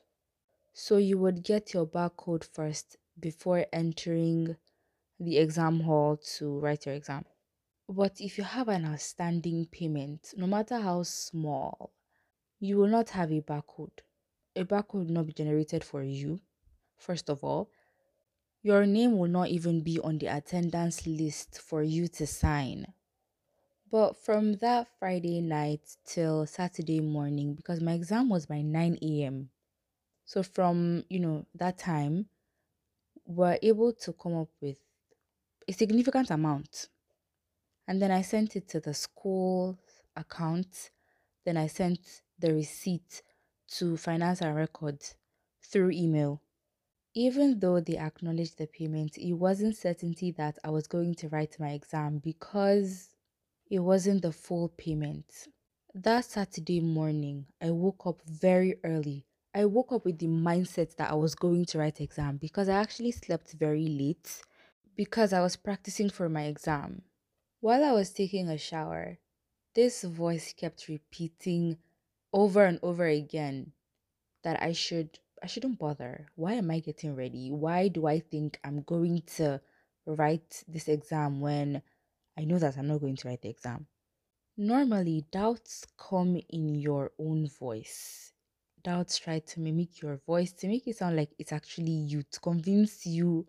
So 0.73 0.99
you 0.99 1.19
would 1.19 1.43
get 1.43 1.75
your 1.75 1.85
barcode 1.85 2.45
first 2.45 2.97
before 3.19 3.67
entering 3.73 4.55
the 5.19 5.39
exam 5.39 5.81
hall 5.81 6.19
to 6.37 6.61
write 6.61 6.87
your 6.87 6.95
exam. 6.95 7.25
But 7.89 8.21
if 8.21 8.39
you 8.39 8.45
have 8.45 8.69
an 8.69 8.87
outstanding 8.87 9.67
payment, 9.67 10.33
no 10.37 10.47
matter 10.47 10.79
how 10.79 11.03
small, 11.03 11.93
you 12.61 12.77
will 12.77 12.87
not 12.87 13.11
have 13.11 13.33
a 13.33 13.41
barcode. 13.41 13.99
A 14.55 14.65
barcode 14.65 15.07
will 15.07 15.15
not 15.15 15.27
be 15.27 15.33
generated 15.33 15.83
for 15.83 16.05
you, 16.05 16.41
first 16.97 17.29
of 17.29 17.43
all. 17.43 17.69
Your 18.63 18.87
name 18.87 19.19
will 19.19 19.29
not 19.29 19.49
even 19.49 19.83
be 19.83 19.99
on 19.99 20.19
the 20.19 20.29
attendance 20.29 21.05
list 21.05 21.61
for 21.61 21.83
you 21.83 22.07
to 22.09 22.29
sign. 22.29 22.87
But 23.95 24.17
from 24.17 24.55
that 24.55 24.89
Friday 24.99 25.41
night 25.41 25.83
till 26.05 26.47
Saturday 26.47 26.99
morning, 26.99 27.55
because 27.55 27.81
my 27.81 27.93
exam 27.93 28.29
was 28.29 28.45
by 28.45 28.61
9 28.61 28.99
a.m. 29.01 29.51
So 30.25 30.43
from, 30.43 31.05
you 31.09 31.21
know, 31.21 31.47
that 31.55 31.79
time, 31.79 32.27
we 33.25 33.37
were 33.37 33.59
able 33.63 33.93
to 33.93 34.13
come 34.13 34.35
up 34.35 34.49
with 34.61 34.79
a 35.69 35.73
significant 35.73 36.33
amount. 36.33 36.89
And 37.87 38.03
then 38.03 38.11
I 38.11 38.23
sent 38.23 38.57
it 38.57 38.67
to 38.71 38.81
the 38.81 38.95
school 38.95 39.79
account. 40.17 40.91
Then 41.45 41.57
I 41.57 41.69
sent 41.69 42.01
the 42.37 42.53
receipt 42.53 43.23
to 43.77 43.97
Finance 43.97 44.41
and 44.41 44.57
Records 44.57 45.15
through 45.63 45.93
email. 45.93 46.43
Even 47.15 47.61
though 47.61 47.79
they 47.79 47.97
acknowledged 47.97 48.59
the 48.59 48.67
payment, 48.67 49.19
it 49.19 49.35
wasn't 49.35 49.77
certainty 49.77 50.33
that 50.33 50.59
I 50.65 50.71
was 50.71 50.89
going 50.89 51.15
to 51.15 51.29
write 51.29 51.61
my 51.61 51.69
exam 51.69 52.19
because 52.19 53.14
it 53.71 53.81
wasn't 53.81 54.23
the 54.23 54.33
full 54.33 54.69
payment. 54.69 55.49
That 55.95 56.25
Saturday 56.25 56.81
morning, 56.81 57.47
I 57.63 57.71
woke 57.71 58.07
up 58.07 58.21
very 58.27 58.77
early. 58.85 59.25
I 59.55 59.65
woke 59.67 59.93
up 59.93 60.05
with 60.05 60.19
the 60.19 60.27
mindset 60.27 60.97
that 60.97 61.11
I 61.11 61.15
was 61.15 61.35
going 61.35 61.65
to 61.67 61.79
write 61.79 62.01
exam 62.01 62.39
because 62.39 62.69
I 62.69 62.75
actually 62.75 63.13
slept 63.13 63.53
very 63.53 63.87
late 63.87 64.43
because 64.97 65.33
I 65.33 65.41
was 65.41 65.57
practicing 65.57 66.11
for 66.11 66.29
my 66.29 66.45
exam. 66.45 67.03
While 67.61 67.85
I 67.85 67.93
was 67.93 68.11
taking 68.11 68.49
a 68.49 68.59
shower, 68.59 69.19
this 69.75 70.03
voice 70.03 70.53
kept 70.53 70.89
repeating 70.89 71.79
over 72.33 72.65
and 72.65 72.79
over 72.83 73.07
again 73.07 73.73
that 74.43 74.61
I 74.63 74.73
should 74.73 75.19
I 75.43 75.47
shouldn't 75.47 75.79
bother. 75.79 76.27
Why 76.37 76.55
am 76.55 76.71
I 76.71 76.81
getting 76.81 77.15
ready? 77.15 77.51
Why 77.51 77.89
do 77.89 78.07
I 78.07 78.19
think 78.19 78.59
I'm 78.65 78.83
going 78.83 79.23
to 79.37 79.61
write 80.07 80.65
this 80.67 80.89
exam 80.89 81.41
when 81.41 81.83
I 82.39 82.45
know 82.45 82.59
that 82.59 82.77
I'm 82.77 82.89
not 82.89 83.01
going 83.01 83.17
to 83.17 83.29
write 83.29 83.43
the 83.43 83.51
exam? 83.51 83.87
Normally, 84.57 85.25
doubts 85.31 85.85
come 85.99 86.41
in 86.51 86.75
your 86.75 87.13
own 87.19 87.49
voice. 87.49 88.33
Doubts 88.83 89.19
try 89.19 89.41
to 89.41 89.61
mimic 89.61 90.01
your 90.01 90.21
voice 90.27 90.53
to 90.53 90.69
make 90.69 90.87
it 90.87 90.97
sound 90.97 91.17
like 91.17 91.31
it's 91.39 91.53
actually 91.53 91.91
you, 91.91 92.23
to 92.23 92.41
convince 92.41 93.07
you, 93.07 93.47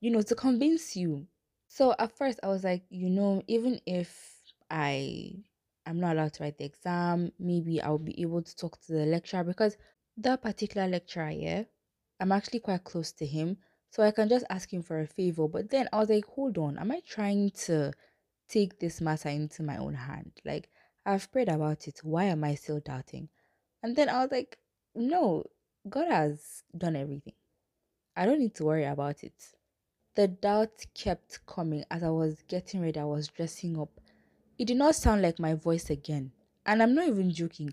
you 0.00 0.10
know, 0.10 0.22
to 0.22 0.34
convince 0.34 0.96
you. 0.96 1.26
So 1.68 1.94
at 1.98 2.16
first, 2.16 2.40
I 2.42 2.48
was 2.48 2.64
like, 2.64 2.82
you 2.88 3.10
know, 3.10 3.42
even 3.46 3.80
if 3.86 4.40
I 4.70 5.34
am 5.86 6.00
not 6.00 6.16
allowed 6.16 6.32
to 6.34 6.42
write 6.42 6.58
the 6.58 6.64
exam, 6.64 7.32
maybe 7.38 7.80
I'll 7.80 7.98
be 7.98 8.20
able 8.22 8.42
to 8.42 8.56
talk 8.56 8.80
to 8.86 8.92
the 8.92 9.06
lecturer 9.06 9.44
because 9.44 9.76
that 10.16 10.42
particular 10.42 10.88
lecturer, 10.88 11.30
yeah, 11.30 11.64
I'm 12.18 12.32
actually 12.32 12.60
quite 12.60 12.84
close 12.84 13.12
to 13.12 13.26
him. 13.26 13.58
So 13.92 14.02
I 14.02 14.12
can 14.12 14.28
just 14.28 14.46
ask 14.50 14.72
him 14.72 14.82
for 14.82 15.00
a 15.00 15.06
favor. 15.06 15.48
But 15.48 15.70
then 15.70 15.88
I 15.92 15.98
was 15.98 16.08
like, 16.08 16.26
hold 16.26 16.58
on, 16.58 16.78
am 16.78 16.92
I 16.92 17.00
trying 17.06 17.50
to 17.66 17.92
take 18.50 18.78
this 18.78 19.00
matter 19.00 19.28
into 19.28 19.62
my 19.62 19.76
own 19.76 19.94
hand. 19.94 20.32
Like, 20.44 20.68
I've 21.06 21.30
prayed 21.32 21.48
about 21.48 21.88
it. 21.88 22.00
Why 22.02 22.24
am 22.24 22.44
I 22.44 22.54
still 22.56 22.80
doubting? 22.80 23.28
And 23.82 23.96
then 23.96 24.08
I 24.08 24.22
was 24.22 24.32
like, 24.32 24.58
no, 24.94 25.44
God 25.88 26.08
has 26.08 26.62
done 26.76 26.96
everything. 26.96 27.34
I 28.16 28.26
don't 28.26 28.40
need 28.40 28.54
to 28.56 28.64
worry 28.64 28.84
about 28.84 29.22
it. 29.22 29.32
The 30.16 30.28
doubt 30.28 30.84
kept 30.94 31.46
coming 31.46 31.84
as 31.90 32.02
I 32.02 32.10
was 32.10 32.42
getting 32.48 32.82
ready, 32.82 32.98
I 32.98 33.04
was 33.04 33.28
dressing 33.28 33.78
up. 33.80 34.00
It 34.58 34.66
did 34.66 34.76
not 34.76 34.96
sound 34.96 35.22
like 35.22 35.38
my 35.38 35.54
voice 35.54 35.88
again. 35.88 36.32
And 36.66 36.82
I'm 36.82 36.94
not 36.94 37.06
even 37.06 37.32
joking. 37.32 37.72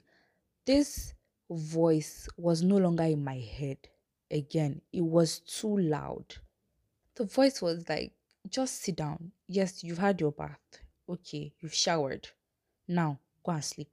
This 0.66 1.14
voice 1.50 2.30
was 2.38 2.62
no 2.62 2.78
longer 2.78 3.04
in 3.04 3.24
my 3.24 3.38
head 3.38 3.78
again. 4.32 4.82
It 4.94 5.02
was 5.02 5.40
too 5.40 5.78
loud. 5.78 6.36
The 7.16 7.26
voice 7.26 7.62
was 7.62 7.90
like, 7.90 8.14
just 8.50 8.82
sit 8.82 8.96
down. 8.96 9.32
Yes, 9.48 9.84
you've 9.84 9.98
had 9.98 10.20
your 10.20 10.32
bath. 10.32 10.60
Okay, 11.10 11.54
you've 11.60 11.74
showered. 11.74 12.28
Now 12.88 13.20
go 13.46 13.54
and 13.54 13.64
sleep. 13.64 13.92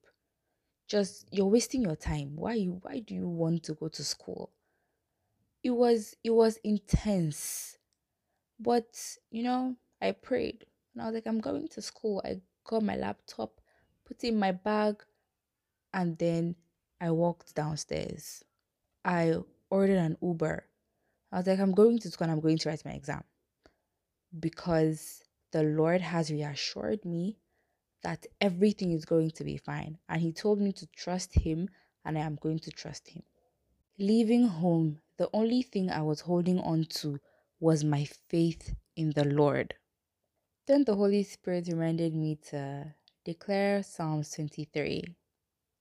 Just 0.87 1.27
you're 1.31 1.47
wasting 1.47 1.83
your 1.83 1.97
time. 1.97 2.37
Why 2.37 2.55
you 2.55 2.79
why 2.83 3.01
do 3.01 3.15
you 3.15 3.29
want 3.29 3.63
to 3.65 3.75
go 3.75 3.89
to 3.89 4.05
school? 4.05 4.51
It 5.63 5.71
was 5.71 6.17
it 6.23 6.31
was 6.31 6.59
intense. 6.65 7.79
But 8.61 8.99
you 9.31 9.43
know, 9.43 9.77
I 10.01 10.13
prayed 10.13 10.65
and 10.93 11.03
I 11.03 11.07
was 11.07 11.15
like, 11.15 11.27
I'm 11.27 11.41
going 11.41 11.69
to 11.69 11.83
school. 11.83 12.23
I 12.25 12.41
got 12.65 12.83
my 12.83 12.97
laptop, 12.97 13.61
put 14.07 14.25
in 14.25 14.39
my 14.39 14.53
bag, 14.53 15.03
and 15.93 16.19
then 16.19 16.55
I 17.01 17.11
walked 17.11 17.55
downstairs. 17.55 18.45
I 19.05 19.37
ordered 19.71 19.99
an 19.99 20.17
Uber. 20.23 20.65
I 21.33 21.39
was 21.39 21.47
like, 21.47 21.59
I'm 21.59 21.73
going 21.73 21.99
to 21.99 22.11
school 22.11 22.27
and 22.27 22.33
I'm 22.33 22.41
going 22.41 22.59
to 22.59 22.69
write 22.69 22.85
my 22.85 22.93
exam 22.93 23.25
because 24.41 25.23
the 25.53 25.63
Lord 25.63 26.01
has 26.01 26.31
reassured 26.31 27.05
me 27.05 27.39
that 28.03 28.27
everything 28.41 28.93
is 28.93 29.05
going 29.05 29.31
to 29.31 29.45
be 29.45 29.57
fine. 29.57 29.99
And 30.09 30.21
He 30.21 30.33
told 30.33 30.61
me 30.61 30.73
to 30.73 30.87
trust 30.89 31.35
Him, 31.35 31.69
and 32.05 32.19
I 32.19 32.23
am 32.23 32.37
going 32.37 32.59
to 32.61 32.71
trust 32.71 33.09
Him. 33.09 33.23
Leaving 33.99 34.47
home, 34.47 35.01
the 35.17 35.31
only 35.33 35.63
thing 35.63 35.91
I 35.91 36.03
was 36.03 36.21
holding 36.21 36.59
on 36.59 36.85
to 37.01 37.19
was 37.61 37.85
my 37.85 38.05
faith 38.29 38.75
in 38.97 39.11
the 39.11 39.25
Lord. 39.25 39.75
Then 40.67 40.85
the 40.85 40.97
Holy 40.97 41.23
Spirit 41.23 41.69
reminded 41.69 42.15
me 42.15 42.39
to 42.51 42.95
declare 43.25 43.83
Psalms 43.83 44.31
23. 44.33 45.05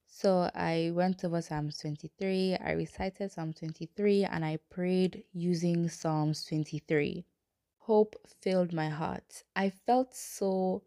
So 0.05 0.51
I 0.53 0.91
went 0.93 1.25
over 1.25 1.41
Psalms 1.41 1.79
23, 1.79 2.57
I 2.57 2.71
recited 2.73 3.31
Psalm 3.31 3.53
23, 3.53 4.25
and 4.25 4.45
I 4.45 4.59
prayed 4.69 5.23
using 5.33 5.89
Psalms 5.89 6.45
23 6.45 7.25
hope 7.85 8.15
filled 8.41 8.73
my 8.73 8.89
heart. 8.89 9.43
I 9.55 9.69
felt 9.69 10.15
so 10.15 10.83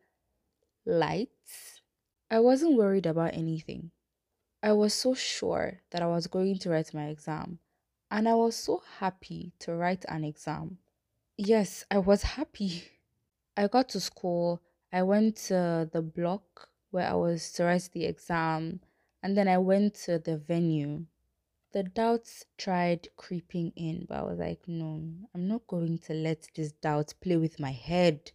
light. 0.85 1.29
I 2.31 2.41
wasn't 2.41 2.77
worried 2.77 3.07
about 3.07 3.35
anything. 3.35 3.91
I 4.63 4.73
was 4.73 4.95
so 4.95 5.15
sure 5.15 5.81
that 5.91 6.03
I 6.03 6.07
was 6.07 6.27
going 6.27 6.59
to 6.59 6.71
write 6.71 6.95
my 6.95 7.09
exam, 7.09 7.59
and 8.11 8.29
I 8.29 8.35
was 8.35 8.57
so 8.57 8.83
happy 8.99 9.53
to 9.61 9.75
write 9.75 10.05
an 10.09 10.25
exam. 10.25 10.79
Yes, 11.37 11.85
I 11.91 11.99
was 11.99 12.23
happy. 12.23 12.85
I 13.57 13.69
got 13.69 13.91
to 13.91 14.01
school, 14.01 14.63
I 14.93 15.03
went 15.03 15.37
to 15.49 15.89
the 15.93 16.03
block 16.03 16.69
where 16.91 17.09
I 17.09 17.15
was 17.15 17.53
to 17.53 17.65
write 17.65 17.91
the 17.93 18.07
exam, 18.07 18.81
and 19.23 19.37
then 19.37 19.49
I 19.49 19.59
went 19.59 19.95
to 20.07 20.19
the 20.19 20.39
venue 20.39 21.05
the 21.73 21.83
doubts 21.83 22.45
tried 22.57 23.09
creeping 23.17 23.73
in, 23.77 24.07
but 24.09 24.19
I 24.19 24.23
was 24.23 24.39
like, 24.39 24.67
no, 24.67 25.03
I'm 25.35 25.49
not 25.49 25.67
going 25.67 25.99
to 26.07 26.15
let 26.15 26.49
this 26.55 26.73
doubt 26.73 27.15
play 27.21 27.37
with 27.37 27.61
my 27.61 27.73
head. 27.73 28.33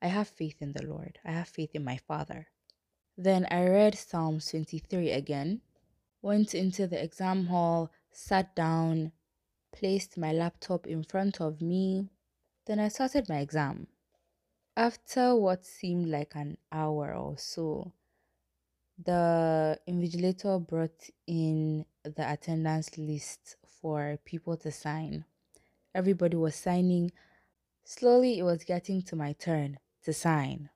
I 0.00 0.08
have 0.08 0.28
faith 0.28 0.56
in 0.60 0.72
the 0.72 0.84
Lord, 0.84 1.18
I 1.24 1.32
have 1.32 1.48
faith 1.48 1.70
in 1.74 1.84
my 1.84 1.96
Father. 1.96 2.48
Then 3.16 3.46
I 3.50 3.68
read 3.68 3.96
Psalm 3.96 4.40
23 4.40 5.10
again, 5.10 5.60
went 6.22 6.54
into 6.54 6.86
the 6.86 7.02
exam 7.02 7.46
hall, 7.46 7.92
sat 8.10 8.56
down, 8.56 9.12
placed 9.72 10.16
my 10.16 10.32
laptop 10.32 10.86
in 10.86 11.02
front 11.02 11.40
of 11.40 11.60
me. 11.60 12.10
Then 12.66 12.78
I 12.78 12.88
started 12.88 13.28
my 13.28 13.38
exam. 13.38 13.88
After 14.76 15.36
what 15.36 15.64
seemed 15.64 16.08
like 16.08 16.34
an 16.34 16.56
hour 16.70 17.14
or 17.14 17.36
so, 17.36 17.92
the 19.04 19.78
invigilator 19.88 20.66
brought 20.66 21.10
in 21.26 21.84
the 22.04 22.32
attendance 22.32 22.96
list 22.98 23.56
for 23.80 24.18
people 24.24 24.56
to 24.58 24.70
sign. 24.70 25.24
Everybody 25.94 26.36
was 26.36 26.54
signing. 26.54 27.12
Slowly, 27.84 28.38
it 28.38 28.42
was 28.42 28.64
getting 28.64 29.02
to 29.02 29.16
my 29.16 29.32
turn 29.32 29.78
to 30.04 30.12
sign. 30.12 30.70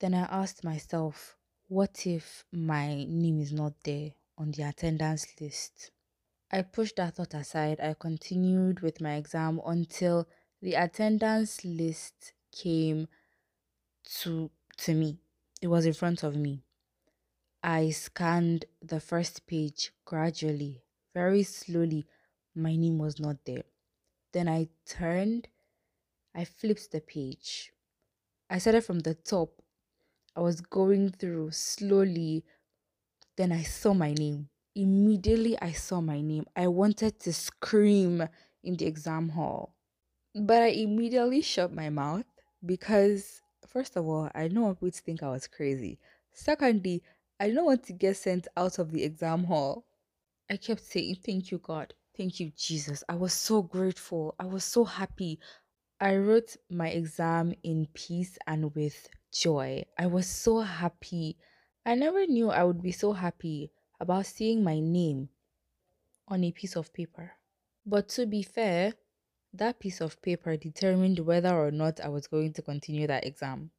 Then 0.00 0.14
I 0.14 0.22
asked 0.22 0.64
myself, 0.64 1.36
what 1.68 2.06
if 2.06 2.44
my 2.52 3.04
name 3.04 3.40
is 3.40 3.52
not 3.52 3.74
there 3.84 4.10
on 4.38 4.50
the 4.50 4.62
attendance 4.62 5.26
list? 5.40 5.90
I 6.50 6.62
pushed 6.62 6.96
that 6.96 7.16
thought 7.16 7.34
aside. 7.34 7.80
I 7.80 7.94
continued 7.98 8.80
with 8.80 9.00
my 9.00 9.14
exam 9.14 9.60
until 9.64 10.28
the 10.60 10.74
attendance 10.74 11.64
list 11.64 12.34
came 12.52 13.08
to 14.20 14.50
to 14.78 14.94
me. 14.94 15.18
It 15.60 15.68
was 15.68 15.86
in 15.86 15.94
front 15.94 16.22
of 16.22 16.36
me. 16.36 16.62
I 17.62 17.90
scanned 17.90 18.64
the 18.80 19.00
first 19.00 19.46
page 19.46 19.92
gradually, 20.04 20.82
very 21.14 21.42
slowly. 21.44 22.06
My 22.54 22.74
name 22.76 22.98
was 22.98 23.20
not 23.20 23.44
there. 23.44 23.64
Then 24.32 24.48
I 24.48 24.68
turned, 24.86 25.48
I 26.34 26.44
flipped 26.44 26.90
the 26.90 27.00
page. 27.00 27.72
I 28.50 28.58
started 28.58 28.84
from 28.84 29.00
the 29.00 29.14
top. 29.14 29.62
I 30.34 30.40
was 30.40 30.60
going 30.60 31.10
through 31.10 31.52
slowly. 31.52 32.44
Then 33.36 33.52
I 33.52 33.62
saw 33.62 33.94
my 33.94 34.12
name. 34.12 34.48
Immediately, 34.74 35.58
I 35.60 35.72
saw 35.72 36.00
my 36.00 36.20
name. 36.20 36.46
I 36.56 36.66
wanted 36.68 37.20
to 37.20 37.32
scream 37.32 38.26
in 38.64 38.76
the 38.76 38.86
exam 38.86 39.30
hall. 39.30 39.74
But 40.34 40.62
I 40.62 40.68
immediately 40.68 41.42
shut 41.42 41.72
my 41.72 41.90
mouth 41.90 42.24
because, 42.64 43.42
first 43.66 43.96
of 43.96 44.06
all, 44.06 44.30
I 44.34 44.48
know 44.48 44.74
people 44.74 44.90
think 44.92 45.22
I 45.22 45.30
was 45.30 45.46
crazy. 45.46 45.98
Secondly, 46.32 47.02
I 47.42 47.48
didn't 47.48 47.64
want 47.64 47.82
to 47.86 47.92
get 47.92 48.16
sent 48.16 48.46
out 48.56 48.78
of 48.78 48.92
the 48.92 49.02
exam 49.02 49.42
hall. 49.42 49.84
I 50.48 50.56
kept 50.56 50.80
saying, 50.80 51.16
Thank 51.26 51.50
you, 51.50 51.58
God. 51.58 51.92
Thank 52.16 52.38
you, 52.38 52.52
Jesus. 52.56 53.02
I 53.08 53.16
was 53.16 53.32
so 53.32 53.62
grateful. 53.62 54.36
I 54.38 54.44
was 54.44 54.62
so 54.62 54.84
happy. 54.84 55.40
I 56.00 56.18
wrote 56.18 56.56
my 56.70 56.90
exam 56.90 57.52
in 57.64 57.88
peace 57.94 58.38
and 58.46 58.72
with 58.76 59.08
joy. 59.32 59.84
I 59.98 60.06
was 60.06 60.28
so 60.28 60.60
happy. 60.60 61.36
I 61.84 61.96
never 61.96 62.28
knew 62.28 62.48
I 62.50 62.62
would 62.62 62.80
be 62.80 62.92
so 62.92 63.12
happy 63.12 63.72
about 63.98 64.26
seeing 64.26 64.62
my 64.62 64.78
name 64.78 65.28
on 66.28 66.44
a 66.44 66.52
piece 66.52 66.76
of 66.76 66.92
paper. 66.92 67.32
But 67.84 68.08
to 68.10 68.24
be 68.24 68.44
fair, 68.44 68.94
that 69.52 69.80
piece 69.80 70.00
of 70.00 70.22
paper 70.22 70.56
determined 70.56 71.18
whether 71.18 71.52
or 71.52 71.72
not 71.72 71.98
I 71.98 72.08
was 72.08 72.28
going 72.28 72.52
to 72.52 72.62
continue 72.62 73.08
that 73.08 73.26
exam. 73.26 73.72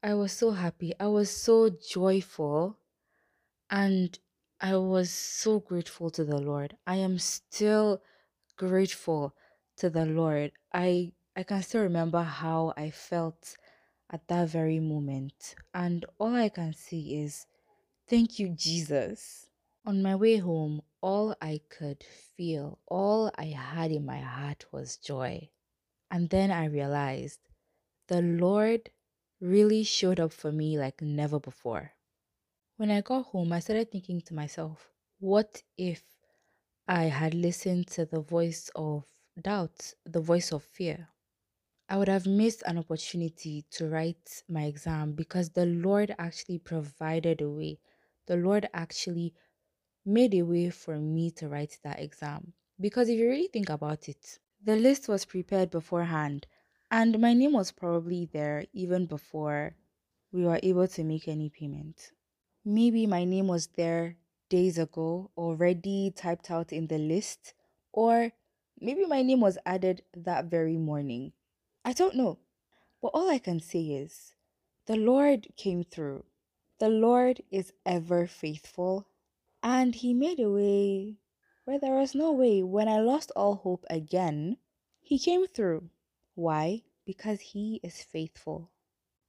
I 0.00 0.14
was 0.14 0.30
so 0.30 0.52
happy. 0.52 0.92
I 1.00 1.08
was 1.08 1.28
so 1.28 1.70
joyful. 1.70 2.78
And 3.74 4.16
I 4.60 4.76
was 4.76 5.10
so 5.10 5.58
grateful 5.58 6.08
to 6.10 6.24
the 6.24 6.38
Lord. 6.38 6.76
I 6.86 6.94
am 6.98 7.18
still 7.18 8.00
grateful 8.56 9.34
to 9.78 9.90
the 9.90 10.06
Lord. 10.06 10.52
I 10.72 11.10
I 11.34 11.42
can 11.42 11.60
still 11.64 11.82
remember 11.82 12.22
how 12.22 12.72
I 12.76 12.92
felt 12.92 13.56
at 14.12 14.28
that 14.28 14.48
very 14.50 14.78
moment. 14.78 15.56
And 15.74 16.06
all 16.20 16.36
I 16.36 16.50
can 16.50 16.72
say 16.72 16.98
is 16.98 17.46
thank 18.06 18.38
you 18.38 18.50
Jesus. 18.50 19.48
On 19.84 20.00
my 20.04 20.14
way 20.14 20.36
home, 20.36 20.80
all 21.00 21.34
I 21.42 21.60
could 21.68 22.04
feel, 22.36 22.78
all 22.86 23.32
I 23.36 23.46
had 23.46 23.90
in 23.90 24.06
my 24.06 24.20
heart 24.20 24.66
was 24.70 24.98
joy. 24.98 25.50
And 26.12 26.30
then 26.30 26.52
I 26.52 26.66
realized 26.66 27.40
the 28.06 28.22
Lord 28.22 28.90
really 29.40 29.82
showed 29.82 30.20
up 30.20 30.32
for 30.32 30.52
me 30.52 30.78
like 30.78 31.02
never 31.02 31.40
before. 31.40 31.93
When 32.76 32.90
I 32.90 33.00
got 33.00 33.26
home, 33.26 33.52
I 33.52 33.58
started 33.60 33.90
thinking 33.90 34.20
to 34.22 34.34
myself, 34.34 34.92
what 35.18 35.62
if 35.76 36.04
I 36.88 37.04
had 37.04 37.34
listened 37.34 37.88
to 37.88 38.06
the 38.06 38.20
voice 38.20 38.70
of 38.74 39.06
doubt, 39.40 39.94
the 40.04 40.20
voice 40.20 40.52
of 40.52 40.62
fear? 40.62 41.08
I 41.88 41.98
would 41.98 42.08
have 42.08 42.26
missed 42.26 42.62
an 42.66 42.78
opportunity 42.78 43.64
to 43.72 43.88
write 43.88 44.44
my 44.48 44.64
exam 44.64 45.14
because 45.14 45.50
the 45.50 45.66
Lord 45.66 46.14
actually 46.18 46.58
provided 46.58 47.42
a 47.42 47.50
way. 47.50 47.80
The 48.26 48.36
Lord 48.36 48.68
actually 48.74 49.34
made 50.06 50.34
a 50.34 50.42
way 50.42 50.70
for 50.70 50.98
me 50.98 51.30
to 51.32 51.48
write 51.48 51.78
that 51.84 52.00
exam. 52.00 52.54
Because 52.80 53.08
if 53.10 53.18
you 53.18 53.28
really 53.28 53.48
think 53.48 53.70
about 53.70 54.08
it, 54.08 54.40
the 54.62 54.76
list 54.76 55.08
was 55.08 55.26
prepared 55.26 55.70
beforehand 55.70 56.46
and 56.90 57.20
my 57.20 57.34
name 57.34 57.52
was 57.52 57.72
probably 57.72 58.26
there 58.26 58.66
even 58.72 59.06
before 59.06 59.76
we 60.32 60.44
were 60.44 60.60
able 60.62 60.88
to 60.88 61.04
make 61.04 61.28
any 61.28 61.50
payment. 61.50 62.13
Maybe 62.64 63.06
my 63.06 63.24
name 63.24 63.48
was 63.48 63.66
there 63.76 64.16
days 64.48 64.78
ago, 64.78 65.30
already 65.36 66.10
typed 66.10 66.50
out 66.50 66.72
in 66.72 66.86
the 66.86 66.96
list, 66.96 67.52
or 67.92 68.32
maybe 68.80 69.04
my 69.04 69.20
name 69.20 69.40
was 69.40 69.58
added 69.66 70.02
that 70.16 70.46
very 70.46 70.78
morning. 70.78 71.32
I 71.84 71.92
don't 71.92 72.16
know. 72.16 72.38
But 73.02 73.10
all 73.12 73.28
I 73.28 73.38
can 73.38 73.60
say 73.60 73.82
is 73.82 74.34
the 74.86 74.96
Lord 74.96 75.48
came 75.58 75.84
through. 75.84 76.24
The 76.78 76.88
Lord 76.88 77.42
is 77.50 77.74
ever 77.84 78.26
faithful, 78.26 79.08
and 79.62 79.94
He 79.94 80.14
made 80.14 80.40
a 80.40 80.50
way 80.50 81.18
where 81.66 81.78
there 81.78 81.94
was 81.94 82.14
no 82.14 82.32
way. 82.32 82.62
When 82.62 82.88
I 82.88 82.98
lost 83.00 83.30
all 83.36 83.56
hope 83.56 83.84
again, 83.90 84.56
He 85.02 85.18
came 85.18 85.46
through. 85.46 85.90
Why? 86.34 86.84
Because 87.04 87.40
He 87.40 87.78
is 87.82 88.02
faithful. 88.02 88.70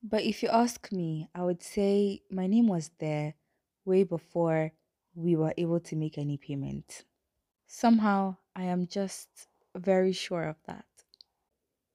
But 0.07 0.21
if 0.21 0.43
you 0.43 0.49
ask 0.49 0.91
me, 0.91 1.29
I 1.33 1.41
would 1.41 1.63
say 1.63 2.21
my 2.29 2.45
name 2.45 2.67
was 2.67 2.91
there 2.99 3.33
way 3.85 4.03
before 4.03 4.71
we 5.15 5.35
were 5.35 5.55
able 5.57 5.79
to 5.79 5.95
make 5.95 6.19
any 6.19 6.37
payment. 6.37 7.05
Somehow, 7.65 8.35
I 8.55 8.65
am 8.65 8.85
just 8.85 9.47
very 9.75 10.11
sure 10.11 10.43
of 10.43 10.57
that. 10.67 10.85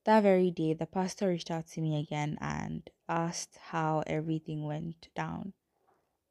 That 0.06 0.24
very 0.24 0.50
day, 0.50 0.74
the 0.74 0.86
pastor 0.86 1.28
reached 1.28 1.52
out 1.52 1.68
to 1.68 1.80
me 1.80 2.00
again 2.00 2.36
and 2.40 2.90
asked 3.08 3.56
how 3.70 4.02
everything 4.08 4.64
went 4.64 5.08
down. 5.14 5.52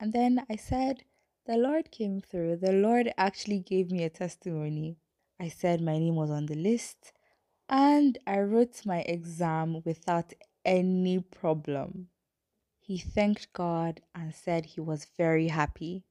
And 0.02 0.12
then 0.12 0.46
I 0.50 0.58
said, 0.58 1.06
The 1.46 1.56
Lord 1.56 1.92
came 1.92 2.20
through. 2.20 2.58
The 2.58 2.74
Lord 2.74 3.14
actually 3.18 3.60
gave 3.60 3.90
me 3.90 4.04
a 4.04 4.10
testimony. 4.10 4.98
I 5.40 5.48
said 5.48 5.80
my 5.80 5.98
name 5.98 6.18
was 6.18 6.30
on 6.30 6.48
the 6.48 6.56
list 6.56 7.14
and 7.70 8.18
I 8.26 8.40
wrote 8.40 8.86
my 8.86 9.00
exam 9.02 9.82
without 9.86 10.34
any 10.70 11.20
problem. 11.20 12.10
He 12.80 13.00
thanked 13.00 13.52
God 13.54 14.02
and 14.14 14.34
said 14.36 14.66
he 14.66 14.82
was 14.82 15.08
very 15.18 15.48
happy. 15.48 16.06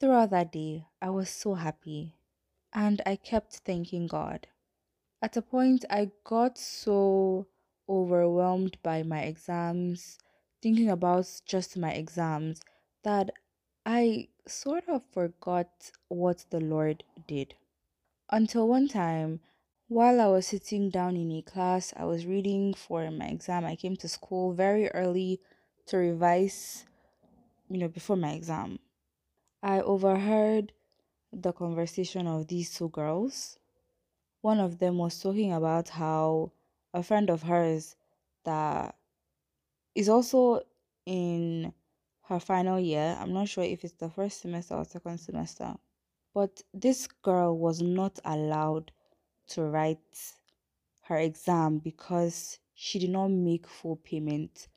Throughout 0.00 0.30
that 0.30 0.50
day, 0.50 0.86
I 1.02 1.10
was 1.10 1.28
so 1.28 1.54
happy 1.54 2.14
and 2.72 3.02
I 3.04 3.16
kept 3.16 3.56
thanking 3.56 4.06
God. 4.06 4.46
At 5.20 5.36
a 5.36 5.42
point, 5.42 5.84
I 5.90 6.10
got 6.24 6.56
so 6.56 7.48
overwhelmed 7.88 8.78
by 8.82 9.02
my 9.02 9.20
exams, 9.20 10.18
thinking 10.62 10.88
about 10.88 11.28
just 11.44 11.76
my 11.76 11.92
exams, 11.92 12.62
that 13.04 13.30
I 13.84 14.28
sort 14.48 14.88
of 14.88 15.02
forgot 15.12 15.90
what 16.08 16.46
the 16.50 16.60
Lord 16.60 17.04
did. 17.26 17.54
Until 18.30 18.68
one 18.68 18.88
time, 18.88 19.40
while 19.88 20.20
I 20.20 20.26
was 20.26 20.46
sitting 20.46 20.90
down 20.90 21.16
in 21.16 21.30
a 21.32 21.42
class, 21.42 21.92
I 21.96 22.04
was 22.04 22.26
reading 22.26 22.74
for 22.74 23.08
my 23.10 23.26
exam. 23.26 23.64
I 23.64 23.76
came 23.76 23.96
to 23.96 24.08
school 24.08 24.52
very 24.52 24.88
early 24.88 25.40
to 25.86 25.96
revise, 25.96 26.84
you 27.68 27.78
know, 27.78 27.88
before 27.88 28.16
my 28.16 28.32
exam. 28.32 28.80
I 29.62 29.80
overheard 29.80 30.72
the 31.32 31.52
conversation 31.52 32.26
of 32.26 32.48
these 32.48 32.74
two 32.74 32.88
girls. 32.88 33.58
One 34.40 34.58
of 34.58 34.78
them 34.78 34.98
was 34.98 35.20
talking 35.20 35.52
about 35.52 35.88
how 35.90 36.52
a 36.92 37.02
friend 37.02 37.30
of 37.30 37.42
hers 37.42 37.96
that 38.44 38.96
is 39.94 40.08
also 40.08 40.62
in 41.04 41.72
her 42.22 42.40
final 42.40 42.80
year, 42.80 43.16
I'm 43.20 43.32
not 43.32 43.48
sure 43.48 43.62
if 43.64 43.84
it's 43.84 43.94
the 43.94 44.10
first 44.10 44.40
semester 44.40 44.74
or 44.74 44.84
second 44.84 45.18
semester, 45.18 45.76
but 46.34 46.62
this 46.74 47.06
girl 47.06 47.56
was 47.56 47.80
not 47.80 48.18
allowed 48.24 48.90
to 49.48 49.62
write 49.62 50.34
her 51.04 51.18
exam 51.18 51.78
because 51.78 52.58
she 52.74 52.98
did 52.98 53.10
not 53.10 53.28
make 53.28 53.66
full 53.66 53.96
payment 53.96 54.68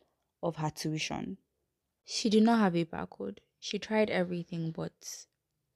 of 0.41 0.57
her 0.57 0.70
tuition. 0.70 1.38
She 2.05 2.30
did 2.30 2.43
not 2.43 2.59
have 2.59 2.76
a 2.76 2.86
barcode. 2.86 3.39
She 3.59 3.78
tried 3.80 4.09
everything, 4.09 4.72
but 4.72 5.26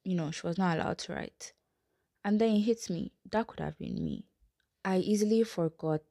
you 0.04 0.16
know, 0.16 0.32
she 0.32 0.46
was 0.46 0.58
not 0.58 0.78
allowed 0.78 0.98
to 1.00 1.14
write. 1.14 1.54
And 2.24 2.40
then 2.40 2.56
it 2.56 2.62
hits 2.62 2.90
me. 2.90 3.12
That 3.32 3.48
could 3.48 3.60
have 3.60 3.78
been 3.78 4.04
me. 4.04 4.26
I 4.86 4.98
easily 4.98 5.44
forgot 5.44 6.02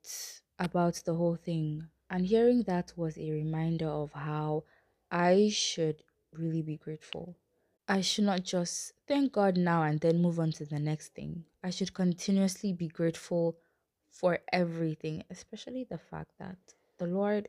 about 0.59 0.95
the 1.05 1.15
whole 1.15 1.37
thing. 1.37 1.89
And 2.11 2.27
hearing 2.27 2.63
that 2.65 2.93
was 2.97 3.17
a 3.17 3.31
reminder 3.31 3.89
of 3.89 4.13
how 4.13 4.65
I 5.11 5.51
should 5.51 6.03
really 6.33 6.63
be 6.63 6.77
grateful. 6.77 7.37
I 7.93 8.01
should 8.01 8.25
not 8.25 8.43
just 8.43 8.95
thank 9.07 9.33
God 9.33 9.59
now 9.59 9.83
and 9.83 10.01
then 10.01 10.23
move 10.23 10.41
on 10.41 10.51
to 10.53 10.65
the 10.65 10.79
next 10.79 11.09
thing. 11.09 11.45
I 11.63 11.69
should 11.69 11.93
continuously 11.93 12.73
be 12.73 12.89
grateful 12.89 13.59
for 14.11 14.39
everything, 14.51 15.25
especially 15.29 15.85
the 15.85 15.99
fact 15.99 16.31
that 16.39 16.57
the 16.97 17.07
Lord 17.07 17.49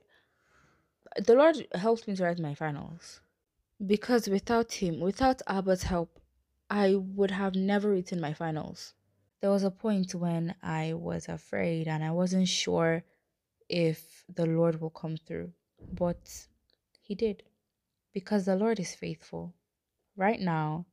the 1.16 1.36
Lord 1.36 1.66
helped 1.74 2.10
me 2.10 2.16
to 2.18 2.24
write 2.26 2.40
my 2.40 2.56
finals. 2.56 3.22
Because 3.88 4.28
without 4.28 4.74
him, 4.74 5.00
without 5.00 5.42
Abba's 5.48 5.84
help, 5.84 6.20
I 6.70 6.96
would 6.96 7.32
have 7.32 7.56
never 7.56 7.92
written 7.92 8.20
my 8.20 8.34
finals. 8.34 8.96
There 9.40 9.50
was 9.50 9.64
a 9.64 9.72
point 9.72 10.14
when 10.14 10.56
I 10.62 10.92
was 10.92 11.30
afraid 11.30 11.88
and 11.88 12.04
I 12.04 12.12
wasn't 12.12 12.50
sure 12.50 13.06
if 13.70 14.26
the 14.28 14.46
Lord 14.46 14.82
will 14.82 14.90
come 14.90 15.16
through, 15.16 15.54
but 15.94 16.48
he 17.02 17.16
did. 17.16 17.44
Because 18.12 18.44
the 18.44 18.58
Lord 18.58 18.78
is 18.82 18.94
faithful. 18.94 19.54
Right 20.16 20.40
now, 20.40 20.86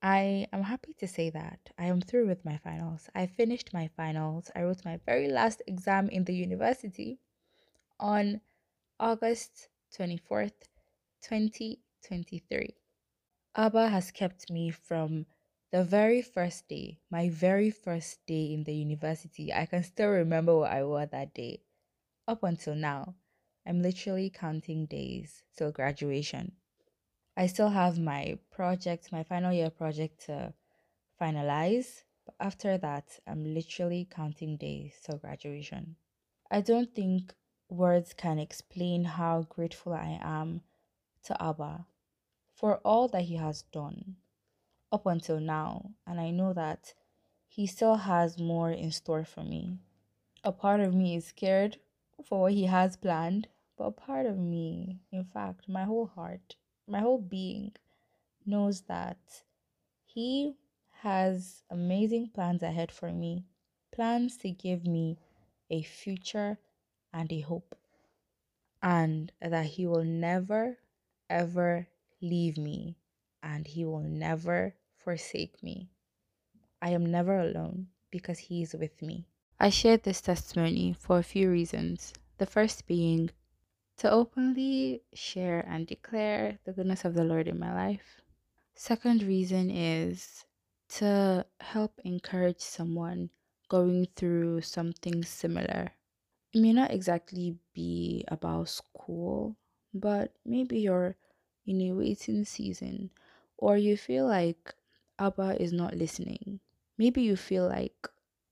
I 0.00 0.46
am 0.52 0.62
happy 0.62 0.94
to 0.94 1.06
say 1.06 1.28
that 1.30 1.70
I 1.78 1.86
am 1.86 2.00
through 2.00 2.26
with 2.26 2.44
my 2.44 2.56
finals. 2.56 3.10
I 3.14 3.26
finished 3.26 3.74
my 3.74 3.88
finals. 3.96 4.50
I 4.56 4.62
wrote 4.62 4.84
my 4.84 4.98
very 5.04 5.28
last 5.28 5.60
exam 5.66 6.08
in 6.08 6.24
the 6.24 6.34
university 6.34 7.18
on 8.00 8.40
August 8.98 9.68
24th, 9.94 10.68
2023. 11.20 12.76
Abba 13.56 13.88
has 13.88 14.10
kept 14.10 14.50
me 14.50 14.70
from 14.70 15.26
the 15.70 15.84
very 15.84 16.22
first 16.22 16.66
day, 16.68 17.00
my 17.10 17.28
very 17.28 17.70
first 17.70 18.24
day 18.24 18.54
in 18.54 18.64
the 18.64 18.74
university. 18.74 19.52
I 19.52 19.66
can 19.66 19.82
still 19.82 20.08
remember 20.08 20.56
what 20.56 20.70
I 20.70 20.82
wore 20.84 21.04
that 21.04 21.34
day. 21.34 21.60
Up 22.26 22.42
until 22.42 22.74
now, 22.74 23.16
I'm 23.66 23.82
literally 23.82 24.30
counting 24.30 24.86
days 24.86 25.42
till 25.56 25.72
graduation. 25.72 26.52
I 27.38 27.46
still 27.46 27.68
have 27.68 28.00
my 28.00 28.36
project, 28.50 29.12
my 29.12 29.22
final 29.22 29.52
year 29.52 29.70
project 29.70 30.26
to 30.26 30.52
finalize. 31.20 32.02
But 32.26 32.34
after 32.40 32.76
that, 32.78 33.20
I'm 33.28 33.54
literally 33.54 34.08
counting 34.10 34.56
days 34.56 34.94
till 35.04 35.18
graduation. 35.18 35.94
I 36.50 36.62
don't 36.62 36.92
think 36.92 37.32
words 37.68 38.12
can 38.12 38.40
explain 38.40 39.04
how 39.04 39.42
grateful 39.48 39.92
I 39.92 40.18
am 40.20 40.62
to 41.26 41.40
Abba 41.40 41.86
for 42.56 42.78
all 42.78 43.06
that 43.06 43.22
he 43.22 43.36
has 43.36 43.62
done 43.62 44.16
up 44.90 45.06
until 45.06 45.38
now. 45.38 45.92
And 46.08 46.18
I 46.18 46.30
know 46.30 46.52
that 46.54 46.92
he 47.46 47.68
still 47.68 47.98
has 47.98 48.36
more 48.36 48.72
in 48.72 48.90
store 48.90 49.24
for 49.24 49.44
me. 49.44 49.78
A 50.42 50.50
part 50.50 50.80
of 50.80 50.92
me 50.92 51.14
is 51.14 51.26
scared 51.26 51.76
for 52.24 52.40
what 52.40 52.52
he 52.54 52.64
has 52.64 52.96
planned, 52.96 53.46
but 53.76 53.84
a 53.84 53.92
part 53.92 54.26
of 54.26 54.38
me, 54.38 54.98
in 55.12 55.24
fact, 55.24 55.68
my 55.68 55.84
whole 55.84 56.06
heart, 56.06 56.56
my 56.88 57.00
whole 57.00 57.20
being, 57.20 57.72
knows 58.46 58.82
that 58.82 59.18
he 60.04 60.56
has 61.02 61.62
amazing 61.70 62.30
plans 62.34 62.62
ahead 62.62 62.90
for 62.90 63.12
me 63.12 63.44
plans 63.92 64.36
to 64.36 64.50
give 64.50 64.86
me 64.86 65.18
a 65.70 65.82
future 65.82 66.58
and 67.12 67.32
a 67.32 67.40
hope, 67.40 67.74
and 68.82 69.32
that 69.40 69.66
He 69.66 69.86
will 69.86 70.04
never, 70.04 70.78
ever 71.28 71.88
leave 72.20 72.56
me, 72.56 72.96
and 73.42 73.66
He 73.66 73.84
will 73.84 74.02
never 74.02 74.74
forsake 74.96 75.62
me. 75.62 75.88
I 76.80 76.90
am 76.90 77.06
never 77.06 77.38
alone 77.38 77.88
because 78.10 78.38
He 78.38 78.62
is 78.62 78.72
with 78.74 79.02
me. 79.02 79.26
I 79.58 79.70
shared 79.70 80.04
this 80.04 80.20
testimony 80.20 80.92
for 80.92 81.18
a 81.18 81.24
few 81.24 81.50
reasons. 81.50 82.12
The 82.38 82.46
first 82.46 82.86
being 82.86 83.30
to 83.98 84.10
openly 84.10 85.02
share 85.12 85.64
and 85.68 85.86
declare 85.86 86.58
the 86.64 86.72
goodness 86.72 87.04
of 87.04 87.14
the 87.14 87.24
Lord 87.24 87.48
in 87.48 87.58
my 87.58 87.74
life. 87.74 88.22
Second 88.74 89.22
reason 89.24 89.70
is 89.70 90.44
to 90.88 91.44
help 91.60 92.00
encourage 92.04 92.60
someone 92.60 93.30
going 93.68 94.06
through 94.14 94.60
something 94.60 95.24
similar. 95.24 95.92
It 96.52 96.60
may 96.60 96.72
not 96.72 96.92
exactly 96.92 97.56
be 97.74 98.24
about 98.28 98.68
school, 98.68 99.56
but 99.92 100.32
maybe 100.46 100.78
you're 100.78 101.16
in 101.66 101.82
a 101.82 101.92
waiting 101.92 102.44
season 102.44 103.10
or 103.58 103.76
you 103.76 103.96
feel 103.96 104.26
like 104.26 104.74
Abba 105.18 105.60
is 105.60 105.72
not 105.72 105.94
listening. 105.94 106.60
Maybe 106.96 107.22
you 107.22 107.36
feel 107.36 107.66
like 107.68 108.08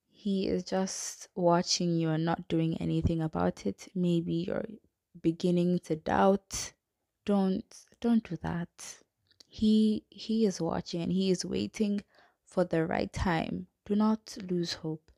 he 0.09 0.49
is 0.49 0.65
just 0.65 1.29
watching 1.37 1.97
you 1.97 2.11
and 2.11 2.25
not 2.25 2.49
doing 2.49 2.77
anything 2.79 3.23
about 3.23 3.65
it. 3.65 3.89
Maybe 3.95 4.35
you're 4.35 4.67
beginning 5.31 5.81
to 5.81 5.97
doubt. 5.97 6.73
Don't 7.25 7.69
don't 8.01 8.23
do 8.31 8.37
that. 8.43 8.75
He 9.49 10.05
he 10.09 10.47
is 10.47 10.61
watching 10.61 11.11
he 11.11 11.27
is 11.35 11.45
waiting 11.45 11.95
for 12.53 12.63
the 12.65 12.87
right 12.87 13.13
time. 13.13 13.67
Do 13.87 13.97
not 13.97 14.23
lose 14.51 14.75
hope. 14.85 15.11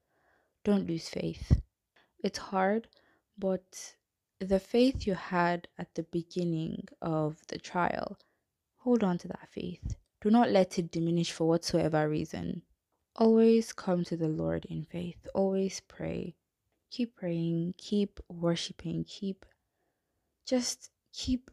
Don't 0.64 0.86
lose 0.88 1.08
faith. 1.10 1.60
It's 2.24 2.38
hard, 2.52 2.88
but 3.36 3.68
the 4.52 4.60
faith 4.74 5.06
you 5.06 5.14
had 5.14 5.68
at 5.82 5.94
the 5.94 6.04
beginning 6.04 6.88
of 7.02 7.30
the 7.48 7.58
trial, 7.58 8.16
hold 8.84 9.04
on 9.04 9.18
to 9.18 9.28
that 9.28 9.48
faith. 9.50 9.96
Do 10.22 10.30
not 10.30 10.50
let 10.50 10.78
it 10.78 10.90
diminish 10.90 11.32
for 11.32 11.46
whatsoever 11.48 12.08
reason. 12.08 12.62
Always 13.16 13.74
come 13.84 14.04
to 14.04 14.16
the 14.16 14.32
Lord 14.42 14.64
in 14.74 14.86
faith. 14.86 15.20
Always 15.34 15.82
pray. 15.96 16.34
Keep 16.90 17.16
praying, 17.16 17.74
keep 17.76 18.20
worshiping, 18.28 19.04
keep 19.04 19.44
just 20.48 20.90
keep 21.12 21.50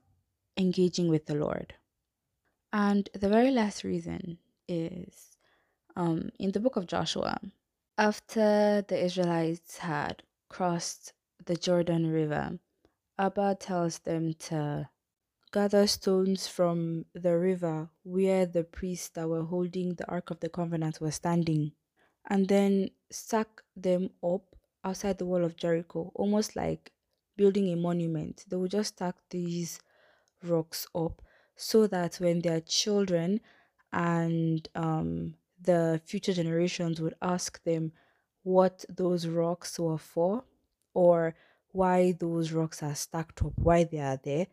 engaging 0.58 1.10
with 1.10 1.26
the 1.26 1.36
Lord. 1.36 1.74
And 2.72 3.10
the 3.14 3.30
very 3.30 3.52
last 3.52 3.84
reason 3.84 4.38
is 4.68 5.38
um, 5.96 6.30
in 6.40 6.52
the 6.52 6.60
book 6.60 6.78
of 6.78 6.88
Joshua, 6.88 7.40
after 7.98 8.84
the 8.88 9.04
Israelites 9.04 9.78
had 9.78 10.24
crossed 10.50 11.14
the 11.46 11.56
Jordan 11.56 12.12
River, 12.12 12.60
Abba 13.18 13.56
tells 13.60 14.00
them 14.00 14.34
to 14.34 14.90
gather 15.52 15.88
stones 15.88 16.48
from 16.48 17.06
the 17.14 17.38
river 17.38 17.90
where 18.04 18.46
the 18.46 18.64
priests 18.64 19.10
that 19.10 19.28
were 19.28 19.44
holding 19.44 19.96
the 19.96 20.10
Ark 20.10 20.32
of 20.32 20.40
the 20.40 20.50
Covenant 20.50 21.00
were 21.00 21.12
standing, 21.12 21.72
and 22.30 22.48
then 22.48 22.90
stack 23.10 23.62
them 23.76 24.10
up 24.24 24.56
outside 24.84 25.18
the 25.18 25.26
wall 25.26 25.46
of 25.46 25.56
Jericho, 25.56 26.12
almost 26.16 26.56
like 26.56 26.92
building 27.36 27.72
a 27.72 27.76
monument. 27.76 28.46
They 28.48 28.58
would 28.58 28.72
just 28.72 28.96
stack 28.96 29.16
these 29.30 29.80
rocks 30.44 30.88
up 30.96 31.22
so 31.56 31.88
that 31.88 32.16
when 32.16 32.42
their 32.42 32.62
children 32.62 33.42
and 33.92 34.68
um, 34.76 35.36
the 35.62 36.02
future 36.06 36.34
generations 36.34 37.02
would 37.02 37.16
ask 37.22 37.64
them 37.64 37.92
what 38.44 38.86
those 38.90 39.28
rocks 39.28 39.80
were 39.80 39.98
for 39.98 40.44
or 40.94 41.36
why 41.72 42.14
those 42.14 42.52
rocks 42.52 42.84
are 42.84 42.96
stacked 42.96 43.42
up, 43.44 43.54
why 43.56 43.84
they 43.84 44.00
are 44.00 44.20
there, 44.24 44.48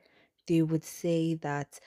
they 0.47 0.63
would 0.63 0.85
say 0.85 1.35
that 1.35 1.79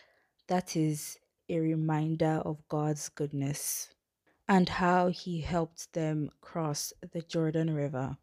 that 0.47 0.75
is 0.75 1.17
a 1.49 1.59
reminder 1.59 2.41
of 2.45 2.67
God's 2.67 3.09
goodness 3.09 3.89
and 4.47 4.69
how 4.69 5.09
He 5.09 5.41
helped 5.41 5.93
them 5.93 6.29
cross 6.41 6.93
the 7.11 7.21
Jordan 7.21 7.73
River. 7.73 8.17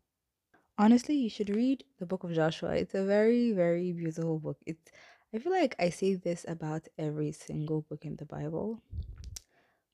Honestly, 0.78 1.14
you 1.14 1.28
should 1.28 1.50
read 1.50 1.84
the 1.98 2.06
book 2.06 2.24
of 2.24 2.32
Joshua. 2.32 2.74
It's 2.74 2.94
a 2.94 3.04
very, 3.04 3.52
very 3.52 3.92
beautiful 3.92 4.38
book. 4.38 4.58
It's 4.64 4.90
I 5.34 5.38
feel 5.38 5.52
like 5.52 5.76
I 5.78 5.90
say 5.90 6.14
this 6.14 6.44
about 6.48 6.88
every 6.98 7.32
single 7.32 7.82
book 7.82 8.04
in 8.04 8.16
the 8.16 8.24
Bible. 8.24 8.80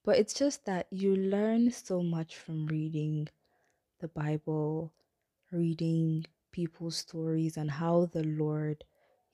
But 0.04 0.18
it's 0.18 0.34
just 0.34 0.64
that 0.66 0.86
you 0.90 1.16
learn 1.16 1.70
so 1.70 2.02
much 2.02 2.36
from 2.36 2.66
reading 2.66 3.28
the 4.00 4.08
Bible, 4.08 4.92
reading 5.50 6.26
people's 6.52 6.96
stories 6.96 7.56
and 7.56 7.70
how 7.70 8.06
the 8.06 8.24
Lord 8.24 8.84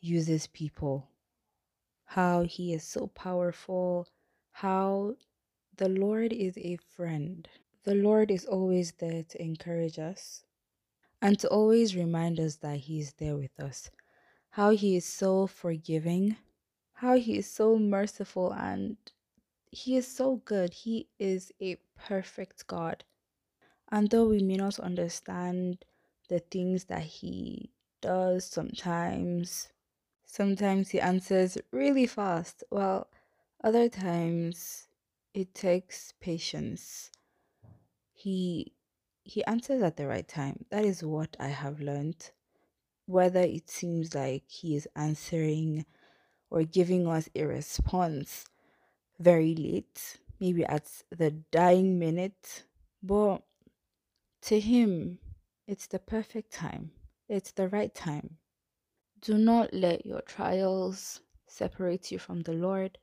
uses 0.01 0.47
people, 0.47 1.09
how 2.07 2.43
He 2.45 2.73
is 2.73 2.85
so 2.85 3.09
powerful, 3.09 4.09
how 4.51 5.17
the 5.77 5.91
Lord 5.91 6.33
is 6.33 6.57
a 6.57 6.79
friend. 6.97 7.47
The 7.85 7.95
Lord 7.95 8.31
is 8.31 8.47
always 8.47 8.93
there 8.93 9.23
to 9.25 9.43
encourage 9.43 9.99
us 9.99 10.45
and 11.25 11.39
to 11.39 11.49
always 11.49 11.97
remind 11.97 12.39
us 12.39 12.57
that 12.57 12.77
He 12.77 13.01
is 13.01 13.15
there 13.15 13.35
with 13.35 13.59
us. 13.59 13.91
How 14.51 14.71
He 14.73 14.95
is 14.95 15.07
so 15.07 15.47
forgiving, 15.47 16.37
how 16.93 17.17
He 17.17 17.39
is 17.39 17.51
so 17.51 17.79
merciful, 17.79 18.53
and 18.53 18.99
He 19.71 19.97
is 19.97 20.07
so 20.07 20.43
good. 20.45 20.75
He 20.75 21.09
is 21.19 21.51
a 21.63 21.79
perfect 21.97 22.67
God. 22.67 23.05
And 23.91 24.11
though 24.11 24.29
we 24.29 24.43
may 24.43 24.57
not 24.57 24.79
understand 24.79 25.87
the 26.29 26.41
things 26.41 26.85
that 26.85 27.05
He 27.05 27.71
does 28.03 28.45
sometimes, 28.45 29.71
sometimes 30.27 30.91
He 30.91 31.01
answers 31.01 31.57
really 31.71 32.07
fast, 32.07 32.65
well, 32.71 33.09
other 33.63 33.89
times 33.89 34.89
it 35.33 35.55
takes 35.55 36.13
patience. 36.21 37.11
He 38.13 38.74
he 39.25 39.45
answers 39.47 39.83
at 39.83 39.97
the 39.97 40.07
right 40.07 40.29
time. 40.29 40.67
That 40.71 40.85
is 40.85 41.03
what 41.03 41.37
I 41.41 41.49
have 41.49 41.81
learned. 41.81 42.31
Whether 43.07 43.41
it 43.41 43.69
seems 43.69 44.15
like 44.15 44.45
he 44.49 44.77
is 44.77 44.89
answering 44.95 45.85
or 46.51 46.63
giving 46.63 47.09
us 47.09 47.29
a 47.35 47.45
response 47.45 48.45
very 49.19 49.55
late, 49.55 50.19
maybe 50.41 50.65
at 50.65 50.89
the 51.11 51.31
dying 51.31 51.99
minute, 51.99 52.65
but 53.03 53.43
to 54.43 54.61
him, 54.61 55.19
it's 55.67 55.87
the 55.87 55.99
perfect 55.99 56.53
time. 56.53 56.91
It's 57.29 57.53
the 57.53 57.69
right 57.69 57.95
time. 57.95 58.37
Do 59.21 59.39
not 59.39 59.73
let 59.73 60.05
your 60.05 60.21
trials 60.21 61.21
separate 61.47 62.13
you 62.13 62.19
from 62.19 62.43
the 62.43 62.53
Lord. 62.53 62.99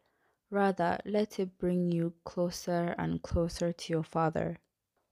Rather, 0.51 0.99
let 1.05 1.39
it 1.39 1.57
bring 1.57 1.91
you 1.91 2.13
closer 2.25 2.93
and 2.99 3.23
closer 3.23 3.71
to 3.73 3.93
your 3.93 4.03
Father. 4.03 4.59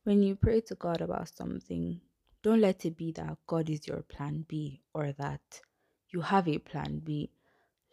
When 0.09 0.23
you 0.23 0.35
pray 0.35 0.61
to 0.61 0.73
God 0.73 1.01
about 1.01 1.29
something, 1.29 2.01
don't 2.41 2.61
let 2.61 2.83
it 2.83 2.97
be 2.97 3.11
that 3.11 3.37
God 3.45 3.69
is 3.69 3.85
your 3.85 4.01
plan 4.01 4.43
B 4.47 4.81
or 4.91 5.11
that 5.11 5.61
you 6.09 6.21
have 6.21 6.47
a 6.47 6.57
plan 6.57 6.97
B. 6.97 7.29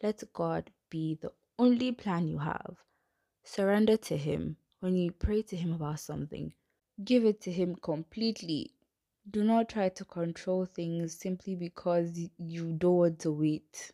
Let 0.01 0.23
God 0.33 0.71
be 0.89 1.19
the 1.21 1.31
only 1.59 1.91
plan 1.91 2.27
you 2.27 2.39
have. 2.39 2.77
Surrender 3.43 3.97
to 3.97 4.17
Him. 4.17 4.57
When 4.79 4.95
you 4.95 5.11
pray 5.11 5.43
to 5.43 5.55
Him 5.55 5.73
about 5.73 5.99
something, 5.99 6.55
give 7.03 7.23
it 7.23 7.39
to 7.41 7.51
Him 7.51 7.75
completely. 7.75 8.71
Do 9.29 9.43
not 9.43 9.69
try 9.69 9.89
to 9.89 10.03
control 10.03 10.65
things 10.65 11.13
simply 11.13 11.53
because 11.53 12.19
you 12.39 12.73
don't 12.79 12.95
want 12.95 13.19
to 13.19 13.31
wait. 13.31 13.91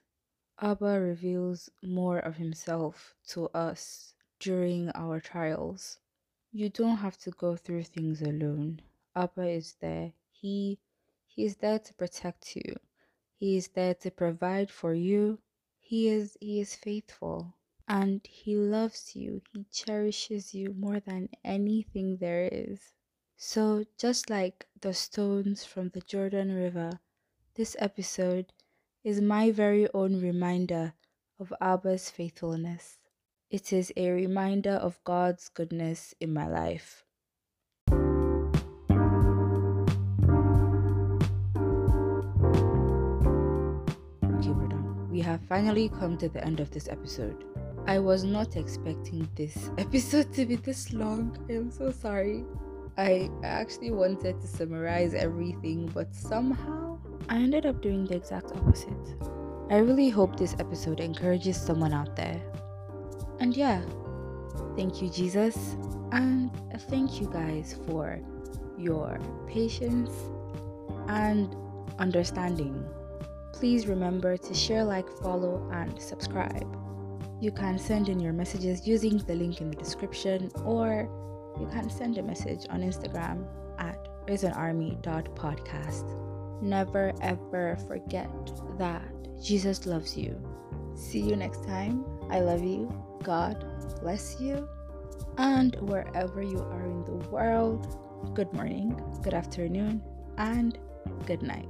Abba 0.61 0.97
reveals 1.01 1.69
more 1.83 2.19
of 2.19 2.37
Himself 2.37 3.15
to 3.31 3.49
us 3.49 4.13
during 4.39 4.91
our 4.91 5.19
trials. 5.19 5.97
You 6.53 6.69
don't 6.69 6.99
have 6.99 7.17
to 7.17 7.31
go 7.31 7.57
through 7.57 7.83
things 7.83 8.21
alone. 8.21 8.81
Abba 9.13 9.45
is 9.49 9.73
there. 9.81 10.13
He 10.31 10.79
he 11.27 11.43
is 11.43 11.57
there 11.57 11.79
to 11.79 11.93
protect 11.95 12.55
you. 12.55 12.77
He 13.35 13.57
is 13.57 13.67
there 13.67 13.93
to 13.95 14.09
provide 14.09 14.71
for 14.71 14.93
you. 14.93 15.39
He 15.79 16.07
is 16.07 16.37
he 16.39 16.61
is 16.61 16.75
faithful 16.75 17.57
and 17.89 18.25
he 18.25 18.55
loves 18.55 19.17
you. 19.17 19.41
He 19.51 19.65
cherishes 19.65 20.53
you 20.53 20.73
more 20.73 21.01
than 21.01 21.27
anything 21.43 22.17
there 22.17 22.47
is. 22.49 22.93
So 23.35 23.83
just 23.97 24.29
like 24.29 24.65
the 24.79 24.93
stones 24.93 25.65
from 25.65 25.89
the 25.89 26.01
Jordan 26.01 26.53
River, 26.55 27.01
this 27.55 27.75
episode 27.79 28.53
is 29.03 29.19
my 29.19 29.51
very 29.51 29.91
own 29.93 30.21
reminder 30.21 30.93
of 31.37 31.51
Abba's 31.59 32.09
faithfulness. 32.09 32.99
It 33.53 33.71
is 33.71 33.93
a 33.95 34.09
reminder 34.09 34.71
of 34.81 34.97
God's 35.03 35.47
goodness 35.47 36.15
in 36.19 36.33
my 36.33 36.47
life. 36.47 37.03
Okay. 44.41 44.75
We 45.11 45.21
have 45.21 45.39
finally 45.47 45.89
come 45.89 46.17
to 46.17 46.29
the 46.29 46.43
end 46.43 46.61
of 46.61 46.71
this 46.71 46.87
episode. 46.87 47.45
I 47.85 47.99
was 47.99 48.23
not 48.23 48.55
expecting 48.55 49.29
this 49.35 49.69
episode 49.77 50.33
to 50.33 50.47
be 50.47 50.55
this 50.55 50.91
long. 50.91 51.37
I 51.47 51.53
am 51.53 51.69
so 51.69 51.91
sorry. 51.91 52.43
I 52.97 53.29
actually 53.43 53.91
wanted 53.91 54.41
to 54.41 54.47
summarize 54.47 55.13
everything, 55.13 55.91
but 55.93 56.15
somehow 56.15 56.97
I 57.29 57.35
ended 57.35 57.67
up 57.67 57.83
doing 57.83 58.05
the 58.05 58.15
exact 58.15 58.51
opposite. 58.55 59.15
I 59.69 59.77
really 59.77 60.09
hope 60.09 60.37
this 60.37 60.55
episode 60.57 60.99
encourages 60.99 61.61
someone 61.61 61.93
out 61.93 62.15
there. 62.15 62.41
And 63.39 63.55
yeah, 63.55 63.81
thank 64.75 65.01
you, 65.01 65.09
Jesus, 65.09 65.75
and 66.11 66.51
thank 66.89 67.19
you 67.19 67.29
guys 67.31 67.79
for 67.87 68.19
your 68.77 69.19
patience 69.47 70.11
and 71.07 71.55
understanding. 71.99 72.85
Please 73.53 73.87
remember 73.87 74.37
to 74.37 74.53
share, 74.53 74.83
like, 74.83 75.07
follow, 75.21 75.69
and 75.71 76.01
subscribe. 76.01 76.67
You 77.39 77.51
can 77.51 77.77
send 77.77 78.09
in 78.09 78.19
your 78.19 78.33
messages 78.33 78.87
using 78.87 79.17
the 79.17 79.35
link 79.35 79.61
in 79.61 79.69
the 79.69 79.75
description, 79.75 80.49
or 80.65 81.09
you 81.59 81.67
can 81.67 81.89
send 81.89 82.17
a 82.17 82.23
message 82.23 82.65
on 82.69 82.81
Instagram 82.81 83.45
at 83.79 83.97
risenarmy.podcast. 84.27 86.61
Never 86.61 87.11
ever 87.21 87.77
forget 87.87 88.29
that 88.77 89.03
Jesus 89.41 89.85
loves 89.85 90.17
you. 90.17 90.41
See 90.95 91.19
you 91.19 91.35
next 91.35 91.65
time. 91.65 92.05
I 92.29 92.39
love 92.39 92.63
you. 92.63 92.91
God 93.23 93.65
bless 94.01 94.39
you. 94.39 94.67
And 95.37 95.75
wherever 95.81 96.43
you 96.43 96.59
are 96.59 96.85
in 96.85 97.05
the 97.05 97.29
world, 97.29 97.87
good 98.33 98.51
morning, 98.53 99.01
good 99.21 99.33
afternoon, 99.33 100.03
and 100.37 100.77
good 101.25 101.41
night. 101.41 101.69